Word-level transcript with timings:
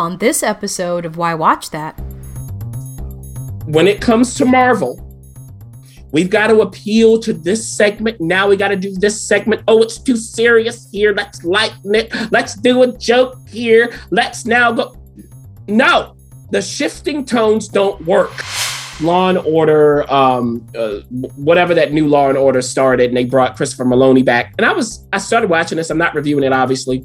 On 0.00 0.16
this 0.16 0.42
episode 0.42 1.04
of 1.04 1.18
Why 1.18 1.34
Watch 1.34 1.68
That, 1.72 1.90
when 3.66 3.86
it 3.86 4.00
comes 4.00 4.32
to 4.36 4.46
Marvel, 4.46 4.98
we've 6.10 6.30
got 6.30 6.46
to 6.46 6.62
appeal 6.62 7.18
to 7.20 7.34
this 7.34 7.68
segment. 7.68 8.18
Now 8.18 8.48
we 8.48 8.56
got 8.56 8.68
to 8.68 8.76
do 8.76 8.94
this 8.94 9.20
segment. 9.20 9.62
Oh, 9.68 9.82
it's 9.82 9.98
too 9.98 10.16
serious 10.16 10.88
here. 10.90 11.12
Let's 11.12 11.44
lighten 11.44 11.94
it. 11.94 12.14
Let's 12.32 12.54
do 12.54 12.82
a 12.82 12.96
joke 12.96 13.46
here. 13.46 13.92
Let's 14.10 14.46
now 14.46 14.72
go. 14.72 14.96
No, 15.68 16.16
the 16.50 16.62
shifting 16.62 17.22
tones 17.26 17.68
don't 17.68 18.02
work. 18.06 18.32
Law 19.02 19.28
and 19.28 19.36
Order, 19.36 20.10
um, 20.10 20.66
uh, 20.74 21.00
whatever 21.36 21.74
that 21.74 21.92
new 21.92 22.08
Law 22.08 22.30
and 22.30 22.38
Order 22.38 22.62
started, 22.62 23.08
and 23.08 23.16
they 23.18 23.26
brought 23.26 23.54
Christopher 23.54 23.84
Meloni 23.84 24.24
back. 24.24 24.54
And 24.56 24.64
I 24.64 24.72
was, 24.72 25.06
I 25.12 25.18
started 25.18 25.50
watching 25.50 25.76
this. 25.76 25.90
I'm 25.90 25.98
not 25.98 26.14
reviewing 26.14 26.44
it, 26.44 26.54
obviously. 26.54 27.04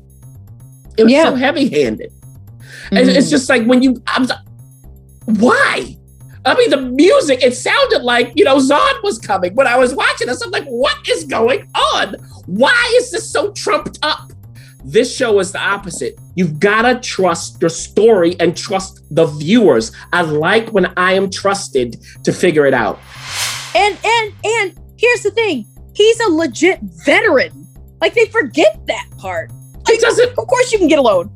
It 0.97 1.03
was 1.03 1.11
Yeah. 1.11 1.25
so 1.25 1.35
heavy-handed. 2.85 3.09
And 3.09 3.17
It's 3.17 3.27
mm. 3.27 3.31
just 3.31 3.49
like 3.49 3.65
when 3.65 3.81
you, 3.81 4.01
I'm, 4.07 4.27
why? 5.25 5.97
I 6.45 6.55
mean, 6.55 6.69
the 6.69 6.81
music, 6.81 7.41
it 7.41 7.55
sounded 7.55 8.03
like, 8.03 8.31
you 8.35 8.45
know, 8.45 8.57
Zod 8.57 9.01
was 9.03 9.17
coming. 9.17 9.55
When 9.55 9.65
I 9.65 9.77
was 9.77 9.95
watching 9.95 10.27
this, 10.27 10.41
I'm 10.41 10.51
like, 10.51 10.65
what 10.65 10.95
is 11.09 11.23
going 11.23 11.67
on? 11.73 12.15
Why 12.45 12.93
is 12.97 13.11
this 13.11 13.29
so 13.31 13.51
trumped 13.53 13.97
up? 14.03 14.31
This 14.83 15.15
show 15.15 15.39
is 15.39 15.51
the 15.51 15.59
opposite. 15.59 16.19
You've 16.35 16.59
got 16.59 16.83
to 16.83 16.99
trust 16.99 17.59
your 17.59 17.69
story 17.69 18.35
and 18.39 18.55
trust 18.55 19.03
the 19.09 19.25
viewers. 19.25 19.91
I 20.13 20.21
like 20.21 20.69
when 20.69 20.93
I 20.95 21.13
am 21.13 21.31
trusted 21.31 21.97
to 22.23 22.31
figure 22.31 22.67
it 22.67 22.75
out. 22.75 22.99
And 23.75 23.97
and 24.05 24.33
and 24.43 24.79
here's 24.97 25.23
the 25.23 25.31
thing: 25.31 25.65
he's 25.95 26.19
a 26.19 26.29
legit 26.29 26.79
veteran. 27.03 27.67
Like 27.99 28.13
they 28.13 28.27
forget 28.27 28.79
that 28.85 29.07
part. 29.17 29.51
It 29.89 30.01
doesn't. 30.01 30.29
Of 30.29 30.47
course, 30.47 30.71
you 30.71 30.77
can 30.77 30.87
get 30.87 30.99
a 30.99 31.01
loan. 31.01 31.35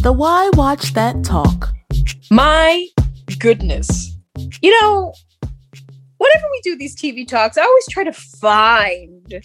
The 0.00 0.12
Why 0.12 0.48
Watch 0.54 0.94
That 0.94 1.24
Talk. 1.24 1.70
My 2.30 2.86
goodness. 3.40 4.16
You 4.62 4.80
know, 4.80 5.12
whenever 6.18 6.46
we 6.52 6.60
do 6.62 6.78
these 6.78 6.94
TV 6.94 7.26
talks, 7.26 7.58
I 7.58 7.62
always 7.62 7.88
try 7.90 8.04
to 8.04 8.12
find 8.12 9.42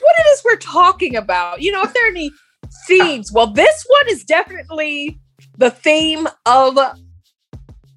what 0.00 0.14
it 0.18 0.28
is 0.32 0.42
we're 0.44 0.56
talking 0.56 1.16
about. 1.16 1.62
You 1.62 1.72
know, 1.72 1.82
if 1.82 1.92
there 1.92 2.06
are 2.06 2.10
any 2.10 2.30
themes. 2.86 3.32
Well, 3.32 3.52
this 3.52 3.84
one 3.86 4.08
is 4.08 4.24
definitely 4.24 5.18
the 5.56 5.70
theme 5.70 6.28
of 6.46 6.78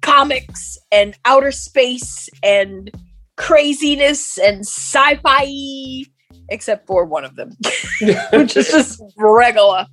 comics 0.00 0.78
and 0.90 1.16
outer 1.24 1.50
space 1.52 2.28
and 2.42 2.90
craziness 3.36 4.38
and 4.38 4.60
sci-fi 4.60 6.04
except 6.48 6.86
for 6.86 7.04
one 7.04 7.24
of 7.24 7.36
them 7.36 7.50
which 8.32 8.56
is 8.56 8.70
just 8.70 9.00
regular 9.16 9.86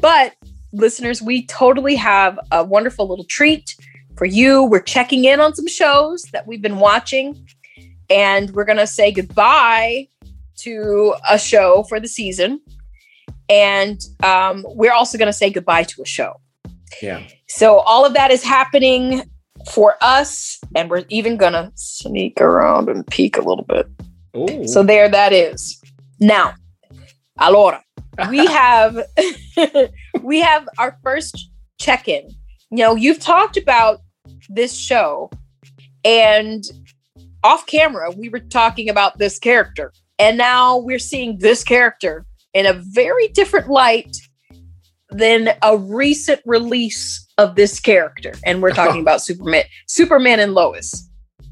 but 0.00 0.34
listeners 0.72 1.22
we 1.22 1.46
totally 1.46 1.94
have 1.94 2.38
a 2.50 2.64
wonderful 2.64 3.08
little 3.08 3.24
treat 3.26 3.74
for 4.16 4.24
you 4.24 4.64
we're 4.64 4.80
checking 4.80 5.24
in 5.24 5.40
on 5.40 5.54
some 5.54 5.66
shows 5.66 6.22
that 6.32 6.46
we've 6.46 6.62
been 6.62 6.78
watching 6.78 7.46
and 8.10 8.50
we're 8.50 8.64
going 8.64 8.78
to 8.78 8.86
say 8.86 9.12
goodbye 9.12 10.06
to 10.62 11.14
a 11.28 11.38
show 11.38 11.84
for 11.88 12.00
the 12.00 12.08
season 12.08 12.60
and 13.48 14.00
um, 14.22 14.64
we're 14.68 14.92
also 14.92 15.18
going 15.18 15.26
to 15.26 15.32
say 15.32 15.50
goodbye 15.50 15.82
to 15.84 16.02
a 16.02 16.06
show 16.06 16.34
Yeah. 17.02 17.22
so 17.48 17.78
all 17.80 18.04
of 18.06 18.14
that 18.14 18.30
is 18.30 18.42
happening 18.42 19.22
for 19.74 19.96
us, 20.00 20.58
and 20.74 20.88
we're 20.88 21.04
even 21.10 21.36
gonna 21.36 21.70
sneak 21.74 22.40
around 22.40 22.88
and 22.88 23.06
peek 23.08 23.36
a 23.36 23.42
little 23.42 23.66
bit. 23.68 23.86
Ooh. 24.34 24.66
So 24.66 24.82
there 24.82 25.06
that 25.10 25.34
is. 25.34 25.78
Now, 26.18 26.54
allora, 27.38 27.82
we 28.30 28.46
have 28.60 28.98
we 30.22 30.40
have 30.40 30.66
our 30.78 30.98
first 31.02 31.50
check-in. 31.78 32.30
You 32.70 32.78
know, 32.84 32.94
you've 32.94 33.20
talked 33.20 33.58
about 33.58 34.00
this 34.48 34.74
show, 34.74 35.30
and 36.06 36.64
off 37.44 37.66
camera, 37.66 38.10
we 38.10 38.30
were 38.30 38.40
talking 38.40 38.88
about 38.88 39.18
this 39.18 39.38
character, 39.38 39.92
and 40.20 40.36
now 40.36 40.76
we're 40.76 40.98
seeing 40.98 41.38
this 41.38 41.64
character 41.64 42.26
in 42.52 42.66
a 42.66 42.74
very 42.74 43.28
different 43.28 43.68
light 43.68 44.16
than 45.08 45.50
a 45.62 45.76
recent 45.78 46.40
release 46.44 47.26
of 47.38 47.56
this 47.56 47.80
character. 47.80 48.34
And 48.44 48.62
we're 48.62 48.70
talking 48.74 49.00
about 49.00 49.22
Superman, 49.22 49.64
Superman 49.88 50.38
and 50.38 50.54
Lois. 50.54 51.08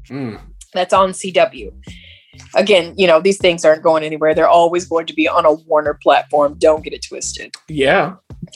Mm. 0.07 0.39
That's 0.73 0.93
on 0.93 1.11
CW. 1.11 1.71
Again, 2.55 2.93
you 2.95 3.07
know, 3.07 3.19
these 3.19 3.37
things 3.37 3.65
aren't 3.65 3.81
going 3.81 4.03
anywhere. 4.03 4.35
They're 4.35 4.47
always 4.47 4.85
going 4.85 5.07
to 5.07 5.13
be 5.13 5.27
on 5.27 5.45
a 5.45 5.53
Warner 5.53 5.95
platform. 5.95 6.55
Don't 6.57 6.83
get 6.83 6.93
it 6.93 7.05
twisted. 7.07 7.55
Yeah. 7.67 8.15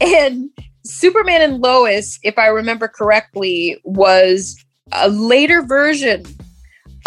and 0.00 0.50
Superman 0.84 1.42
and 1.42 1.60
Lois, 1.60 2.18
if 2.22 2.38
I 2.38 2.46
remember 2.46 2.88
correctly, 2.88 3.78
was 3.84 4.56
a 4.92 5.08
later 5.08 5.62
version 5.62 6.24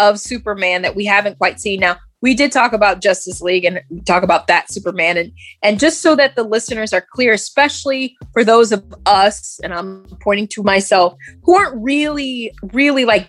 of 0.00 0.20
Superman 0.20 0.82
that 0.82 0.96
we 0.96 1.04
haven't 1.04 1.38
quite 1.38 1.60
seen 1.60 1.80
now. 1.80 1.96
We 2.22 2.34
did 2.34 2.50
talk 2.50 2.72
about 2.72 3.02
Justice 3.02 3.40
League 3.40 3.64
and 3.64 3.80
talk 4.06 4.22
about 4.22 4.46
that 4.46 4.70
Superman 4.70 5.16
and 5.16 5.32
and 5.62 5.78
just 5.78 6.00
so 6.00 6.16
that 6.16 6.34
the 6.34 6.42
listeners 6.42 6.92
are 6.92 7.06
clear, 7.12 7.32
especially 7.32 8.16
for 8.32 8.42
those 8.42 8.72
of 8.72 8.82
us, 9.04 9.60
and 9.62 9.72
I'm 9.72 10.06
pointing 10.20 10.48
to 10.48 10.62
myself, 10.62 11.14
who 11.42 11.56
aren't 11.56 11.80
really, 11.82 12.52
really 12.72 13.04
like 13.04 13.28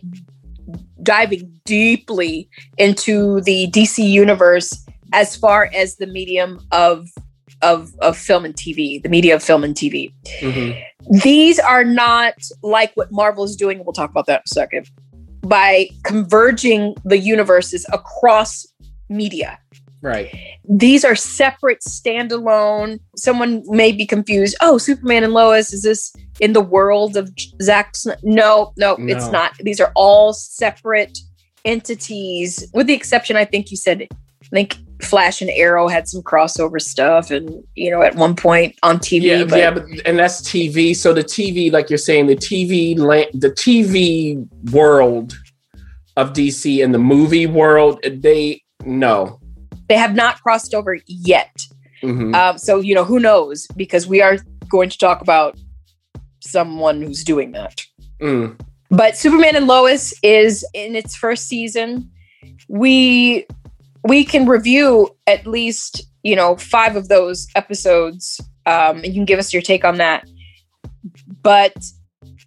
diving 1.03 1.59
deeply 1.66 2.50
into 2.77 3.41
the 3.41 3.67
DC 3.72 4.03
universe 4.07 4.85
as 5.13 5.35
far 5.35 5.69
as 5.73 5.97
the 5.97 6.07
medium 6.07 6.59
of 6.72 7.07
of 7.62 7.92
of 8.00 8.18
film 8.18 8.45
and 8.45 8.56
TV, 8.56 9.01
the 9.01 9.09
media 9.09 9.36
of 9.36 9.44
film 9.44 9.63
and 9.63 9.75
TV. 9.75 10.13
Mhm. 10.42 10.80
These 11.24 11.59
are 11.59 11.83
not 11.83 12.36
like 12.62 12.92
what 12.95 13.12
Marvel 13.12 13.44
is 13.44 13.56
doing. 13.56 13.80
We'll 13.83 13.94
talk 13.94 14.12
about 14.12 14.27
that 14.27 14.42
in 14.42 14.44
a 14.45 14.53
second. 14.53 14.89
By 15.47 15.89
converging 16.03 16.95
the 17.05 17.17
universes 17.17 17.85
across 17.91 18.65
media. 19.09 19.59
Right. 20.01 20.29
These 20.69 21.03
are 21.03 21.15
separate, 21.15 21.79
standalone. 21.81 22.99
Someone 23.15 23.63
may 23.67 23.91
be 23.91 24.05
confused. 24.05 24.55
Oh, 24.61 24.77
Superman 24.77 25.23
and 25.23 25.33
Lois, 25.33 25.73
is 25.73 25.83
this 25.83 26.13
in 26.39 26.53
the 26.53 26.61
world 26.61 27.17
of 27.17 27.31
Zack? 27.61 27.95
Sn-? 27.95 28.13
No, 28.21 28.73
no, 28.77 28.95
it's 28.99 29.29
not. 29.29 29.53
These 29.59 29.79
are 29.79 29.91
all 29.95 30.33
separate 30.33 31.17
entities, 31.65 32.69
with 32.73 32.88
the 32.88 32.94
exception, 32.94 33.35
I 33.35 33.45
think 33.45 33.71
you 33.71 33.77
said, 33.77 34.07
I 34.11 34.47
think 34.49 34.77
Flash 35.01 35.41
and 35.41 35.49
Arrow 35.51 35.88
had 35.88 36.07
some 36.07 36.21
crossover 36.21 36.81
stuff, 36.81 37.31
and 37.31 37.63
you 37.75 37.91
know, 37.91 38.01
at 38.01 38.15
one 38.15 38.35
point 38.35 38.75
on 38.83 38.97
TV. 38.99 39.23
Yeah, 39.23 39.44
but 39.45 39.59
yeah, 39.59 39.71
but 39.71 39.85
and 40.05 40.17
that's 40.17 40.41
TV. 40.41 40.95
So 40.95 41.13
the 41.13 41.23
TV, 41.23 41.71
like 41.71 41.89
you're 41.89 41.97
saying, 41.97 42.27
the 42.27 42.35
TV, 42.35 42.97
la- 42.97 43.31
the 43.33 43.51
TV 43.51 44.47
world 44.71 45.38
of 46.15 46.33
DC 46.33 46.83
and 46.83 46.94
the 46.94 46.99
movie 46.99 47.45
world, 47.45 47.99
they 48.03 48.61
no, 48.85 49.39
They 49.89 49.97
have 49.97 50.15
not 50.15 50.41
crossed 50.41 50.73
over 50.73 50.97
yet. 51.05 51.55
Mhm. 52.03 52.35
Um, 52.35 52.57
so 52.57 52.79
you 52.79 52.95
know 52.95 53.03
who 53.03 53.19
knows 53.19 53.67
because 53.75 54.07
we 54.07 54.21
are 54.21 54.38
going 54.69 54.89
to 54.89 54.97
talk 54.97 55.21
about 55.21 55.57
someone 56.39 57.01
who's 57.01 57.23
doing 57.23 57.51
that. 57.51 57.81
Mm. 58.21 58.59
But 58.89 59.17
Superman 59.17 59.55
and 59.55 59.67
Lois 59.67 60.13
is 60.23 60.65
in 60.73 60.95
its 60.95 61.15
first 61.15 61.47
season. 61.47 62.09
We 62.69 63.45
we 64.07 64.24
can 64.24 64.48
review 64.48 65.15
at 65.27 65.45
least 65.45 66.04
you 66.24 66.36
know 66.36 66.56
five 66.57 66.95
of 66.95 67.07
those 67.07 67.48
episodes, 67.56 68.39
um, 68.65 68.98
and 68.98 69.07
you 69.07 69.13
can 69.13 69.25
give 69.25 69.39
us 69.39 69.54
your 69.54 69.62
take 69.62 69.86
on 69.86 69.98
that. 69.98 70.27
But 71.42 71.75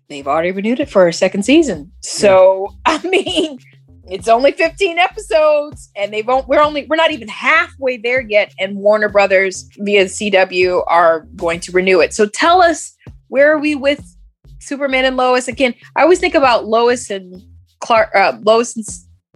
they've 0.09 0.27
already 0.27 0.53
renewed 0.53 0.81
it 0.81 0.91
for 0.91 1.07
a 1.07 1.13
second 1.13 1.45
season, 1.45 1.93
so 2.01 2.75
I 2.87 3.03
mean, 3.07 3.59
it's 4.05 4.29
only 4.29 4.53
fifteen 4.53 4.99
episodes, 4.99 5.91
and 5.97 6.13
they've 6.13 6.29
on, 6.29 6.45
we're 6.47 6.63
only 6.63 6.87
we're 6.87 6.97
not 6.97 7.13
even 7.13 7.29
halfway 7.29 7.97
there 7.97 8.21
yet, 8.21 8.53
and 8.59 8.77
Warner 8.77 9.09
Brothers 9.09 9.69
via 9.79 10.07
CW 10.07 10.85
are 10.87 11.27
going 11.37 11.61
to 11.61 11.73
renew 11.73 12.01
it. 12.01 12.13
So 12.15 12.27
tell 12.27 12.63
us 12.63 12.97
where 13.29 13.53
are 13.53 13.59
we 13.59 13.75
with 13.75 14.17
Superman 14.59 15.05
and 15.05 15.17
Lois 15.17 15.49
again? 15.49 15.75
I 15.97 16.03
always 16.03 16.19
think 16.19 16.35
about 16.35 16.67
Lois 16.67 17.11
and 17.11 17.43
Clark, 17.81 18.11
uh, 18.15 18.37
Lois 18.43 18.77
and 18.77 18.85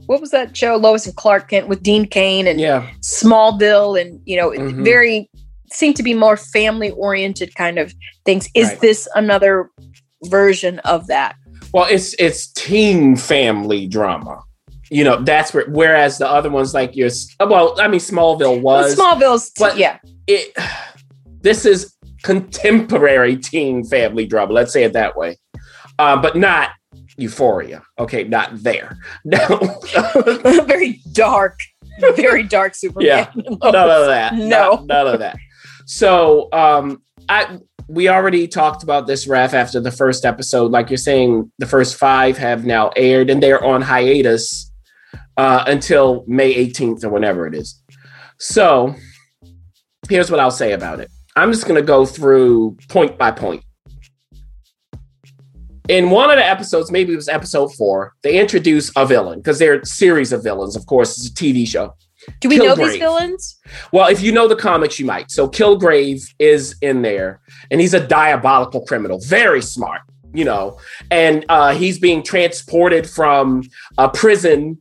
what 0.07 0.21
was 0.21 0.31
that 0.31 0.57
show? 0.57 0.77
Lois 0.77 1.07
and 1.07 1.15
Clark 1.17 1.51
Kent 1.51 1.69
with 1.69 1.83
Dean 1.83 2.07
Cain 2.07 2.47
and 2.47 2.61
Yeah. 2.61 2.89
Smallville, 3.01 4.01
and 4.01 4.21
you 4.25 4.37
know, 4.37 4.51
Mhm. 4.51 4.85
very 4.85 5.31
seem 5.73 5.93
to 5.95 6.03
be 6.03 6.15
more 6.15 6.37
family 6.37 6.91
oriented 6.93 7.55
kind 7.57 7.79
of 7.79 7.93
things. 8.25 8.49
Is 8.55 8.69
Right. 8.69 8.81
this 8.81 9.09
another 9.15 9.71
version 10.27 10.79
of 10.81 11.07
that? 11.09 11.35
Well, 11.73 11.87
it's 11.91 12.15
it's 12.19 12.47
teen 12.53 13.17
family 13.17 13.87
drama. 13.87 14.41
You 14.91 15.03
know, 15.03 15.17
that's 15.23 15.53
where 15.53 15.65
whereas 15.69 16.19
the 16.19 16.29
other 16.31 16.51
ones 16.51 16.75
like 16.75 16.95
your 16.95 17.11
well, 17.41 17.75
I 17.81 17.89
mean 17.89 18.01
Smallville 18.01 18.61
was 18.61 18.95
Smallville's, 18.97 19.51
but- 19.59 19.77
yeah, 19.79 19.99
it 20.29 20.55
this 21.41 21.67
is 21.67 21.95
contemporary 22.23 23.37
teen 23.37 23.85
family 23.85 24.27
drama. 24.27 24.53
Let's 24.53 24.73
say 24.73 24.85
it 24.85 24.93
that 24.93 25.17
way. 25.17 25.37
Uh, 25.99 26.17
but 26.21 26.37
not 26.37 26.71
Euphoria. 27.17 27.83
Okay, 27.99 28.25
not 28.25 28.51
there. 28.63 28.97
No, 29.25 29.39
very 30.67 31.01
dark, 31.13 31.59
very 32.17 32.43
dark 32.43 32.75
Superman. 32.75 33.07
Yeah. 33.07 33.31
none 33.63 33.75
of 33.91 34.07
that. 34.07 34.35
No. 34.35 34.71
Not- 34.71 34.87
none 34.87 35.07
of 35.07 35.21
that. 35.21 35.37
So, 35.87 36.49
um, 36.53 37.03
I 37.29 37.59
we 37.89 38.09
already 38.09 38.49
talked 38.49 38.83
about 38.83 39.07
this, 39.07 39.27
Ref, 39.27 39.53
after 39.53 39.79
the 39.81 39.91
first 39.91 40.25
episode. 40.25 40.71
Like 40.73 40.89
you're 40.91 40.97
saying, 40.97 41.51
the 41.59 41.67
first 41.67 41.97
five 41.97 42.39
have 42.39 42.65
now 42.65 42.91
aired, 42.97 43.29
and 43.31 43.43
they're 43.43 43.63
on 43.63 43.83
hiatus 43.83 44.71
uh, 45.37 45.65
until 45.67 46.25
May 46.27 46.55
18th 46.55 47.05
or 47.05 47.11
whenever 47.11 47.47
it 47.47 47.55
is. 47.55 47.81
So, 48.39 48.95
here's 50.09 50.31
what 50.31 50.41
I'll 50.41 50.51
say 50.51 50.73
about 50.73 51.01
it. 51.01 51.11
I'm 51.37 51.53
just 51.53 51.67
going 51.67 51.81
to 51.81 51.87
go 51.87 52.07
through 52.07 52.79
point 52.89 53.19
by 53.19 53.31
point. 53.31 53.63
In 55.89 56.09
one 56.09 56.31
of 56.31 56.37
the 56.37 56.45
episodes, 56.45 56.91
maybe 56.91 57.13
it 57.13 57.17
was 57.17 57.29
episode 57.29 57.75
four, 57.75 58.15
they 58.23 58.41
introduce 58.41 58.91
a 58.97 59.05
villain 59.05 59.41
because 59.41 59.59
they're 59.59 59.81
a 59.81 59.87
series 59.87 60.33
of 60.33 60.43
villains. 60.43 60.77
Of 60.77 60.87
course, 60.87 61.19
it's 61.19 61.29
a 61.29 61.33
TV 61.33 61.69
show. 61.69 61.95
Do 62.41 62.49
we 62.49 62.57
know 62.57 62.75
these 62.75 62.97
villains? 62.97 63.61
Well, 63.93 64.09
if 64.09 64.23
you 64.23 64.33
know 64.33 64.49
the 64.49 64.57
comics, 64.57 64.99
you 64.99 65.05
might. 65.05 65.31
So 65.31 65.47
Kilgrave 65.47 66.23
is 66.39 66.75
in 66.81 67.03
there, 67.03 67.41
and 67.71 67.83
he's 67.83 67.93
a 67.93 68.07
diabolical 68.07 68.87
criminal, 68.87 69.21
very 69.21 69.61
smart, 69.61 70.01
you 70.33 70.47
know, 70.47 70.79
and 71.11 71.45
uh, 71.51 71.75
he's 71.75 71.99
being 71.99 72.23
transported 72.23 73.09
from 73.09 73.63
a 73.99 74.09
prison 74.09 74.79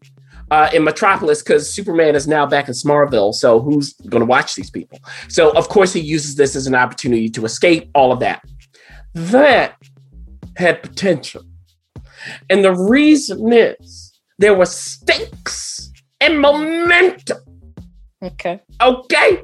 uh, 0.52 0.70
in 0.74 0.86
Metropolis 0.86 1.44
because 1.44 1.70
Superman 1.70 2.16
is 2.16 2.30
now 2.30 2.46
back 2.46 2.70
in 2.70 2.74
Smallville. 2.74 3.34
So 3.34 3.60
who's 3.60 3.94
going 4.08 4.22
to 4.22 4.26
watch 4.26 4.56
these 4.56 4.70
people? 4.70 5.00
So 5.28 5.52
of 5.52 5.68
course 5.68 5.92
he 5.92 6.00
uses 6.00 6.36
this 6.36 6.56
as 6.56 6.66
an 6.66 6.76
opportunity 6.76 7.28
to 7.30 7.44
escape. 7.44 7.90
All 7.94 8.14
of 8.14 8.22
that. 8.22 8.42
That 9.16 9.76
had 10.58 10.82
potential, 10.84 11.44
and 12.50 12.64
the 12.64 12.74
reason 12.76 13.52
is 13.52 14.12
there 14.40 14.54
were 14.56 14.66
stakes 14.66 15.92
and 16.22 16.40
momentum. 16.40 17.38
Okay. 18.24 18.62
Okay. 18.82 19.44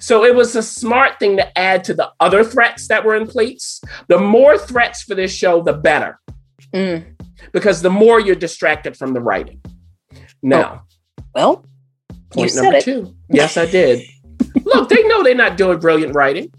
So 0.00 0.24
it 0.24 0.34
was 0.34 0.56
a 0.56 0.62
smart 0.62 1.18
thing 1.20 1.36
to 1.36 1.56
add 1.58 1.84
to 1.84 1.94
the 1.94 2.10
other 2.18 2.42
threats 2.42 2.88
that 2.88 3.04
were 3.04 3.14
in 3.14 3.26
place. 3.26 3.80
The 4.08 4.18
more 4.18 4.58
threats 4.58 5.02
for 5.02 5.14
this 5.14 5.32
show, 5.34 5.62
the 5.62 5.74
better, 5.74 6.18
Mm. 6.74 7.14
because 7.52 7.82
the 7.82 7.90
more 7.90 8.18
you're 8.18 8.34
distracted 8.34 8.96
from 8.96 9.12
the 9.12 9.20
writing. 9.20 9.60
Now, 10.42 10.82
Well, 11.34 11.64
point 12.30 12.54
number 12.56 12.78
it. 12.78 12.84
two. 12.84 13.14
Yes, 13.30 13.56
I 13.56 13.66
did. 13.66 14.02
Look, 14.64 14.88
they 14.88 15.02
know 15.06 15.22
they're 15.22 15.34
not 15.34 15.56
doing 15.56 15.78
brilliant 15.78 16.14
writing. 16.14 16.52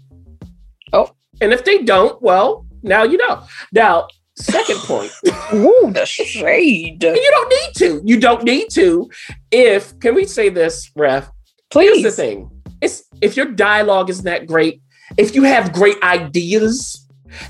Oh. 0.92 1.10
And 1.40 1.52
if 1.52 1.64
they 1.64 1.82
don't, 1.82 2.20
well, 2.22 2.64
now 2.82 3.02
you 3.02 3.16
know. 3.16 3.42
Now, 3.72 4.08
second 4.36 4.78
point. 4.78 5.12
ooh, 5.54 5.90
the 5.92 6.04
shade. 6.06 7.02
you 7.02 7.30
don't 7.30 7.50
need 7.50 7.74
to. 7.76 8.02
You 8.04 8.20
don't 8.20 8.44
need 8.44 8.68
to. 8.70 9.10
If, 9.50 9.98
can 10.00 10.14
we 10.14 10.24
say 10.24 10.48
this, 10.48 10.90
Ref? 10.96 11.30
Please. 11.70 12.02
Here's 12.02 12.16
the 12.16 12.22
thing: 12.22 12.50
it's 12.80 13.04
if 13.20 13.36
your 13.36 13.46
dialogue 13.46 14.10
isn't 14.10 14.24
that 14.24 14.46
great, 14.46 14.80
if 15.16 15.34
you 15.34 15.42
have 15.44 15.72
great 15.72 16.00
ideas, 16.02 17.06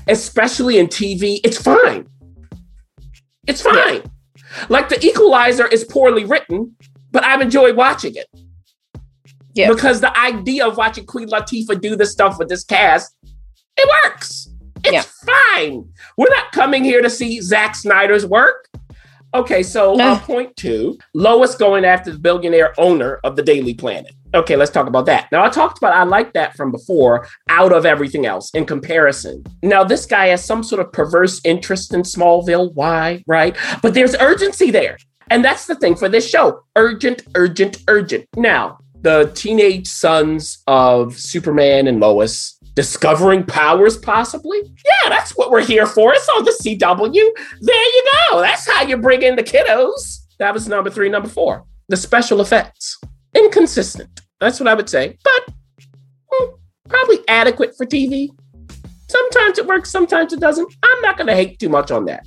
especially 0.07 0.77
in 0.77 0.87
TV, 0.87 1.39
it's 1.43 1.61
fine. 1.61 2.07
It's 3.47 3.61
fine. 3.61 4.03
Like 4.69 4.89
the 4.89 5.03
Equalizer 5.05 5.67
is 5.67 5.83
poorly 5.83 6.25
written, 6.25 6.75
but 7.11 7.23
I've 7.23 7.41
enjoyed 7.41 7.75
watching 7.75 8.15
it. 8.15 8.27
Yeah. 9.53 9.69
Because 9.69 10.01
the 10.01 10.17
idea 10.17 10.67
of 10.67 10.77
watching 10.77 11.05
Queen 11.05 11.27
Latifah 11.27 11.81
do 11.81 11.95
this 11.95 12.11
stuff 12.11 12.37
with 12.39 12.49
this 12.49 12.63
cast, 12.63 13.15
it 13.77 13.89
works. 14.05 14.48
It's 14.93 15.23
Yeah. 15.27 15.33
fine. 15.55 15.85
We're 16.17 16.29
not 16.29 16.51
coming 16.51 16.83
here 16.83 17.01
to 17.01 17.09
see 17.09 17.41
Zack 17.41 17.75
Snyder's 17.75 18.25
work. 18.25 18.67
Okay, 19.33 19.61
so 19.61 19.93
No. 19.93 20.13
uh, 20.13 20.19
point 20.19 20.55
two 20.55 20.97
Lois 21.13 21.53
going 21.55 21.85
after 21.85 22.11
the 22.11 22.17
billionaire 22.17 22.73
owner 22.79 23.19
of 23.23 23.35
the 23.35 23.43
Daily 23.43 23.73
Planet. 23.75 24.11
Okay, 24.33 24.55
let's 24.55 24.71
talk 24.71 24.87
about 24.87 25.05
that. 25.07 25.27
Now, 25.31 25.43
I 25.43 25.49
talked 25.49 25.77
about 25.79 25.93
I 25.93 26.03
like 26.03 26.33
that 26.33 26.55
from 26.55 26.71
before, 26.71 27.27
out 27.49 27.71
of 27.71 27.85
everything 27.85 28.25
else 28.25 28.49
in 28.53 28.65
comparison. 28.65 29.43
Now, 29.63 29.83
this 29.83 30.05
guy 30.05 30.27
has 30.27 30.43
some 30.43 30.63
sort 30.63 30.81
of 30.81 30.91
perverse 30.91 31.41
interest 31.43 31.93
in 31.93 32.01
Smallville. 32.03 32.71
Why? 32.75 33.23
Right? 33.27 33.55
But 33.81 33.93
there's 33.95 34.15
urgency 34.19 34.69
there. 34.71 34.97
And 35.31 35.43
that's 35.45 35.65
the 35.67 35.75
thing 35.75 35.95
for 35.95 36.09
this 36.09 36.27
show 36.27 36.61
urgent, 36.75 37.23
urgent, 37.35 37.77
urgent. 37.87 38.25
Now, 38.35 38.79
the 39.01 39.31
teenage 39.33 39.87
sons 39.87 40.59
of 40.67 41.17
Superman 41.17 41.87
and 41.87 41.99
Lois 41.99 42.57
discovering 42.79 43.43
powers, 43.43 43.97
possibly? 43.97 44.61
Yeah, 44.63 45.09
that's 45.09 45.31
what 45.31 45.51
we're 45.51 45.65
here 45.65 45.85
for. 45.85 46.13
It's 46.13 46.29
on 46.29 46.45
the 46.45 46.57
CW. 46.63 47.11
There 47.59 47.75
you 47.75 48.11
go. 48.31 48.39
That's 48.39 48.65
how 48.71 48.83
you 48.83 48.95
bring 48.95 49.21
in 49.21 49.35
the 49.35 49.43
kiddos. 49.43 50.19
That 50.37 50.53
was 50.53 50.65
number 50.69 50.89
three. 50.89 51.09
Number 51.09 51.27
four, 51.27 51.65
the 51.89 51.97
special 51.97 52.39
effects. 52.39 52.97
Inconsistent. 53.35 54.21
That's 54.39 54.61
what 54.61 54.69
I 54.69 54.75
would 54.75 54.87
say. 54.87 55.17
But 55.25 55.53
hmm, 56.31 56.55
probably 56.87 57.19
adequate 57.27 57.75
for 57.75 57.85
TV. 57.85 58.29
Sometimes 59.09 59.57
it 59.57 59.65
works, 59.65 59.91
sometimes 59.91 60.31
it 60.31 60.39
doesn't. 60.39 60.73
I'm 60.81 61.01
not 61.01 61.17
going 61.17 61.27
to 61.27 61.35
hate 61.35 61.59
too 61.59 61.67
much 61.67 61.91
on 61.91 62.05
that. 62.05 62.25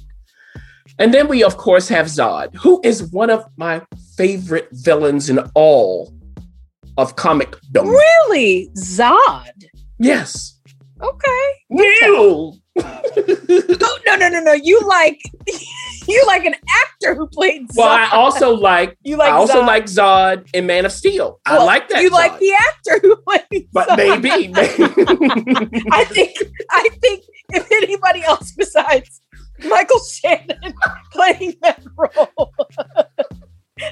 And 0.99 1.14
then 1.14 1.28
we, 1.28 1.42
of 1.42 1.56
course, 1.56 1.88
have 1.88 2.09
Zod, 2.09 2.54
who 2.56 2.78
is 2.85 3.11
one 3.11 3.30
of 3.30 3.47
my 3.56 3.80
favorite 4.18 4.68
villains 4.73 5.30
in 5.30 5.38
all 5.54 6.12
of 6.99 7.16
comic 7.16 7.56
Really? 7.75 8.68
Zod. 8.76 9.64
Yes. 10.02 10.59
Okay. 11.00 11.49
You. 11.71 12.54
Oh 12.78 13.99
no 14.06 14.16
no 14.16 14.28
no 14.28 14.40
no! 14.40 14.52
You 14.52 14.80
like 14.80 15.21
you 16.09 16.25
like 16.26 16.44
an 16.44 16.54
actor 16.54 17.14
who 17.14 17.26
played 17.28 17.68
Zod. 17.68 17.76
well, 17.76 17.88
I 17.88 18.09
also 18.11 18.54
like 18.54 18.97
you 19.02 19.16
like 19.16 19.30
I 19.30 19.37
also 19.37 19.62
Zod. 19.62 19.66
like 19.66 19.85
Zod 19.85 20.49
in 20.54 20.66
Man 20.66 20.87
of 20.87 20.92
Steel. 20.92 21.38
I 21.44 21.62
like 21.62 21.88
that. 21.90 22.02
You 22.02 22.11
like 22.11 22.38
the 22.38 22.52
actor 22.52 22.99
who 23.02 23.16
played 23.16 23.68
but 23.73 23.88
Zod. 23.88 23.97
maybe, 23.97 24.49
maybe. 24.49 25.85
I 25.92 26.04
think 26.04 26.37
I 26.71 26.88
think 27.00 27.25
if 27.50 27.71
anybody 27.71 28.25
else 28.25 28.52
besides 28.52 29.21
Michael 29.64 30.00
Shannon 30.00 30.75
playing 31.12 31.54
that 31.62 31.82
role, 31.97 32.52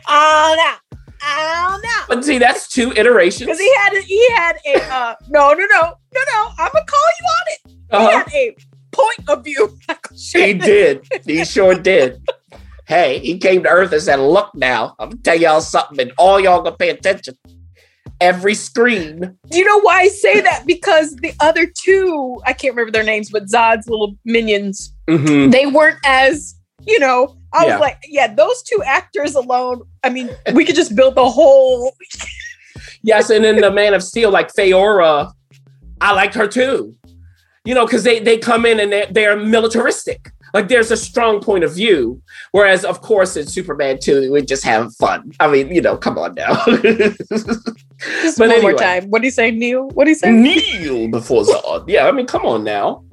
oh 0.09 0.77
no, 1.23 1.29
oh 1.29 1.81
no, 1.83 2.15
but 2.15 2.25
see, 2.25 2.39
that's 2.39 2.69
two 2.69 2.93
iterations. 2.93 3.47
because 3.47 3.59
he 3.61 3.75
had 3.77 3.95
a, 3.95 4.01
he 4.03 4.31
had 4.37 4.57
a 4.67 4.93
uh, 4.95 5.15
no 5.29 5.53
no 5.53 5.65
no 5.67 5.81
no 6.15 6.21
no. 6.33 6.49
I'm 6.59 6.71
gonna 6.73 6.85
call 6.87 7.09
you 7.21 7.27
on 7.27 7.47
it. 7.49 7.61
He 7.67 7.97
Uh-huh. 7.97 8.19
had 8.19 8.33
a 8.35 8.57
point 8.93 9.29
of 9.29 9.45
view. 9.45 9.77
He 10.33 10.55
did. 10.55 11.07
He 11.25 11.45
sure 11.45 11.75
did. 11.75 12.21
Hey, 12.87 13.19
he 13.21 13.39
came 13.39 13.63
to 13.63 13.69
Earth 13.69 13.93
and 13.93 14.03
said, 14.03 14.17
"Look 14.17 14.51
now, 14.55 14.95
I'm 14.99 15.11
gonna 15.11 15.23
tell 15.23 15.37
y'all 15.39 15.61
something, 15.61 16.01
and 16.01 16.13
all 16.19 16.39
y'all 16.41 16.63
gonna 16.63 16.77
pay 16.77 16.91
attention. 16.91 17.37
Every 18.21 18.55
screen, 18.55 19.39
Do 19.51 19.59
you 19.59 19.65
know 19.65 19.81
why 19.81 20.01
I 20.03 20.09
say 20.09 20.41
that? 20.43 20.65
Because 20.67 21.17
the 21.17 21.33
other 21.41 21.67
two, 21.67 22.39
I 22.45 22.53
can't 22.53 22.75
remember 22.75 22.93
their 22.93 23.03
names, 23.05 23.31
but 23.31 23.45
Zod's 23.45 23.89
little 23.89 24.15
minions, 24.27 24.93
Mhm. 25.09 25.51
they 25.51 25.65
weren't 25.67 25.97
as, 26.05 26.55
you 26.87 26.99
know, 26.99 27.37
I 27.53 27.67
Yeah. 27.67 27.73
was 27.73 27.81
like, 27.81 27.99
yeah, 28.09 28.33
those 28.33 28.63
two 28.63 28.83
actors 28.85 29.35
alone, 29.35 29.83
I 30.05 30.11
mean, 30.11 30.31
we 30.55 30.65
could 30.65 30.77
just 30.77 30.95
build 30.95 31.15
the 31.15 31.29
whole 31.29 31.93
yes, 33.03 33.31
and 33.31 33.45
then 33.45 33.61
the 33.61 33.71
Man 33.71 33.95
of 33.95 34.03
Steel, 34.03 34.31
like 34.31 34.53
Faora, 34.55 35.33
I 36.01 36.13
liked 36.13 36.35
her 36.35 36.47
too. 36.47 36.95
You 37.65 37.75
know, 37.75 37.85
because 37.85 38.05
they 38.05 38.21
they 38.21 38.39
come 38.39 38.65
in 38.65 38.81
and 38.81 38.91
they're, 38.91 39.07
they're 39.11 39.37
militaristic. 39.37 40.31
Like 40.55 40.69
there's 40.69 40.91
a 40.91 40.97
strong 40.97 41.41
point 41.41 41.63
of 41.63 41.75
view. 41.75 42.21
Whereas, 42.53 42.85
of 42.85 43.03
course, 43.03 43.37
in 43.37 43.47
Superman 43.47 43.99
2, 44.01 44.33
we're 44.33 44.41
just 44.41 44.65
having 44.65 44.91
fun. 44.91 45.31
I 45.39 45.47
mean, 45.47 45.69
you 45.73 45.81
know, 45.83 45.97
come 45.97 46.19
on 46.19 46.35
now. 46.35 46.55
Just 48.23 48.39
But 48.39 48.49
one 48.49 48.63
more 48.63 48.73
time. 48.73 49.11
What 49.11 49.21
do 49.21 49.27
you 49.27 49.31
say, 49.31 49.51
Neil? 49.51 49.89
What 49.91 50.05
do 50.07 50.11
you 50.11 50.17
say? 50.17 50.33
Kneel 50.33 51.09
before 51.09 51.45
Zod. 51.45 51.85
Yeah, 51.87 52.09
I 52.09 52.13
mean, 52.13 52.27
come 52.27 52.47
on 52.47 52.65
now. 52.65 53.05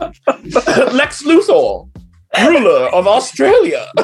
Lex 0.00 1.22
Luthor, 1.22 1.88
ruler 2.42 2.88
of 2.94 3.06
Australia. 3.06 3.86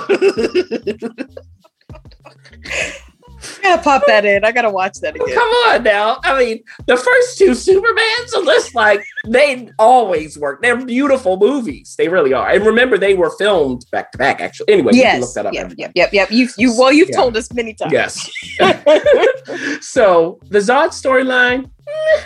I 3.42 3.62
gotta 3.62 3.82
pop 3.82 4.02
that 4.06 4.25
in. 4.26 4.44
I 4.44 4.52
gotta 4.52 4.68
watch 4.70 4.99
that 5.00 5.14
again. 5.16 5.34
Come 5.34 5.49
on 5.49 5.82
now. 5.82 6.18
I 6.25 6.38
mean, 6.38 6.62
the 6.87 6.96
first 6.96 7.38
two 7.38 7.50
Supermans 7.52 8.34
are 8.37 8.44
just 8.44 8.75
like 8.75 9.02
they 9.26 9.70
always 9.78 10.38
work. 10.38 10.60
They're 10.60 10.84
beautiful 10.84 11.38
movies. 11.38 11.94
They 11.96 12.08
really 12.08 12.34
are. 12.34 12.50
And 12.50 12.64
remember, 12.66 12.99
they 12.99 13.14
were 13.14 13.30
filmed 13.38 13.87
back 13.92 14.12
to 14.12 14.18
back. 14.18 14.40
Actually, 14.40 14.75
anyway, 14.75 14.92
you 14.94 15.02
can 15.02 15.20
look 15.20 15.28
Yes. 15.28 15.34
that 15.34 15.46
up. 15.46 15.54
Yep, 15.54 15.72
yep, 15.78 15.92
yep, 15.94 16.12
yep. 16.12 16.30
You, 16.30 16.49
you. 16.58 16.76
Well, 16.78 16.92
you've 16.92 17.08
Yeah. 17.10 17.16
told 17.16 17.37
us 17.37 17.50
many 17.54 17.72
times. 17.75 17.92
Yes. 17.92 18.30
so 19.80 20.38
the 20.50 20.58
Zod 20.58 20.88
storyline, 20.90 21.70
eh. 21.88 22.22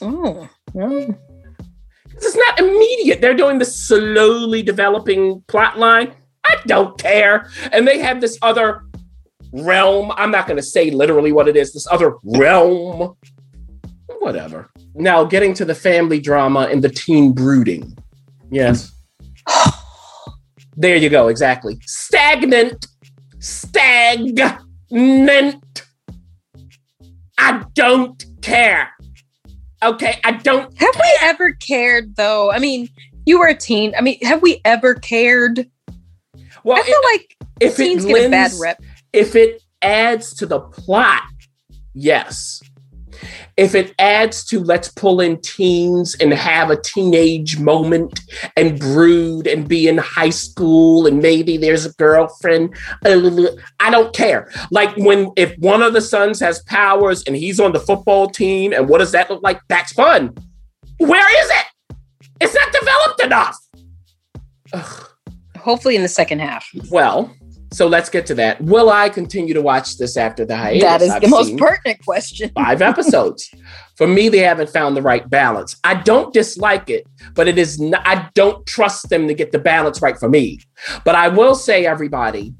Oh, 0.00 0.48
oh. 0.76 1.14
It's 2.16 2.36
not 2.36 2.58
immediate. 2.58 3.20
They're 3.20 3.34
doing 3.34 3.58
the 3.58 3.64
slowly 3.64 4.62
developing 4.62 5.42
plot 5.48 5.78
line. 5.78 6.14
I 6.46 6.56
don't 6.66 6.98
care. 6.98 7.50
And 7.72 7.86
they 7.86 7.98
have 7.98 8.20
this 8.20 8.38
other 8.42 8.82
realm. 9.52 10.12
I'm 10.16 10.30
not 10.30 10.46
going 10.46 10.56
to 10.56 10.62
say 10.62 10.90
literally 10.90 11.32
what 11.32 11.48
it 11.48 11.56
is, 11.56 11.72
this 11.72 11.86
other 11.90 12.14
realm. 12.22 13.16
Whatever. 14.18 14.70
Now, 14.94 15.24
getting 15.24 15.54
to 15.54 15.64
the 15.64 15.74
family 15.74 16.20
drama 16.20 16.68
and 16.70 16.82
the 16.82 16.88
teen 16.88 17.32
brooding. 17.32 17.96
Yes. 18.50 18.92
there 20.76 20.96
you 20.96 21.08
go. 21.08 21.28
Exactly. 21.28 21.78
Stagnant. 21.82 22.86
Stagnant. 23.40 24.52
I 27.38 27.64
don't 27.74 28.24
care. 28.40 28.90
Okay. 29.84 30.20
I 30.24 30.32
don't. 30.32 30.76
Have 30.78 30.94
we 30.94 31.18
ever 31.22 31.52
cared 31.52 32.16
though? 32.16 32.50
I 32.50 32.58
mean, 32.58 32.88
you 33.26 33.38
were 33.38 33.48
a 33.48 33.54
teen. 33.54 33.94
I 33.96 34.00
mean, 34.00 34.18
have 34.22 34.42
we 34.42 34.60
ever 34.64 34.94
cared? 34.94 35.70
Well, 36.62 36.78
I 36.78 36.82
feel 36.82 37.00
like 37.12 37.36
if 37.60 37.78
it 37.78 37.84
teens 37.84 38.04
get 38.04 38.26
a 38.26 38.30
bad 38.30 38.52
rep. 38.58 38.82
if 39.12 39.36
it 39.36 39.62
adds 39.82 40.34
to 40.36 40.46
the 40.46 40.60
plot, 40.60 41.22
yes. 41.92 42.62
If 43.56 43.74
it 43.74 43.94
adds 43.98 44.44
to 44.46 44.60
let's 44.60 44.88
pull 44.88 45.20
in 45.20 45.40
teens 45.40 46.16
and 46.20 46.32
have 46.32 46.70
a 46.70 46.80
teenage 46.80 47.58
moment 47.58 48.20
and 48.56 48.78
brood 48.78 49.46
and 49.46 49.68
be 49.68 49.88
in 49.88 49.98
high 49.98 50.30
school 50.30 51.06
and 51.06 51.20
maybe 51.20 51.56
there's 51.56 51.86
a 51.86 51.92
girlfriend, 51.92 52.74
uh, 53.04 53.30
I 53.80 53.90
don't 53.90 54.14
care. 54.14 54.50
Like 54.70 54.96
when 54.96 55.30
if 55.36 55.56
one 55.58 55.82
of 55.82 55.92
the 55.92 56.00
sons 56.00 56.40
has 56.40 56.62
powers 56.64 57.22
and 57.26 57.36
he's 57.36 57.60
on 57.60 57.72
the 57.72 57.80
football 57.80 58.28
team 58.28 58.72
and 58.72 58.88
what 58.88 58.98
does 58.98 59.12
that 59.12 59.30
look 59.30 59.42
like? 59.42 59.60
That's 59.68 59.92
fun. 59.92 60.34
Where 60.98 61.42
is 61.42 61.50
it? 61.50 61.96
It's 62.40 62.54
not 62.54 62.72
developed 62.72 63.22
enough. 63.22 63.58
Ugh. 64.72 65.08
Hopefully 65.58 65.96
in 65.96 66.02
the 66.02 66.08
second 66.08 66.40
half. 66.40 66.68
Well, 66.90 67.34
so 67.74 67.88
let's 67.88 68.08
get 68.08 68.24
to 68.26 68.34
that. 68.36 68.60
Will 68.60 68.88
I 68.88 69.08
continue 69.08 69.52
to 69.52 69.60
watch 69.60 69.98
this 69.98 70.16
after 70.16 70.44
the 70.44 70.56
hiatus? 70.56 70.82
that 70.82 71.02
is 71.02 71.10
I've 71.10 71.22
the 71.22 71.28
most 71.28 71.56
pertinent 71.56 72.04
question. 72.04 72.50
five 72.54 72.80
episodes. 72.92 73.52
For 73.96 74.06
me, 74.06 74.28
they 74.28 74.38
haven't 74.38 74.70
found 74.70 74.96
the 74.96 75.02
right 75.02 75.28
balance. 75.28 75.76
I 75.82 75.94
don't 75.94 76.32
dislike 76.32 76.88
it, 76.88 77.04
but 77.34 77.48
it 77.48 77.58
is 77.58 77.80
not, 77.80 78.02
I 78.06 78.30
don't 78.34 78.64
trust 78.66 79.08
them 79.08 79.26
to 79.26 79.34
get 79.34 79.50
the 79.50 79.58
balance 79.58 80.00
right 80.00 80.16
for 80.16 80.28
me. 80.28 80.60
But 81.04 81.16
I 81.16 81.28
will 81.28 81.56
say, 81.56 81.84
everybody, 81.84 82.54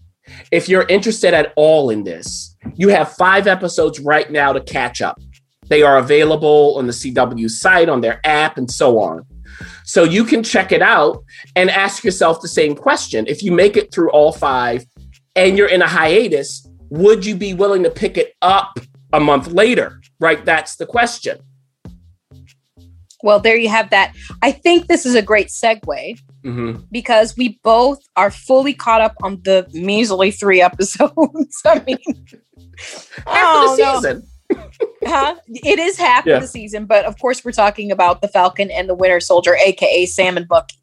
if 0.51 0.69
you're 0.69 0.87
interested 0.89 1.33
at 1.33 1.53
all 1.55 1.91
in 1.91 2.03
this, 2.03 2.57
you 2.75 2.89
have 2.89 3.13
five 3.13 3.47
episodes 3.47 4.01
right 4.01 4.31
now 4.31 4.53
to 4.53 4.61
catch 4.61 5.01
up. 5.01 5.21
They 5.69 5.83
are 5.83 5.99
available 5.99 6.77
on 6.77 6.87
the 6.87 6.93
CW 6.93 7.49
site, 7.51 7.89
on 7.89 8.01
their 8.01 8.21
app, 8.25 8.59
and 8.59 8.71
so 8.71 8.99
on. 8.99 9.25
So 9.85 10.03
you 10.05 10.25
can 10.25 10.43
check 10.43 10.73
it 10.73 10.83
out 10.83 11.23
and 11.55 11.71
ask 11.71 12.05
yourself 12.05 12.41
the 12.41 12.49
same 12.49 12.75
question. 12.75 13.27
If 13.29 13.43
you 13.43 13.53
make 13.53 13.77
it 13.77 13.93
through 13.93 14.11
all 14.11 14.33
five 14.33 14.85
and 15.37 15.57
you're 15.59 15.69
in 15.69 15.83
a 15.83 15.89
hiatus, 15.89 16.67
would 16.91 17.25
you 17.27 17.35
be 17.35 17.55
willing 17.55 17.83
to 17.83 17.91
pick 17.91 18.17
it 18.17 18.35
up 18.43 18.79
a 19.13 19.21
month 19.21 19.49
later? 19.49 20.01
Right? 20.21 20.45
That's 20.45 20.77
the 20.77 20.87
question. 20.87 21.39
Well, 23.23 23.41
there 23.41 23.57
you 23.57 23.71
have 23.71 23.89
that. 23.91 24.13
I 24.43 24.53
think 24.53 24.87
this 24.87 25.07
is 25.07 25.15
a 25.15 25.23
great 25.23 25.49
segue 25.49 26.19
hmm 26.43 26.73
because 26.93 27.35
we 27.39 27.59
both 27.63 27.99
are 28.17 28.31
fully 28.31 28.75
caught 28.75 29.01
up 29.01 29.15
on 29.23 29.41
the 29.45 29.67
measly 29.73 30.31
three 30.31 30.61
episodes. 30.71 31.63
I 31.65 31.83
mean, 31.87 31.97
After 32.07 33.25
oh, 33.27 33.77
the 33.77 33.83
no. 33.83 33.95
season. 33.95 34.29
Huh? 35.07 35.35
It 35.49 35.79
is 35.79 35.99
half 35.99 36.25
Yeah. 36.27 36.37
of 36.37 36.43
the 36.43 36.49
season, 36.49 36.87
but 36.87 37.05
of 37.05 37.19
course, 37.19 37.45
we're 37.45 37.53
talking 37.53 37.91
about 37.93 38.23
the 38.23 38.29
Falcon 38.29 38.71
and 38.71 38.89
the 38.89 38.95
Winter 38.95 39.21
Soldier, 39.21 39.55
aka 39.57 40.07
Sam 40.07 40.37
and 40.39 40.49
Bucky. 40.49 40.77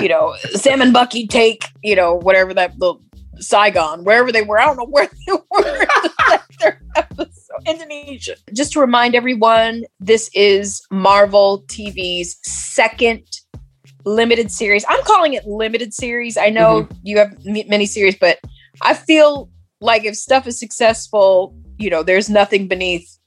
You 0.00 0.08
know, 0.08 0.34
Sam 0.54 0.80
and 0.80 0.92
Bucky 0.92 1.26
take, 1.26 1.64
you 1.82 1.96
know, 1.96 2.14
whatever 2.14 2.54
that 2.54 2.78
the 2.78 2.94
Saigon, 3.38 4.04
wherever 4.04 4.32
they 4.32 4.42
were. 4.42 4.58
I 4.58 4.66
don't 4.66 4.76
know 4.76 4.86
where 4.86 5.08
they 5.26 5.32
were. 5.50 5.86
Indonesia. 7.66 8.36
Just 8.52 8.72
to 8.72 8.80
remind 8.80 9.14
everyone, 9.14 9.84
this 10.00 10.30
is 10.34 10.82
Marvel 10.90 11.64
TV's 11.68 12.38
second 12.42 13.24
limited 14.04 14.50
series. 14.50 14.84
I'm 14.88 15.02
calling 15.04 15.34
it 15.34 15.46
limited 15.46 15.92
series. 15.92 16.36
I 16.36 16.50
know 16.50 16.82
mm-hmm. 16.82 16.98
you 17.02 17.18
have 17.18 17.36
many 17.44 17.86
series, 17.86 18.16
but 18.16 18.38
I 18.82 18.94
feel 18.94 19.50
like 19.80 20.04
if 20.04 20.16
stuff 20.16 20.46
is 20.46 20.58
successful, 20.58 21.54
you 21.78 21.90
know, 21.90 22.02
there's 22.02 22.30
nothing 22.30 22.68
beneath 22.68 23.18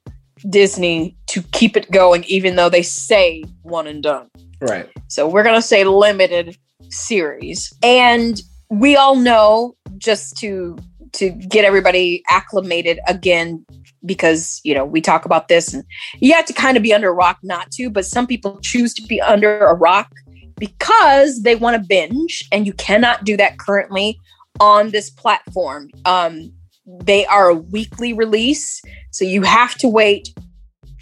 Disney 0.50 1.18
to 1.28 1.42
keep 1.52 1.76
it 1.76 1.92
going, 1.92 2.24
even 2.26 2.56
though 2.56 2.70
they 2.70 2.82
say 2.82 3.44
one 3.62 3.88
and 3.88 4.02
done. 4.02 4.30
Right. 4.62 4.90
So 5.08 5.28
we're 5.28 5.44
going 5.44 5.56
to 5.56 5.62
say 5.62 5.84
limited 5.84 6.58
series. 6.90 7.74
And 7.84 8.42
we 8.70 8.96
all 8.96 9.16
know 9.16 9.76
just 10.00 10.38
to 10.38 10.78
to 11.14 11.30
get 11.30 11.66
everybody 11.66 12.24
acclimated 12.30 13.00
again 13.08 13.66
because 14.06 14.62
you 14.64 14.74
know 14.74 14.86
we 14.86 15.02
talk 15.02 15.26
about 15.26 15.48
this 15.48 15.74
and 15.74 15.84
you 16.20 16.34
have 16.34 16.46
to 16.46 16.54
kind 16.54 16.78
of 16.78 16.84
be 16.84 16.94
under 16.94 17.10
a 17.10 17.14
rock 17.14 17.38
not 17.44 17.70
to 17.72 17.90
but 17.90 18.06
some 18.06 18.26
people 18.26 18.60
choose 18.62 18.94
to 18.94 19.02
be 19.04 19.22
under 19.22 19.60
a 19.60 19.76
rock 19.76 20.12
because 20.58 21.42
they 21.44 21.56
want 21.56 21.82
to 21.82 21.88
binge 21.88 22.48
and 22.52 22.66
you 22.66 22.74
cannot 22.74 23.24
do 23.24 23.36
that 23.38 23.58
currently 23.58 24.20
on 24.60 24.92
this 24.92 25.10
platform. 25.10 25.90
Um 26.06 26.54
they 26.86 27.26
are 27.28 27.50
a 27.50 27.56
weekly 27.56 28.14
release 28.14 28.82
so 29.12 29.24
you 29.24 29.44
have 29.44 29.76
to 29.76 29.88
wait 29.88 30.34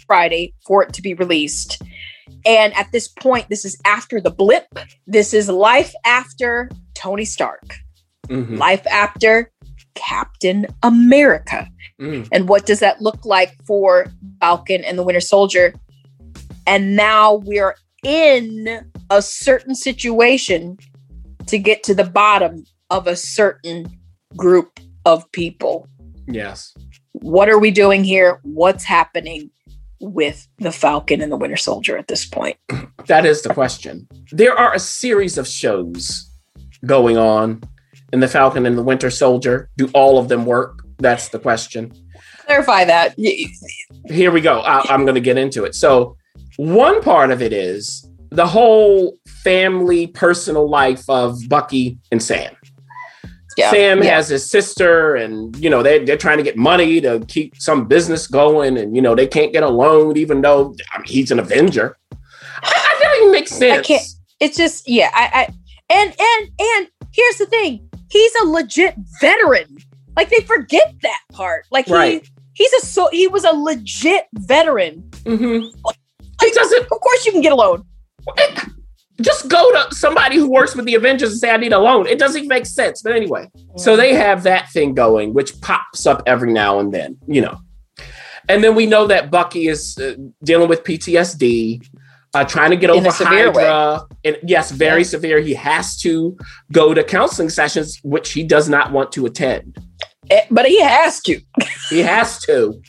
friday 0.06 0.52
for 0.66 0.82
it 0.82 0.92
to 0.92 1.02
be 1.02 1.14
released. 1.14 1.82
And 2.46 2.74
at 2.74 2.90
this 2.92 3.08
point 3.08 3.48
this 3.48 3.64
is 3.64 3.76
after 3.84 4.20
the 4.20 4.30
blip. 4.30 4.66
This 5.06 5.34
is 5.34 5.48
life 5.48 5.92
after 6.04 6.70
tony 6.94 7.24
stark 7.24 7.78
Mhm. 8.28 8.58
life 8.58 8.86
after 8.86 9.50
captain 9.94 10.66
america 10.82 11.68
Mm. 12.00 12.28
and 12.30 12.48
what 12.48 12.64
does 12.66 12.78
that 12.80 13.02
look 13.02 13.24
like 13.24 13.52
for 13.66 14.06
Falcon 14.40 14.84
and 14.84 14.96
the 14.96 15.02
Winter 15.02 15.20
Soldier? 15.20 15.74
And 16.64 16.94
now 16.94 17.34
we're 17.44 17.74
in 18.04 18.88
a 19.10 19.20
certain 19.20 19.74
situation 19.74 20.78
to 21.46 21.58
get 21.58 21.82
to 21.84 21.94
the 21.96 22.04
bottom 22.04 22.62
of 22.90 23.08
a 23.08 23.16
certain 23.16 23.86
group 24.36 24.78
of 25.04 25.28
people. 25.32 25.88
Yes. 26.28 26.72
What 27.12 27.48
are 27.48 27.58
we 27.58 27.72
doing 27.72 28.04
here? 28.04 28.38
What's 28.44 28.84
happening 28.84 29.50
with 30.00 30.46
the 30.58 30.70
Falcon 30.70 31.20
and 31.20 31.32
the 31.32 31.36
Winter 31.36 31.56
Soldier 31.56 31.98
at 31.98 32.06
this 32.06 32.24
point? 32.24 32.56
That 33.08 33.26
is 33.26 33.42
the 33.42 33.52
question. 33.54 34.06
There 34.30 34.54
are 34.56 34.72
a 34.74 34.78
series 34.78 35.36
of 35.38 35.48
shows 35.48 36.30
going 36.86 37.16
on 37.16 37.62
in 38.12 38.20
the 38.20 38.28
Falcon 38.28 38.66
and 38.66 38.76
the 38.76 38.82
Winter 38.82 39.10
Soldier. 39.10 39.68
Do 39.76 39.88
all 39.94 40.18
of 40.18 40.28
them 40.28 40.44
work? 40.46 40.82
That's 40.98 41.28
the 41.28 41.38
question. 41.38 41.92
Clarify 42.46 42.84
that. 42.86 43.14
Here 44.06 44.30
we 44.30 44.40
go. 44.40 44.60
I, 44.60 44.82
I'm 44.92 45.04
going 45.04 45.14
to 45.14 45.20
get 45.20 45.36
into 45.38 45.64
it. 45.64 45.74
So, 45.74 46.16
one 46.56 47.02
part 47.02 47.30
of 47.30 47.42
it 47.42 47.52
is 47.52 48.08
the 48.30 48.46
whole 48.46 49.16
family, 49.44 50.06
personal 50.08 50.68
life 50.68 51.08
of 51.08 51.38
Bucky 51.48 51.98
and 52.10 52.22
Sam. 52.22 52.54
Yeah, 53.56 53.70
Sam 53.70 54.02
yeah. 54.02 54.14
has 54.14 54.28
his 54.28 54.48
sister, 54.48 55.16
and 55.16 55.56
you 55.56 55.68
know 55.68 55.82
they 55.82 56.04
they're 56.04 56.16
trying 56.16 56.38
to 56.38 56.44
get 56.44 56.56
money 56.56 57.00
to 57.00 57.20
keep 57.26 57.56
some 57.56 57.86
business 57.88 58.28
going, 58.28 58.78
and 58.78 58.94
you 58.94 59.02
know 59.02 59.14
they 59.16 59.26
can't 59.26 59.52
get 59.52 59.64
a 59.64 59.68
loan, 59.68 60.16
even 60.16 60.40
though 60.42 60.74
I 60.92 60.98
mean, 60.98 61.06
he's 61.08 61.30
an 61.32 61.40
Avenger. 61.40 61.96
I, 62.12 62.16
I 62.62 62.98
don't 63.02 63.16
even 63.22 63.32
make 63.32 63.48
sense. 63.48 63.86
can't- 63.86 64.06
It's 64.40 64.56
just 64.56 64.88
yeah, 64.88 65.10
I, 65.12 65.30
I 65.34 65.54
and 65.92 66.14
and 66.20 66.50
and 66.60 66.88
here's 67.12 67.38
the 67.38 67.46
thing. 67.46 67.87
He's 68.10 68.32
a 68.42 68.46
legit 68.46 68.94
veteran. 69.20 69.78
Like 70.16 70.30
they 70.30 70.40
forget 70.40 70.94
that 71.02 71.20
part. 71.32 71.66
Like 71.70 71.86
he 71.86 71.94
Right. 71.94 72.28
He's 72.54 72.72
a 72.72 72.80
so 72.80 73.08
he 73.12 73.28
was 73.28 73.44
a 73.44 73.52
legit 73.52 74.26
veteran. 74.34 75.02
Mm-hmm. 75.24 75.68
It 76.42 76.54
doesn't. 76.54 76.82
Of 76.82 76.88
course, 76.88 77.26
you 77.26 77.32
can 77.32 77.40
get 77.40 77.52
a 77.52 77.56
loan. 77.56 77.84
Just 79.20 79.48
go 79.48 79.72
to 79.72 79.94
somebody 79.94 80.36
who 80.36 80.50
works 80.50 80.76
with 80.76 80.84
the 80.84 80.94
Avengers 80.94 81.32
and 81.32 81.40
say, 81.40 81.50
I 81.50 81.56
need 81.56 81.72
a 81.72 81.78
loan. 81.78 82.06
It 82.06 82.18
doesn't 82.18 82.38
even 82.38 82.48
make 82.48 82.66
sense. 82.66 83.02
But 83.02 83.16
anyway, 83.16 83.48
so 83.76 83.96
they 83.96 84.14
have 84.14 84.44
that 84.44 84.70
thing 84.70 84.94
going, 84.94 85.34
which 85.34 85.60
pops 85.60 86.06
up 86.06 86.22
every 86.26 86.52
now 86.52 86.78
and 86.78 86.92
then, 86.94 87.18
you 87.26 87.40
know. 87.40 87.58
And 88.48 88.62
then 88.62 88.74
we 88.74 88.86
know 88.86 89.06
that 89.08 89.30
Bucky 89.30 89.68
is 89.68 89.98
uh, 89.98 90.14
dealing 90.42 90.68
with 90.68 90.84
PTSD, 90.84 91.86
uh, 92.34 92.44
trying 92.44 92.70
to 92.70 92.76
get 92.76 92.90
over 92.90 93.10
Hydra. 93.10 94.06
And 94.24 94.36
yes, 94.42 94.70
very 94.70 95.00
Yeah. 95.00 95.06
severe. 95.08 95.40
He 95.40 95.54
has 95.54 95.96
to 96.00 96.36
go 96.72 96.94
to 96.94 97.02
counseling 97.02 97.48
sessions, 97.48 97.98
which 98.02 98.32
he 98.32 98.42
does 98.42 98.68
not 98.68 98.92
want 98.92 99.12
to 99.12 99.26
attend. 99.26 99.78
Eh, 100.30 100.42
But 100.50 100.66
he 100.66 100.80
has 100.82 101.20
to. 101.22 101.40
He 101.90 102.00
has 102.00 102.38
to. 102.42 102.80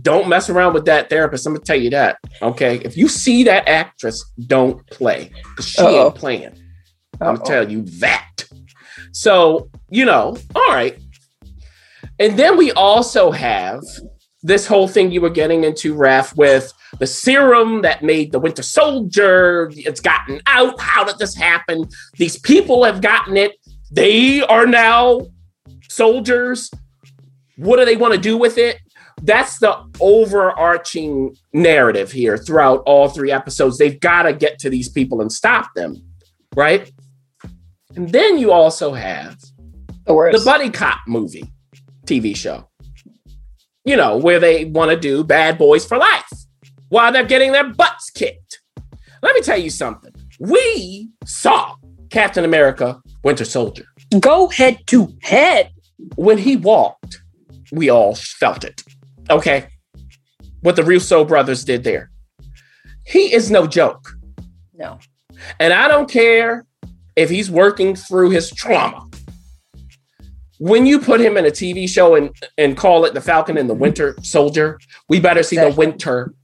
Don't 0.00 0.26
mess 0.28 0.48
around 0.48 0.72
with 0.72 0.86
that 0.86 1.10
therapist. 1.10 1.46
I'm 1.46 1.52
gonna 1.52 1.64
tell 1.64 1.76
you 1.76 1.90
that. 1.90 2.16
Okay. 2.40 2.76
If 2.82 2.96
you 2.96 3.08
see 3.08 3.44
that 3.44 3.68
actress, 3.68 4.24
don't 4.46 4.84
play. 4.86 5.30
'Cause 5.56 5.66
she 5.68 5.82
Uh-oh. 5.82 6.06
ain't 6.06 6.14
playing. 6.14 6.44
I'm 7.20 7.28
Uh-oh. 7.28 7.36
gonna 7.36 7.44
tell 7.44 7.70
you 7.70 7.82
that. 8.00 8.28
So, 9.12 9.68
you 9.90 10.06
know, 10.06 10.38
all 10.54 10.68
right. 10.70 10.98
And 12.18 12.38
then 12.38 12.56
we 12.56 12.72
also 12.72 13.30
have 13.30 13.82
this 14.42 14.66
whole 14.66 14.88
thing 14.88 15.10
you 15.10 15.20
were 15.20 15.30
getting 15.30 15.64
into, 15.64 15.94
Raf, 15.94 16.34
with 16.36 16.72
the 16.98 17.06
serum 17.06 17.82
that 17.82 18.02
made 18.02 18.32
the 18.32 18.38
Winter 18.38 18.62
Soldier. 18.62 19.70
It's 19.74 20.00
gotten 20.00 20.40
out. 20.46 20.80
How 20.80 21.04
did 21.04 21.18
this 21.18 21.34
happen? 21.34 21.88
These 22.16 22.38
people 22.38 22.84
have 22.84 23.00
gotten 23.00 23.36
it. 23.36 23.52
They 23.90 24.42
are 24.42 24.66
now 24.66 25.22
soldiers. 25.88 26.70
What 27.56 27.78
do 27.78 27.84
they 27.84 27.96
want 27.96 28.14
to 28.14 28.20
do 28.20 28.36
with 28.36 28.58
it? 28.58 28.78
That's 29.22 29.58
the 29.58 29.78
overarching 30.00 31.36
narrative 31.52 32.10
here 32.10 32.36
throughout 32.36 32.82
all 32.86 33.08
three 33.08 33.30
episodes. 33.30 33.78
They've 33.78 34.00
got 34.00 34.22
to 34.22 34.32
get 34.32 34.58
to 34.60 34.70
these 34.70 34.88
people 34.88 35.20
and 35.20 35.30
stop 35.30 35.70
them, 35.74 35.96
right? 36.56 36.90
And 37.94 38.08
then 38.08 38.38
you 38.38 38.50
also 38.50 38.92
have 38.94 39.38
The 40.06 40.38
the 40.38 40.44
buddy 40.44 40.70
cop 40.70 41.00
movie 41.06 41.44
TV 42.06 42.34
show. 42.34 42.68
You 43.84 43.96
know, 43.96 44.16
where 44.16 44.40
they 44.40 44.64
want 44.64 44.90
to 44.90 44.96
do 44.96 45.24
bad 45.24 45.58
boys 45.58 45.84
for 45.84 45.98
life 45.98 46.41
while 46.92 47.10
they're 47.10 47.24
getting 47.24 47.52
their 47.52 47.72
butts 47.72 48.10
kicked. 48.10 48.60
Let 49.22 49.34
me 49.34 49.40
tell 49.40 49.56
you 49.56 49.70
something. 49.70 50.12
We 50.38 51.08
saw 51.24 51.76
Captain 52.10 52.44
America 52.44 53.00
Winter 53.24 53.46
Soldier. 53.46 53.86
Go 54.20 54.48
head 54.48 54.86
to 54.88 55.08
head. 55.22 55.70
When 56.16 56.36
he 56.36 56.56
walked, 56.56 57.22
we 57.72 57.88
all 57.88 58.14
felt 58.14 58.62
it. 58.64 58.82
Okay. 59.30 59.68
What 60.60 60.76
the 60.76 60.84
Russo 60.84 61.24
brothers 61.24 61.64
did 61.64 61.82
there. 61.82 62.10
He 63.06 63.32
is 63.32 63.50
no 63.50 63.66
joke. 63.66 64.12
No. 64.74 64.98
And 65.58 65.72
I 65.72 65.88
don't 65.88 66.10
care 66.10 66.66
if 67.16 67.30
he's 67.30 67.50
working 67.50 67.96
through 67.96 68.30
his 68.30 68.50
trauma. 68.50 69.08
When 70.58 70.84
you 70.84 71.00
put 71.00 71.20
him 71.20 71.38
in 71.38 71.46
a 71.46 71.50
TV 71.50 71.88
show 71.88 72.16
and, 72.16 72.36
and 72.58 72.76
call 72.76 73.06
it 73.06 73.14
The 73.14 73.22
Falcon 73.22 73.56
and 73.56 73.70
the 73.70 73.74
Winter 73.74 74.14
Soldier, 74.22 74.78
we 75.08 75.20
better 75.20 75.42
see 75.42 75.56
the 75.56 75.70
Winter. 75.70 76.34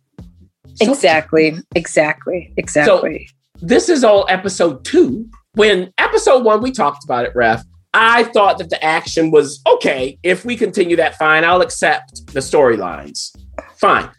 Exactly. 0.80 1.56
Exactly. 1.75 2.52
Exactly. 2.56 3.28
This 3.61 3.88
is 3.88 4.04
all 4.04 4.25
episode 4.28 4.85
two. 4.85 5.28
When 5.54 5.92
episode 5.99 6.44
one, 6.44 6.62
we 6.62 6.70
talked 6.70 7.04
about 7.04 7.25
it, 7.25 7.32
Ref. 7.35 7.64
I 7.94 8.25
thought 8.25 8.58
that 8.58 8.70
the 8.70 8.82
action 8.85 9.30
was 9.30 9.61
okay. 9.66 10.18
If 10.23 10.44
we 10.44 10.56
continue 10.56 10.94
that, 10.97 11.16
fine. 11.16 11.42
I'll 11.44 11.62
accept 11.62 12.26
the 12.32 12.40
storylines. 12.40 13.35
Fine. 13.80 14.11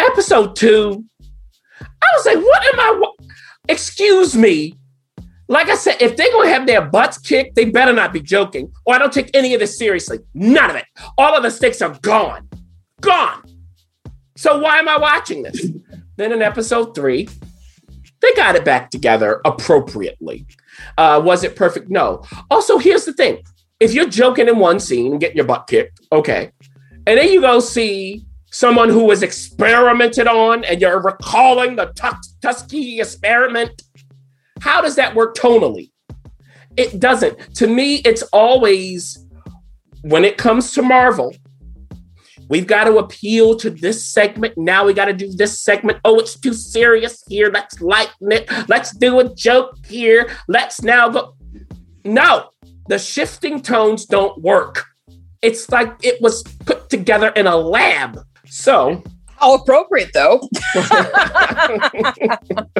Episode 0.00 0.56
two, 0.56 1.04
I 1.80 2.06
was 2.16 2.26
like, 2.26 2.38
what 2.38 2.74
am 2.74 2.80
I? 2.80 2.98
Wa- 3.00 3.26
Excuse 3.68 4.34
me. 4.34 4.74
Like 5.48 5.68
I 5.68 5.76
said, 5.76 6.00
if 6.00 6.16
they're 6.16 6.30
going 6.32 6.48
to 6.48 6.52
have 6.54 6.66
their 6.66 6.82
butts 6.82 7.18
kicked, 7.18 7.54
they 7.54 7.66
better 7.66 7.92
not 7.92 8.12
be 8.12 8.20
joking, 8.20 8.72
or 8.84 8.94
I 8.94 8.98
don't 8.98 9.12
take 9.12 9.30
any 9.34 9.54
of 9.54 9.60
this 9.60 9.78
seriously. 9.78 10.18
None 10.34 10.70
of 10.70 10.76
it. 10.76 10.84
All 11.16 11.34
of 11.36 11.42
the 11.42 11.50
stakes 11.50 11.80
are 11.80 11.96
gone. 12.02 12.48
Gone. 13.00 13.42
So 14.36 14.58
why 14.58 14.78
am 14.78 14.88
I 14.88 14.98
watching 14.98 15.42
this? 15.42 15.66
Then 16.18 16.32
in 16.32 16.42
episode 16.42 16.94
three, 16.94 17.28
they 18.20 18.32
got 18.34 18.56
it 18.56 18.64
back 18.64 18.90
together 18.90 19.40
appropriately. 19.44 20.46
Uh, 20.96 21.20
was 21.24 21.44
it 21.44 21.56
perfect? 21.56 21.88
No. 21.88 22.24
Also, 22.50 22.78
here's 22.78 23.04
the 23.04 23.12
thing 23.12 23.42
if 23.80 23.94
you're 23.94 24.08
joking 24.08 24.48
in 24.48 24.58
one 24.58 24.80
scene 24.80 25.12
and 25.12 25.20
getting 25.20 25.36
your 25.36 25.46
butt 25.46 25.66
kicked, 25.68 26.00
okay. 26.10 26.50
And 27.06 27.18
then 27.18 27.28
you 27.32 27.40
go 27.40 27.60
see 27.60 28.26
someone 28.50 28.88
who 28.88 29.04
was 29.04 29.22
experimented 29.22 30.26
on 30.26 30.64
and 30.64 30.80
you're 30.80 31.00
recalling 31.00 31.76
the 31.76 31.86
Tus- 31.94 32.34
Tuskegee 32.42 33.00
experiment. 33.00 33.82
How 34.60 34.80
does 34.80 34.96
that 34.96 35.14
work 35.14 35.36
tonally? 35.36 35.90
It 36.76 36.98
doesn't. 36.98 37.54
To 37.56 37.66
me, 37.66 37.96
it's 37.96 38.22
always 38.24 39.24
when 40.02 40.24
it 40.24 40.36
comes 40.36 40.72
to 40.72 40.82
Marvel, 40.82 41.34
we've 42.48 42.66
got 42.66 42.84
to 42.84 42.98
appeal 42.98 43.56
to 43.56 43.70
this 43.70 44.06
segment. 44.06 44.54
Now 44.56 44.86
we 44.86 44.94
got 44.94 45.06
to 45.06 45.12
do 45.12 45.30
this 45.32 45.60
segment. 45.62 45.98
Oh, 46.04 46.18
it's 46.18 46.38
too 46.38 46.54
serious 46.54 47.22
here. 47.28 47.50
Let's 47.52 47.80
lighten 47.80 48.32
it. 48.32 48.50
Let's 48.68 48.96
do 48.96 49.20
a 49.20 49.34
joke 49.34 49.76
here. 49.86 50.30
Let's 50.48 50.82
now 50.82 51.08
go. 51.08 51.34
No, 52.04 52.50
the 52.88 52.98
shifting 52.98 53.60
tones 53.60 54.06
don't 54.06 54.40
work. 54.42 54.84
It's 55.42 55.68
like 55.70 55.94
it 56.02 56.20
was 56.20 56.42
put 56.64 56.88
together 56.90 57.28
in 57.28 57.46
a 57.46 57.56
lab. 57.56 58.18
So, 58.46 59.02
How 59.36 59.54
appropriate, 59.54 60.10
though. 60.14 60.40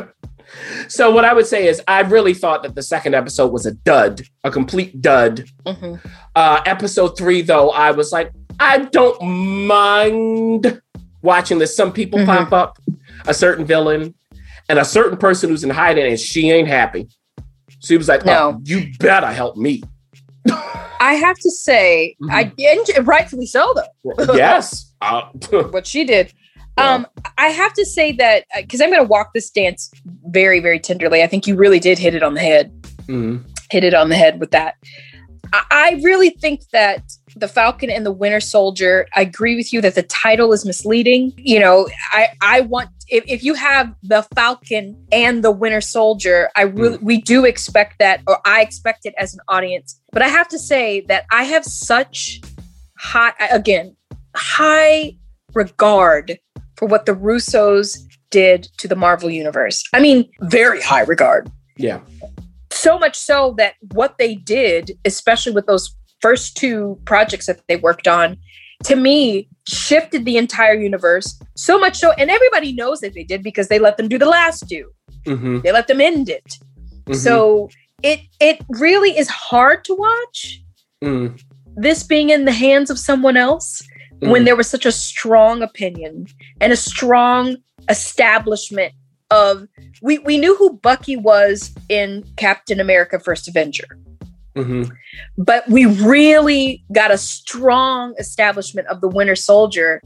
so 0.88 1.10
what 1.10 1.24
I 1.24 1.32
would 1.32 1.46
say 1.46 1.66
is, 1.68 1.80
I 1.86 2.00
really 2.00 2.34
thought 2.34 2.62
that 2.62 2.74
the 2.74 2.82
second 2.82 3.14
episode 3.14 3.52
was 3.52 3.66
a 3.66 3.72
dud, 3.72 4.22
a 4.44 4.50
complete 4.50 5.00
dud. 5.00 5.44
Mhm. 5.66 6.00
Uh, 6.34 6.60
episode 6.66 7.16
three, 7.18 7.42
though, 7.42 7.70
I 7.70 7.90
was 7.92 8.12
like, 8.12 8.30
I 8.60 8.78
don't 8.78 9.20
mind 9.66 10.80
watching 11.22 11.58
this. 11.58 11.76
Some 11.76 11.92
people 11.92 12.18
Mhm. 12.20 12.26
pop 12.26 12.52
up, 12.52 12.78
a 13.26 13.34
certain 13.34 13.64
villain, 13.64 14.14
and 14.68 14.78
a 14.78 14.84
certain 14.84 15.16
person 15.16 15.50
who's 15.50 15.64
in 15.64 15.70
hiding, 15.70 16.06
and 16.06 16.18
she 16.18 16.50
ain't 16.50 16.68
happy. 16.68 17.08
She 17.80 17.96
was 17.96 18.08
like, 18.08 18.24
No. 18.24 18.56
oh, 18.56 18.60
you 18.64 18.88
better 18.98 19.28
help 19.28 19.56
me. 19.56 19.82
I 21.00 21.14
have 21.14 21.36
to 21.38 21.50
say, 21.50 22.16
Mhm. 22.22 22.30
I 22.96 23.00
rightfully 23.00 23.46
so, 23.46 23.74
though. 23.74 24.34
yes. 24.34 24.92
Uh, 25.00 25.22
what 25.70 25.86
she 25.86 26.04
did. 26.04 26.32
Um, 26.76 27.06
I 27.36 27.48
have 27.48 27.72
to 27.74 27.84
say 27.84 28.12
that 28.12 28.44
because 28.56 28.80
I'm 28.80 28.90
going 28.90 29.02
to 29.02 29.08
walk 29.08 29.32
this 29.34 29.50
dance 29.50 29.90
very, 30.26 30.60
very 30.60 30.78
tenderly. 30.78 31.24
I 31.24 31.26
think 31.26 31.46
you 31.48 31.56
really 31.56 31.80
did 31.80 31.98
hit 31.98 32.14
it 32.14 32.22
on 32.22 32.34
the 32.34 32.40
head. 32.40 32.72
mm, 33.08 33.42
Hit 33.72 33.82
it 33.82 33.94
on 33.94 34.08
the 34.10 34.14
head 34.14 34.38
with 34.38 34.52
that. 34.52 34.74
I, 35.52 35.64
I 35.70 36.00
really 36.04 36.30
think 36.30 36.60
that 36.72 37.02
the 37.38 37.48
Falcon 37.48 37.90
and 37.90 38.04
the 38.04 38.12
Winter 38.12 38.40
Soldier. 38.40 39.06
I 39.14 39.22
agree 39.22 39.56
with 39.56 39.72
you 39.72 39.80
that 39.80 39.94
the 39.94 40.02
title 40.02 40.52
is 40.52 40.64
misleading. 40.64 41.32
You 41.36 41.60
know, 41.60 41.88
I 42.12 42.28
I 42.40 42.60
want 42.62 42.90
if, 43.08 43.24
if 43.26 43.42
you 43.42 43.54
have 43.54 43.94
the 44.02 44.26
Falcon 44.34 45.06
and 45.12 45.42
the 45.42 45.50
Winter 45.50 45.80
Soldier, 45.80 46.50
I 46.56 46.62
really 46.62 46.98
mm. 46.98 47.02
we 47.02 47.20
do 47.20 47.44
expect 47.44 47.98
that, 47.98 48.22
or 48.26 48.38
I 48.44 48.62
expect 48.62 49.06
it 49.06 49.14
as 49.18 49.34
an 49.34 49.40
audience. 49.48 50.00
But 50.12 50.22
I 50.22 50.28
have 50.28 50.48
to 50.48 50.58
say 50.58 51.00
that 51.08 51.24
I 51.30 51.44
have 51.44 51.64
such 51.64 52.40
high 52.98 53.32
again 53.50 53.96
high 54.34 55.16
regard 55.54 56.38
for 56.76 56.86
what 56.86 57.06
the 57.06 57.12
Russos 57.12 57.98
did 58.30 58.68
to 58.78 58.88
the 58.88 58.96
Marvel 58.96 59.30
universe. 59.30 59.84
I 59.92 60.00
mean, 60.00 60.30
very 60.42 60.80
high 60.80 61.02
regard. 61.02 61.50
yeah. 61.76 62.00
So 62.70 62.98
much 62.98 63.16
so 63.16 63.54
that 63.56 63.74
what 63.92 64.18
they 64.18 64.34
did, 64.36 64.92
especially 65.04 65.52
with 65.52 65.66
those 65.66 65.96
first 66.20 66.56
two 66.56 67.00
projects 67.04 67.46
that 67.46 67.60
they 67.68 67.76
worked 67.76 68.08
on, 68.08 68.36
to 68.84 68.96
me 68.96 69.48
shifted 69.66 70.24
the 70.24 70.36
entire 70.36 70.74
universe 70.74 71.40
so 71.56 71.78
much 71.78 71.98
so 71.98 72.12
and 72.12 72.30
everybody 72.30 72.72
knows 72.72 73.00
that 73.00 73.12
they 73.12 73.24
did 73.24 73.42
because 73.42 73.68
they 73.68 73.78
let 73.78 73.96
them 73.96 74.08
do 74.08 74.18
the 74.18 74.26
last 74.26 74.68
two. 74.68 74.90
hmm 75.26 75.60
They 75.60 75.72
let 75.72 75.88
them 75.88 76.00
end 76.00 76.28
it. 76.28 76.58
So 77.12 77.68
it 78.02 78.20
it 78.40 78.64
really 78.68 79.16
is 79.18 79.28
hard 79.28 79.84
to 79.84 79.94
watch 79.94 80.62
mm, 81.02 81.40
this 81.74 82.02
being 82.02 82.30
in 82.30 82.44
the 82.44 82.52
hands 82.52 82.90
of 82.90 82.98
someone 82.98 83.36
else 83.36 83.82
when 84.20 84.44
there 84.44 84.56
was 84.56 84.68
such 84.68 84.84
a 84.84 84.92
strong 84.92 85.62
opinion 85.62 86.26
and 86.60 86.72
a 86.72 86.76
strong 86.76 87.56
establishment 87.88 88.92
of 89.30 89.66
we 90.02 90.18
we 90.18 90.38
knew 90.38 90.56
who 90.56 90.74
Bucky 90.74 91.16
was 91.16 91.74
in 91.88 92.24
Captain 92.36 92.80
America 92.80 93.18
First 93.18 93.48
Avenger 93.48 93.98
hmm 94.56 94.84
but 95.36 95.68
we 95.68 95.84
really 95.86 96.84
got 96.92 97.10
a 97.10 97.18
strong 97.18 98.14
establishment 98.18 98.86
of 98.88 99.00
the 99.00 99.08
Winter 99.08 99.36
Soldier 99.36 100.02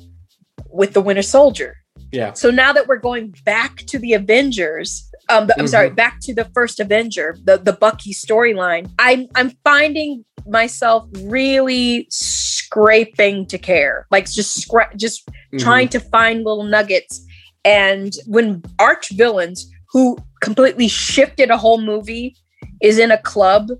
with 0.69 0.93
the 0.93 1.01
Winter 1.01 1.23
Soldier 1.23 1.77
yeah. 2.13 2.33
so 2.35 2.51
now 2.51 2.73
that 2.73 2.87
we're 2.87 2.99
going 2.99 3.35
back 3.45 3.77
to 3.87 3.99
the 3.99 4.13
Avengers, 4.13 5.09
um, 5.31 5.47
the, 5.47 5.59
I'm 5.59 5.67
sorry, 5.67 5.89
back 5.91 6.21
to 6.23 6.35
the 6.35 6.45
first 6.55 6.79
Avenger, 6.79 7.37
the 7.45 7.57
the 7.57 7.73
Bucky 7.73 8.13
storyline, 8.13 8.91
I'm 8.99 9.29
I'm 9.35 9.51
finding 9.65 10.25
myself 10.47 11.09
really 11.23 12.07
scraping 12.11 13.47
to 13.47 13.59
care, 13.59 14.07
like 14.11 14.31
just 14.31 14.69
scra- 14.69 14.95
just 14.97 15.27
Mhm. 15.55 15.61
trying 15.61 15.89
to 15.89 16.01
find 16.01 16.45
little 16.45 16.65
nuggets. 16.65 17.25
And 17.65 18.13
when 18.27 18.63
arch 18.79 19.11
villains 19.11 19.71
who 19.93 20.19
completely 20.43 20.89
shifted 20.89 21.51
a 21.51 21.57
whole 21.57 21.81
movie 21.81 22.37
is 22.83 22.99
in 22.99 23.11
a 23.11 23.19
club 23.19 23.71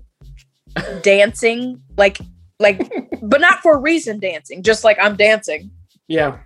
dancing, 1.01 1.81
like 1.97 2.19
like, 2.59 2.79
but 3.21 3.41
not 3.41 3.59
for 3.61 3.73
a 3.73 3.77
reason 3.79 4.19
dancing, 4.19 4.63
just 4.63 4.83
like 4.83 4.97
I'm 5.01 5.15
dancing. 5.15 5.71
Yeah. 6.07 6.37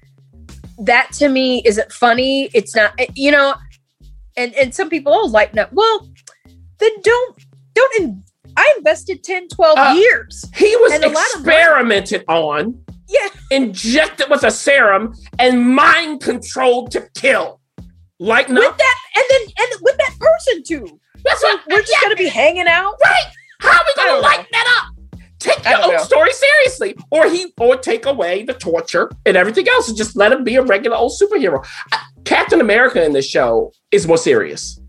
That 0.80 1.12
to 1.14 1.28
me 1.30 1.62
isn't 1.66 1.92
funny. 1.92 2.50
It's 2.54 2.76
not, 2.76 2.94
eh, 3.00 3.08
you 3.16 3.32
know. 3.32 3.56
And 4.36 4.54
and 4.56 4.74
some 4.74 4.90
people 4.90 5.12
oh 5.14 5.26
lighten 5.28 5.58
up. 5.60 5.70
Well, 5.74 6.08
then 6.80 6.92
don't 7.02 7.38
don't. 7.74 8.00
In, 8.02 8.24
I 8.56 8.74
invested 8.78 9.24
10, 9.24 9.50
12 9.50 9.78
Uh, 9.78 9.94
years. 9.98 10.46
He 10.56 10.76
was 10.78 10.94
And 10.94 11.04
a 11.04 11.10
lot 11.10 11.26
of 11.36 11.46
money. 11.46 11.56
experimented 11.58 12.24
on, 12.28 12.80
Yeah. 13.08 13.28
injected 13.52 14.30
with 14.30 14.44
a 14.44 14.50
serum, 14.52 15.14
and 15.38 15.76
mind 15.76 16.22
controlled 16.22 16.90
to 16.92 17.08
kill. 17.16 17.60
Lighten 18.20 18.56
with 18.56 18.64
up. 18.66 18.78
that 18.78 18.96
and 19.16 19.26
then 19.30 19.42
and 19.60 19.82
with 19.82 19.98
that 19.98 20.16
person 20.20 20.64
too. 20.64 21.00
That's 21.24 21.42
So 21.42 21.48
what 21.50 21.62
we're 21.70 21.82
just 21.82 22.02
gonna 22.02 22.16
be 22.16 22.30
hanging 22.30 22.68
out. 22.68 22.96
right. 23.04 23.26
How 23.60 23.70
are 23.70 23.82
we 23.88 23.94
gonna 23.96 24.10
don't 24.10 24.22
know. 24.22 24.28
lighten 24.28 24.46
that 24.52 24.84
up? 24.84 24.94
Take 25.40 25.64
your 25.66 25.92
know. 25.94 26.04
story 26.04 26.32
seriously, 26.34 26.96
or 27.12 27.30
he, 27.30 27.54
or 27.60 27.78
take 27.78 28.06
away 28.06 28.44
the 28.44 28.54
torture 28.54 29.10
and 29.26 29.38
everything 29.38 29.68
else, 29.70 29.88
and 29.88 29.98
just 29.98 30.16
let 30.16 30.32
him 30.32 30.44
be 30.44 30.56
a 30.56 30.64
regular 30.64 30.98
old 30.98 31.12
superhero. 31.20 31.66
Uh, 31.92 31.98
Captain 32.26 32.60
America 32.60 33.04
in 33.04 33.14
this 33.14 33.28
show 33.28 33.72
is 33.92 34.08
more 34.08 34.18
serious. 34.18 34.80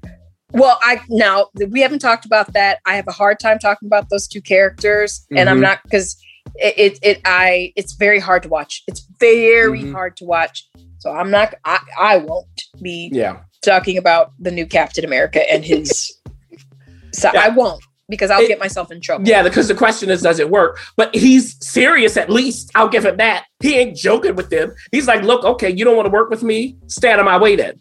Well, 0.53 0.79
I 0.83 1.03
now 1.11 1.49
we 1.71 1.81
haven't 1.83 1.99
talked 1.99 2.25
about 2.25 2.55
that. 2.55 2.79
I 2.87 2.97
have 2.97 3.07
a 3.07 3.13
hard 3.13 3.39
time 3.39 3.59
talking 3.59 3.87
about 3.87 4.09
those 4.09 4.27
two 4.27 4.41
characters, 4.41 5.27
and 5.37 5.51
I'm 5.51 5.59
Mhm. 5.59 5.63
not 5.63 5.81
because 5.85 6.17
it, 6.57 6.75
it 6.79 6.99
it 7.03 7.21
I 7.27 7.73
it's 7.77 7.93
very 7.93 8.19
hard 8.19 8.43
to 8.45 8.49
watch. 8.49 8.83
It's 8.89 9.07
very 9.21 9.83
Mhm. 9.83 9.93
hard 9.93 10.17
to 10.17 10.25
watch. 10.25 10.67
So 10.99 11.11
I'm 11.11 11.31
not. 11.31 11.55
I 11.67 11.81
I 12.01 12.17
won't 12.17 12.47
be 12.81 13.11
Yeah. 13.13 13.41
talking 13.63 13.99
about 13.99 14.33
the 14.39 14.51
new 14.51 14.67
Captain 14.67 15.05
America 15.05 15.49
and 15.53 15.63
his. 15.65 16.19
so 17.13 17.31
Yeah. 17.35 17.43
I 17.45 17.49
won't 17.51 17.85
because 18.09 18.31
I'll 18.31 18.43
It- 18.43 18.49
get 18.49 18.59
myself 18.59 18.91
in 18.91 19.01
trouble. 19.01 19.29
Yeah, 19.29 19.43
because 19.43 19.69
the 19.69 19.75
question 19.75 20.11
is, 20.11 20.23
does 20.23 20.39
it 20.39 20.49
work? 20.51 20.79
But 20.97 21.15
he's 21.15 21.57
serious 21.61 22.17
at 22.17 22.31
least. 22.31 22.71
I'll 22.75 22.89
give 22.89 23.05
him 23.05 23.17
that. 23.19 23.45
He 23.63 23.77
ain't 23.77 23.97
joking 23.97 24.35
with 24.35 24.51
them. 24.51 24.75
He's 24.93 25.07
like, 25.07 25.23
look, 25.23 25.45
okay, 25.45 25.71
you 25.71 25.85
don't 25.85 25.97
want 25.97 26.07
to 26.07 26.11
work 26.13 26.31
with 26.31 26.43
me? 26.43 26.77
Stay 26.87 27.11
out 27.11 27.19
of 27.19 27.25
my 27.25 27.37
way 27.39 27.57
then. 27.57 27.81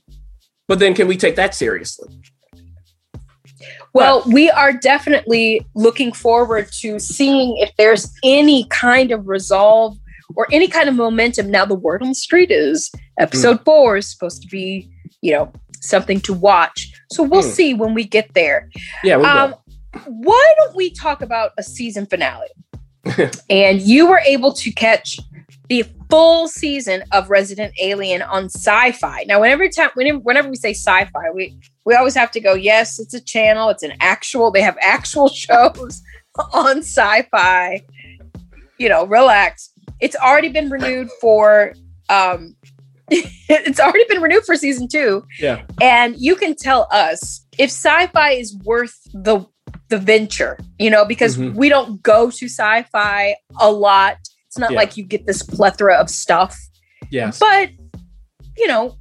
But 0.68 0.80
then 0.80 0.94
can 0.94 1.08
we 1.08 1.16
take 1.18 1.36
that 1.38 1.56
seriously? 1.56 2.10
Well, 3.94 4.22
we 4.28 4.50
are 4.52 4.74
definitely 4.74 5.66
looking 5.74 6.12
forward 6.12 6.70
to 6.82 7.00
seeing 7.00 7.58
if 7.58 7.72
there's 7.78 8.12
any 8.24 8.66
kind 8.66 9.12
of 9.12 9.28
resolve 9.28 9.98
or 10.36 10.46
any 10.52 10.68
kind 10.68 10.88
of 10.90 10.96
momentum. 10.96 11.50
Now, 11.50 11.66
the 11.66 11.74
word 11.74 12.02
on 12.04 12.10
the 12.10 12.16
street 12.16 12.52
is 12.52 12.92
episode 13.18 13.64
four 13.66 13.98
is 13.98 14.12
supposed 14.12 14.42
to 14.44 14.48
be, 14.50 14.90
you 15.22 15.32
know, 15.32 15.52
something 15.82 16.20
to 16.22 16.34
watch. 16.34 16.92
So 17.12 17.24
we'll 17.24 17.42
Hmm. 17.42 17.50
see 17.50 17.74
when 17.74 17.94
we 17.96 18.04
get 18.04 18.34
there. 18.36 18.70
Yeah, 19.04 19.18
we 19.18 19.26
Um, 19.26 19.56
why 20.06 20.54
don't 20.60 20.76
we 20.76 20.92
talk 20.92 21.22
about 21.22 21.52
a 21.58 21.64
season 21.64 22.06
finale? 22.06 22.48
and 23.50 23.82
you 23.82 24.08
were 24.08 24.20
able 24.26 24.52
to 24.54 24.72
catch 24.72 25.18
the 25.70 25.86
full 26.10 26.48
season 26.48 27.04
of 27.12 27.30
Resident 27.30 27.74
Alien 27.82 28.22
on 28.22 28.48
Syfy. 28.48 29.26
Now, 29.28 29.40
whenever 29.42 29.68
time, 29.70 29.90
whenever, 29.96 30.20
whenever 30.20 30.50
we 30.50 30.56
say 30.56 30.72
Syfy, 30.72 31.34
we 31.34 31.58
we 31.86 31.96
always 31.96 32.16
have 32.16 32.32
to 32.32 32.40
go. 32.42 32.54
Yes, 32.54 33.00
it's 33.00 33.14
a 33.14 33.22
channel. 33.22 33.70
It's 33.70 33.84
an 33.84 33.94
actual. 34.02 34.52
They 34.52 34.62
have 34.62 34.78
actual 34.82 35.30
shows 35.44 36.02
on 36.54 36.80
Syfy. 36.80 37.82
You 38.78 38.90
know, 38.90 39.06
relax. 39.06 39.72
It's 40.00 40.16
already 40.16 40.50
been 40.50 40.70
renewed 40.70 41.10
for. 41.22 41.74
um 42.10 42.56
It's 43.10 43.80
already 43.80 44.04
been 44.10 44.22
renewed 44.22 44.44
for 44.44 44.56
season 44.58 44.90
two. 44.90 45.24
Yeah. 45.40 45.64
and 45.82 46.16
you 46.18 46.36
can 46.36 46.56
tell 46.56 46.88
us 46.92 47.46
if 47.58 47.70
Syfy 47.70 48.40
is 48.40 48.58
worth 48.66 48.98
the 49.14 49.46
the 49.90 49.98
venture. 49.98 50.58
You 50.80 50.90
know, 50.90 51.06
because 51.06 51.38
Mhm. 51.38 51.56
we 51.56 51.70
don't 51.70 52.02
go 52.04 52.30
to 52.32 52.46
Syfy 52.46 53.34
a 53.60 53.72
lot. 53.72 54.18
It's 54.48 54.58
not 54.58 54.72
Yeah. 54.72 54.78
like 54.78 54.98
you 54.98 55.04
get 55.04 55.26
this 55.28 55.44
plethora 55.44 55.96
of 55.96 56.10
stuff, 56.10 56.58
yes. 57.12 57.40
but 57.40 57.70
you 58.58 58.68
know, 58.68 58.96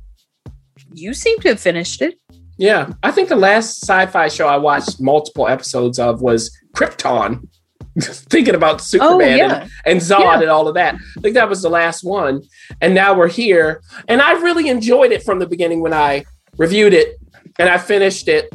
you 0.92 1.14
seem 1.14 1.38
to 1.40 1.48
have 1.48 1.60
finished 1.60 2.02
it. 2.02 2.18
Yeah. 2.58 2.90
I 3.02 3.10
think 3.10 3.28
the 3.28 3.36
last 3.36 3.82
sci 3.82 4.06
fi 4.06 4.28
show 4.28 4.46
I 4.48 4.56
watched 4.56 5.00
multiple 5.00 5.46
episodes 5.48 5.98
of 5.98 6.20
was 6.22 6.50
Krypton. 6.74 7.48
Thinking 8.00 8.54
about 8.54 8.82
Superman 8.82 9.28
and 9.28 9.38
yeah. 9.38 9.68
and 9.86 10.00
Zod 10.00 10.20
Yeah. 10.20 10.40
and 10.42 10.50
all 10.50 10.68
of 10.68 10.74
that. 10.74 10.96
I 11.16 11.20
think 11.22 11.34
that 11.34 11.48
was 11.48 11.62
the 11.62 11.70
last 11.70 12.04
one. 12.04 12.42
And 12.82 12.94
now 12.94 13.14
we're 13.14 13.28
here. 13.28 13.80
And 14.08 14.20
I 14.20 14.32
really 14.32 14.68
enjoyed 14.68 15.12
it 15.12 15.22
from 15.22 15.38
the 15.38 15.46
beginning 15.46 15.80
when 15.80 15.94
I 15.94 16.24
reviewed 16.58 16.92
it 16.92 17.16
and 17.58 17.68
I 17.70 17.78
finished 17.78 18.28
it. 18.28 18.52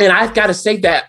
And 0.00 0.12
I've 0.12 0.34
got 0.34 0.48
to 0.48 0.54
say 0.54 0.76
that 0.78 1.04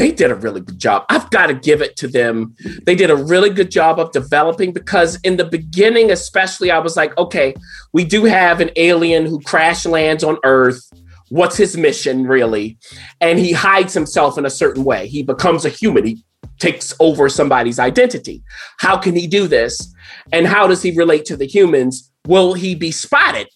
they 0.00 0.10
did 0.10 0.30
a 0.30 0.34
really 0.34 0.62
good 0.62 0.78
job. 0.78 1.04
I've 1.10 1.28
got 1.28 1.48
to 1.48 1.54
give 1.54 1.82
it 1.82 1.94
to 1.96 2.08
them. 2.08 2.56
They 2.86 2.94
did 2.94 3.10
a 3.10 3.16
really 3.16 3.50
good 3.50 3.70
job 3.70 4.00
of 4.00 4.10
developing 4.12 4.72
because 4.72 5.20
in 5.24 5.36
the 5.36 5.44
beginning, 5.44 6.10
especially, 6.10 6.70
I 6.70 6.78
was 6.78 6.96
like, 6.96 7.16
okay, 7.18 7.54
we 7.92 8.04
do 8.04 8.24
have 8.24 8.62
an 8.62 8.70
alien 8.76 9.26
who 9.26 9.42
crash 9.42 9.84
lands 9.84 10.24
on 10.24 10.38
Earth. 10.42 10.90
What's 11.28 11.58
his 11.58 11.76
mission 11.76 12.26
really? 12.26 12.78
And 13.20 13.38
he 13.38 13.52
hides 13.52 13.92
himself 13.92 14.38
in 14.38 14.46
a 14.46 14.50
certain 14.50 14.84
way. 14.84 15.06
He 15.06 15.22
becomes 15.22 15.66
a 15.66 15.68
human. 15.68 16.06
He 16.06 16.24
takes 16.58 16.94
over 16.98 17.28
somebody's 17.28 17.78
identity. 17.78 18.42
How 18.78 18.96
can 18.96 19.14
he 19.14 19.26
do 19.26 19.46
this? 19.46 19.94
And 20.32 20.46
how 20.46 20.66
does 20.66 20.82
he 20.82 20.96
relate 20.96 21.26
to 21.26 21.36
the 21.36 21.46
humans? 21.46 22.10
Will 22.26 22.54
he 22.54 22.74
be 22.74 22.90
spotted? 22.90 23.48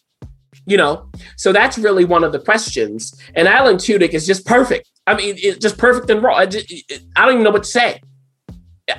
You 0.67 0.77
know, 0.77 1.11
so 1.37 1.55
that's 1.55 1.79
really 1.79 2.05
one 2.05 2.23
of 2.23 2.33
the 2.33 2.39
questions. 2.39 3.19
And 3.35 3.49
Alan 3.49 3.77
Tudyk 3.77 4.11
is 4.11 4.27
just 4.27 4.45
perfect. 4.45 4.91
I 5.07 5.15
mean, 5.15 5.35
it's 5.39 5.59
just 5.59 5.79
perfect 5.79 6.11
and 6.11 6.23
raw. 6.23 6.35
I, 6.35 6.47
just, 6.47 6.73
I 7.17 7.27
don't 7.27 7.35
even 7.35 7.45
know 7.45 7.51
what 7.51 7.65
to 7.65 7.69
say. 7.69 8.01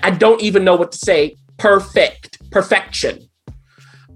I 0.04 0.12
don't 0.12 0.42
even 0.42 0.64
know 0.64 0.76
what 0.76 0.92
to 0.92 0.98
say. 0.98 1.36
Perfect, 1.58 2.50
perfection. 2.52 3.30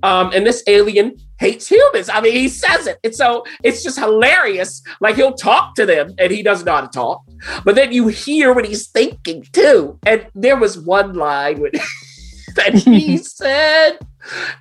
Um, 0.04 0.32
and 0.34 0.46
this 0.46 0.64
alien 0.68 1.18
hates 1.40 1.68
humans. 1.68 2.10
I 2.10 2.22
mean, 2.22 2.34
he 2.34 2.48
says 2.48 2.88
it. 2.88 2.98
It's 3.04 3.18
so 3.18 3.44
it's 3.64 3.84
just 3.84 3.98
hilarious. 3.98 4.82
Like 5.02 5.16
he'll 5.16 5.34
talk 5.34 5.76
to 5.76 5.86
them 5.86 6.14
and 6.18 6.32
he 6.32 6.44
doesn't 6.44 6.66
know 6.66 6.74
how 6.76 6.82
to 6.82 6.88
talk. 6.88 7.24
But 7.66 7.76
then 7.76 7.92
you 7.92 8.08
hear 8.08 8.54
what 8.54 8.66
he's 8.66 8.88
thinking 8.88 9.46
too. 9.52 9.98
And 10.06 10.28
there 10.36 10.58
was 10.58 10.78
one 10.78 11.14
line 11.14 11.60
with, 11.60 11.74
that 12.56 12.76
he 12.76 13.18
said, 13.18 13.98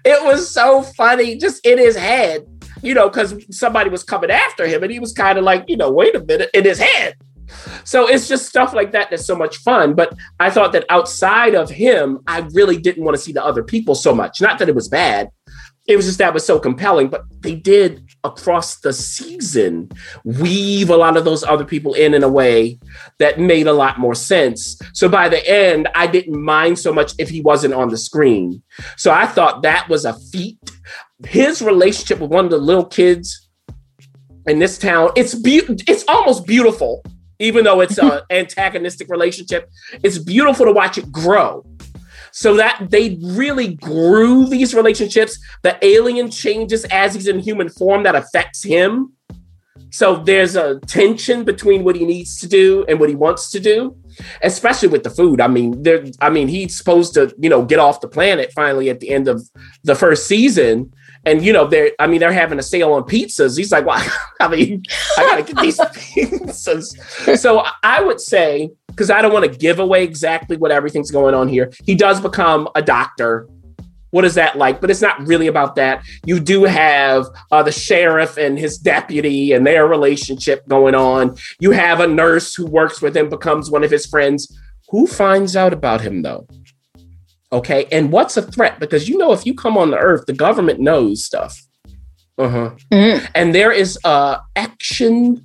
it 0.04 0.24
was 0.24 0.50
so 0.50 0.82
funny, 0.82 1.36
just 1.36 1.64
in 1.66 1.78
his 1.78 1.96
head, 1.96 2.46
you 2.82 2.94
know, 2.94 3.08
because 3.08 3.34
somebody 3.50 3.90
was 3.90 4.02
coming 4.02 4.30
after 4.30 4.66
him 4.66 4.82
and 4.82 4.92
he 4.92 4.98
was 4.98 5.12
kind 5.12 5.38
of 5.38 5.44
like, 5.44 5.64
you 5.68 5.76
know, 5.76 5.90
wait 5.90 6.14
a 6.14 6.24
minute, 6.24 6.50
in 6.54 6.64
his 6.64 6.78
head. 6.78 7.14
So 7.84 8.08
it's 8.08 8.28
just 8.28 8.46
stuff 8.46 8.74
like 8.74 8.92
that 8.92 9.10
that's 9.10 9.26
so 9.26 9.36
much 9.36 9.58
fun. 9.58 9.94
But 9.94 10.14
I 10.38 10.50
thought 10.50 10.72
that 10.72 10.84
outside 10.90 11.54
of 11.54 11.70
him, 11.70 12.20
I 12.26 12.40
really 12.52 12.78
didn't 12.78 13.04
want 13.04 13.16
to 13.16 13.22
see 13.22 13.32
the 13.32 13.44
other 13.44 13.62
people 13.62 13.94
so 13.94 14.14
much. 14.14 14.40
Not 14.40 14.58
that 14.58 14.68
it 14.68 14.74
was 14.74 14.88
bad. 14.88 15.30
It 15.86 15.96
was 15.96 16.04
just 16.04 16.18
that 16.18 16.34
was 16.34 16.44
so 16.44 16.58
compelling, 16.58 17.08
but 17.08 17.22
they 17.40 17.54
did 17.54 18.02
across 18.22 18.80
the 18.80 18.92
season 18.92 19.90
weave 20.22 20.90
a 20.90 20.96
lot 20.96 21.16
of 21.16 21.24
those 21.24 21.42
other 21.42 21.64
people 21.64 21.94
in 21.94 22.12
in 22.12 22.22
a 22.22 22.28
way 22.28 22.78
that 23.18 23.40
made 23.40 23.66
a 23.66 23.72
lot 23.72 23.98
more 23.98 24.14
sense. 24.14 24.78
So 24.92 25.08
by 25.08 25.30
the 25.30 25.48
end, 25.48 25.88
I 25.94 26.06
didn't 26.06 26.38
mind 26.38 26.78
so 26.78 26.92
much 26.92 27.12
if 27.18 27.30
he 27.30 27.40
wasn't 27.40 27.72
on 27.72 27.88
the 27.88 27.96
screen. 27.96 28.62
So 28.98 29.12
I 29.12 29.26
thought 29.26 29.62
that 29.62 29.88
was 29.88 30.04
a 30.04 30.12
feat. 30.30 30.58
His 31.26 31.62
relationship 31.62 32.20
with 32.20 32.30
one 32.30 32.44
of 32.44 32.50
the 32.50 32.58
little 32.58 32.84
kids 32.84 33.48
in 34.46 34.58
this 34.58 34.78
town, 34.78 35.10
it's 35.16 35.34
be- 35.34 35.62
it's 35.86 36.04
almost 36.08 36.46
beautiful, 36.46 37.04
even 37.38 37.64
though 37.64 37.80
it's 37.80 37.98
an 37.98 38.20
antagonistic 38.30 39.08
relationship. 39.08 39.68
It's 40.02 40.18
beautiful 40.18 40.66
to 40.66 40.72
watch 40.72 40.98
it 40.98 41.10
grow. 41.10 41.64
So 42.30 42.54
that 42.56 42.86
they 42.90 43.18
really 43.22 43.74
grew 43.74 44.46
these 44.46 44.74
relationships. 44.74 45.38
The 45.62 45.76
alien 45.84 46.30
changes 46.30 46.84
as 46.84 47.14
he's 47.14 47.26
in 47.26 47.38
human 47.40 47.68
form 47.68 48.04
that 48.04 48.14
affects 48.14 48.62
him. 48.62 49.12
So 49.90 50.16
there's 50.16 50.54
a 50.54 50.78
tension 50.80 51.44
between 51.44 51.82
what 51.82 51.96
he 51.96 52.04
needs 52.04 52.38
to 52.40 52.48
do 52.48 52.84
and 52.88 53.00
what 53.00 53.08
he 53.08 53.14
wants 53.14 53.50
to 53.52 53.60
do, 53.60 53.96
especially 54.42 54.88
with 54.88 55.02
the 55.02 55.10
food. 55.10 55.40
I 55.40 55.48
mean, 55.48 55.82
there. 55.82 56.04
I 56.20 56.30
mean, 56.30 56.48
he's 56.48 56.76
supposed 56.76 57.14
to, 57.14 57.34
you 57.38 57.48
know, 57.48 57.64
get 57.64 57.78
off 57.78 58.00
the 58.00 58.08
planet 58.08 58.52
finally 58.54 58.90
at 58.90 59.00
the 59.00 59.10
end 59.10 59.28
of 59.28 59.42
the 59.84 59.94
first 59.94 60.26
season, 60.26 60.92
and 61.28 61.44
you 61.44 61.52
know, 61.52 61.66
they're. 61.66 61.92
I 61.98 62.06
mean, 62.06 62.20
they're 62.20 62.32
having 62.32 62.58
a 62.58 62.62
sale 62.62 62.92
on 62.92 63.02
pizzas. 63.02 63.56
He's 63.56 63.70
like, 63.70 63.84
well, 63.84 64.02
I 64.40 64.48
mean, 64.48 64.82
I 65.16 65.22
gotta 65.22 65.42
get 65.42 65.60
these 65.62 65.78
pizzas. 65.78 67.38
So 67.38 67.64
I 67.82 68.02
would 68.02 68.20
say, 68.20 68.70
because 68.88 69.10
I 69.10 69.20
don't 69.22 69.32
want 69.32 69.50
to 69.50 69.58
give 69.58 69.78
away 69.78 70.04
exactly 70.04 70.56
what 70.56 70.70
everything's 70.70 71.10
going 71.10 71.34
on 71.34 71.48
here, 71.48 71.70
he 71.84 71.94
does 71.94 72.20
become 72.20 72.68
a 72.74 72.82
doctor. 72.82 73.48
What 74.10 74.24
is 74.24 74.34
that 74.36 74.56
like? 74.56 74.80
But 74.80 74.90
it's 74.90 75.02
not 75.02 75.26
really 75.26 75.48
about 75.48 75.74
that. 75.76 76.02
You 76.24 76.40
do 76.40 76.64
have 76.64 77.26
uh, 77.52 77.62
the 77.62 77.72
sheriff 77.72 78.38
and 78.38 78.58
his 78.58 78.78
deputy 78.78 79.52
and 79.52 79.66
their 79.66 79.86
relationship 79.86 80.66
going 80.66 80.94
on. 80.94 81.36
You 81.60 81.72
have 81.72 82.00
a 82.00 82.06
nurse 82.06 82.54
who 82.54 82.64
works 82.64 83.02
with 83.02 83.14
him, 83.14 83.28
becomes 83.28 83.70
one 83.70 83.84
of 83.84 83.90
his 83.90 84.06
friends. 84.06 84.58
Who 84.88 85.06
finds 85.06 85.56
out 85.56 85.74
about 85.74 86.00
him 86.00 86.22
though? 86.22 86.46
Okay, 87.50 87.86
and 87.90 88.12
what's 88.12 88.36
a 88.36 88.42
threat? 88.42 88.78
Because 88.78 89.08
you 89.08 89.16
know, 89.16 89.32
if 89.32 89.46
you 89.46 89.54
come 89.54 89.78
on 89.78 89.90
the 89.90 89.98
earth, 89.98 90.26
the 90.26 90.32
government 90.34 90.80
knows 90.80 91.24
stuff. 91.24 91.58
Uh 92.36 92.48
huh. 92.48 92.70
Mhm. 92.92 93.30
And 93.34 93.54
there 93.54 93.72
is 93.72 93.98
a 94.04 94.38
action 94.54 95.44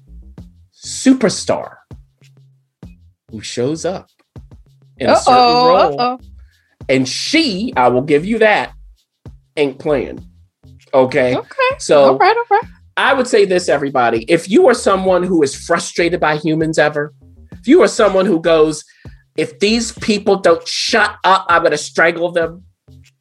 superstar 0.74 1.76
who 3.32 3.42
shows 3.42 3.86
up 3.86 4.10
in 4.98 5.10
a 5.10 5.16
certain 5.16 5.36
role, 5.68 6.00
uh-oh. 6.02 6.20
and 6.90 7.08
she, 7.08 7.74
I 7.76 7.88
will 7.88 8.02
give 8.04 8.26
you 8.26 8.40
that, 8.40 8.74
ain't 9.58 9.80
playing. 9.80 10.24
Okay, 10.94 11.36
Okay. 11.36 11.70
so 11.80 12.04
all 12.12 12.18
right, 12.18 12.36
all 12.38 12.44
right. 12.52 12.70
I 12.96 13.14
would 13.16 13.28
say 13.28 13.46
this, 13.46 13.70
everybody. 13.70 14.24
If 14.30 14.48
you 14.50 14.68
are 14.68 14.76
someone 14.76 15.24
who 15.24 15.42
is 15.42 15.56
frustrated 15.56 16.20
by 16.20 16.38
humans 16.38 16.78
ever, 16.78 17.12
if 17.54 17.68
you 17.68 17.82
are 17.82 17.88
someone 17.88 18.28
who 18.28 18.40
goes, 18.40 18.84
if 19.38 19.60
these 19.60 19.92
people 19.94 20.36
don't 20.38 20.68
shut 20.68 21.16
up, 21.24 21.46
I'm 21.50 21.62
going 21.62 21.72
to 21.72 21.78
strangle 21.78 22.32
them, 22.32 22.64